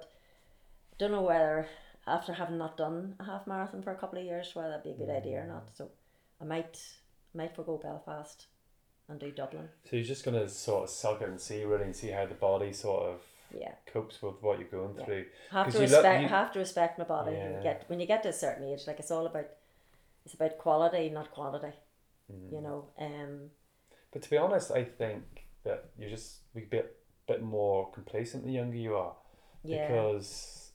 [0.94, 1.68] I don't know whether
[2.08, 4.92] after having not done a half marathon for a couple of years, whether that'd be
[4.92, 5.48] a good idea or Mm.
[5.50, 5.70] not.
[5.76, 5.92] So,
[6.42, 6.82] I might
[7.34, 8.48] might forgo Belfast
[9.10, 9.70] and do Dublin.
[9.90, 12.34] So you're just gonna sort of suck it and see really and see how the
[12.36, 13.22] body sort of
[13.52, 15.06] Yeah, copes with what you're going Yeah.
[15.06, 15.26] through.
[15.52, 16.22] Have to you respect.
[16.24, 17.34] you- have to respect my body.
[17.34, 17.44] Yeah.
[17.46, 19.48] And get when you get to a certain age, like it's all about.
[20.26, 21.74] It's about quality, not quantity.
[22.32, 22.52] Mm.
[22.52, 22.90] You know.
[22.98, 23.52] Um.
[24.12, 26.98] But to be honest, I think that you're just a bit
[27.28, 29.16] bit more complacent the younger you are
[29.64, 29.88] Yeah.
[29.88, 30.67] because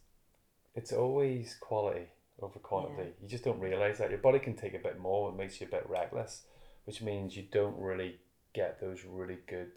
[0.74, 2.06] it's always quality
[2.40, 3.02] over quantity.
[3.08, 3.22] Yeah.
[3.22, 5.28] You just don't realize that your body can take a bit more.
[5.30, 6.42] It makes you a bit reckless,
[6.84, 8.16] which means you don't really
[8.54, 9.70] get those really good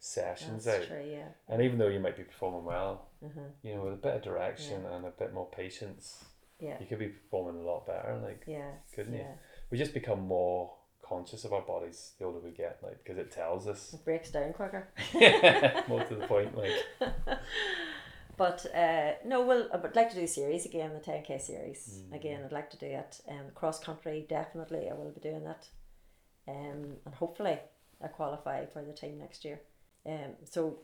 [0.00, 0.88] sessions That's out.
[0.88, 1.04] true.
[1.10, 1.28] Yeah.
[1.48, 3.50] And even though you might be performing well, Mhm.
[3.62, 6.24] you know, with a bit of direction and a bit more patience,
[6.60, 6.78] Yeah.
[6.80, 8.16] you could be performing a lot better.
[8.22, 8.70] Like, Yeah.
[8.94, 9.26] couldn't you?
[9.70, 13.30] We just become more conscious of our bodies the older we get, like because it
[13.32, 13.92] tells us.
[13.94, 14.88] It breaks down quicker.
[15.14, 16.72] yeah, more to the point, like
[18.38, 22.02] But uh, no, well, I would like to do a series again, the 10k series.
[22.08, 22.14] Mm.
[22.14, 23.20] Again, I'd like to do it.
[23.28, 25.66] Um, cross country, definitely, I will be doing that.
[26.46, 27.58] Um, and hopefully,
[28.02, 29.60] I qualify for the team next year.
[30.06, 30.78] Um, so,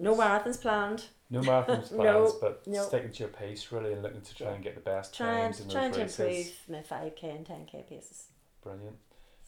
[0.00, 1.04] no marathons planned.
[1.30, 2.82] no marathons plans, No, but no.
[2.82, 5.60] sticking to your pace really and looking to try and get the best Trying, times
[5.60, 8.24] in those trying to improve my 5k and 10k paces.
[8.62, 8.96] Brilliant.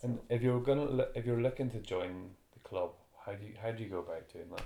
[0.02, 2.92] And if you're gonna, if you're looking to join the club,
[3.26, 4.64] how do you how do you go about doing that?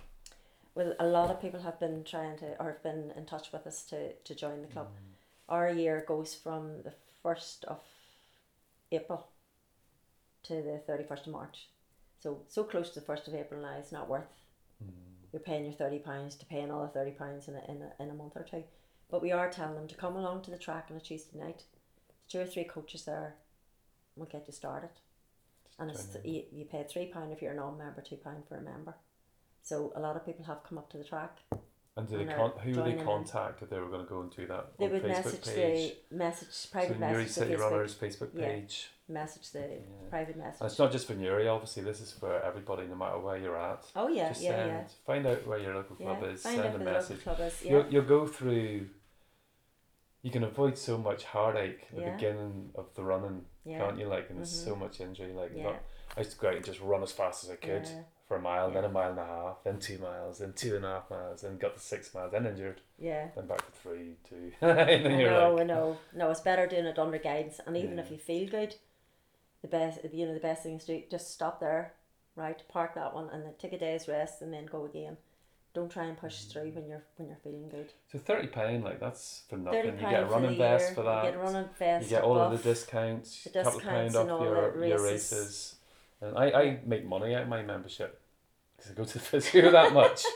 [0.74, 3.66] Well, a lot of people have been trying to, or have been in touch with
[3.66, 4.88] us to, to join the club.
[4.88, 5.54] Mm.
[5.54, 6.92] Our year goes from the
[7.24, 7.80] 1st of
[8.90, 9.26] April
[10.44, 11.68] to the 31st of March.
[12.20, 14.32] So, so close to the 1st of April now, it's not worth.
[14.82, 14.90] Mm.
[15.32, 18.36] You're paying your £30 to pay another £30 in a, in, a, in a month
[18.36, 18.64] or two.
[19.10, 21.64] But we are telling them to come along to the track on a Tuesday night.
[22.28, 23.34] Two or three coaches there
[24.16, 24.90] will get you started.
[25.78, 28.18] And it's you, you pay £3 if you're a non member, £2
[28.48, 28.94] for a member.
[29.62, 31.38] So a lot of people have come up to the track.
[31.96, 33.04] And do they And con- who would they joining in.
[33.04, 35.54] contact if they were going to go and do that They on would Facebook message
[35.54, 35.92] page?
[36.10, 38.46] the message private Newry message City Facebook, Runners Facebook Yeah.
[38.46, 38.90] page.
[39.08, 39.78] message the
[40.08, 40.60] private message.
[40.62, 41.82] And it's not just for Newry, obviously.
[41.82, 43.84] This is for everybody, no matter where you're at.
[43.94, 44.84] oh yeah, just yeah, send, yeah.
[45.06, 47.22] find out where your local Yeah, club is, find send out a the local message.
[47.22, 47.62] club is.
[47.62, 48.88] Yeah, You'll, you'll go through.
[50.22, 52.14] You can avoid so much heartache at the Yeah.
[52.14, 54.06] beginning of the running, yeah, can't you?
[54.06, 54.64] Like, and there's Mhm.
[54.64, 55.32] so much injury.
[55.34, 55.82] Like, yeah, not,
[56.16, 58.02] I used to go out and just run as fast as I could yeah,
[58.32, 60.86] for a mile, then a mile and a half, then two miles, then two and
[60.86, 63.26] a half miles, then got to six miles, then injured, yeah.
[63.36, 65.98] then back to three, two, and then I know, like, I know.
[66.14, 68.04] No, it's better doing it under guidance, and even Yeah.
[68.04, 68.74] if you feel good,
[69.60, 71.92] the best, you know, the best thing is to just stop there,
[72.34, 72.62] right?
[72.68, 75.18] Park that one and then take a day's rest and then go again.
[75.74, 76.74] Don't try and push through mm.
[76.74, 77.92] when you're when you're feeling good.
[78.10, 79.86] So thirty pound, like that's for nothing.
[79.86, 81.24] You get a running the vest year, for that.
[81.24, 82.04] You get a running vest.
[82.04, 84.72] you get all of the discounts, the couple of discounts pound and off all your,
[84.78, 85.32] the your races.
[85.32, 85.74] races.
[86.20, 88.21] And I, I make money out of my membership
[88.82, 90.24] because I go to the physio that much.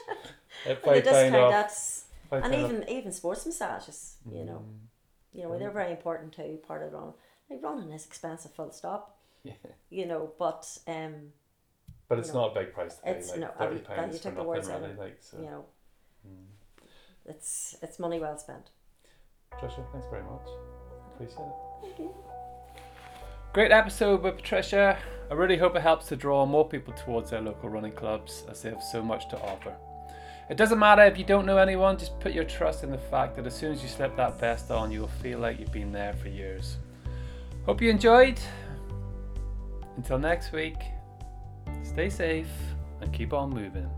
[0.66, 1.51] And the five pound discount off.
[1.52, 2.55] that's and off.
[2.70, 4.62] even even sports massages, you know.
[4.64, 4.78] Mm,
[5.35, 7.12] You know, they're very important too, part of running.
[7.51, 9.18] Like running is expensive full stop.
[9.44, 9.52] Yeah.
[9.90, 11.32] You know, but um,
[12.09, 13.10] But it's know, not a big price to pay.
[13.10, 14.94] it's- Like no, I thirty mean, pounds you for the words really.
[14.94, 15.36] Like so.
[15.39, 15.64] you know,
[16.27, 16.47] Mm.
[17.27, 18.70] it's it's money well spent.
[19.52, 20.48] Trisha, thanks very much.
[21.14, 21.52] Appreciate it.
[21.82, 22.14] Thank you.
[23.52, 24.98] Great episode with Patricia.
[25.31, 28.62] I really hope it helps to draw more people towards their local running clubs as
[28.62, 29.74] they have so much to offer.
[30.48, 33.35] It doesn't matter if you don't know anyone, just put your trust in the fact
[33.36, 35.90] that as soon as you slip that vest on, you will feel like you've been
[35.90, 36.77] there for years.
[37.65, 38.39] Hope you enjoyed.
[39.97, 40.77] Until next week,
[41.82, 42.47] stay safe
[43.01, 43.90] and keep on moving.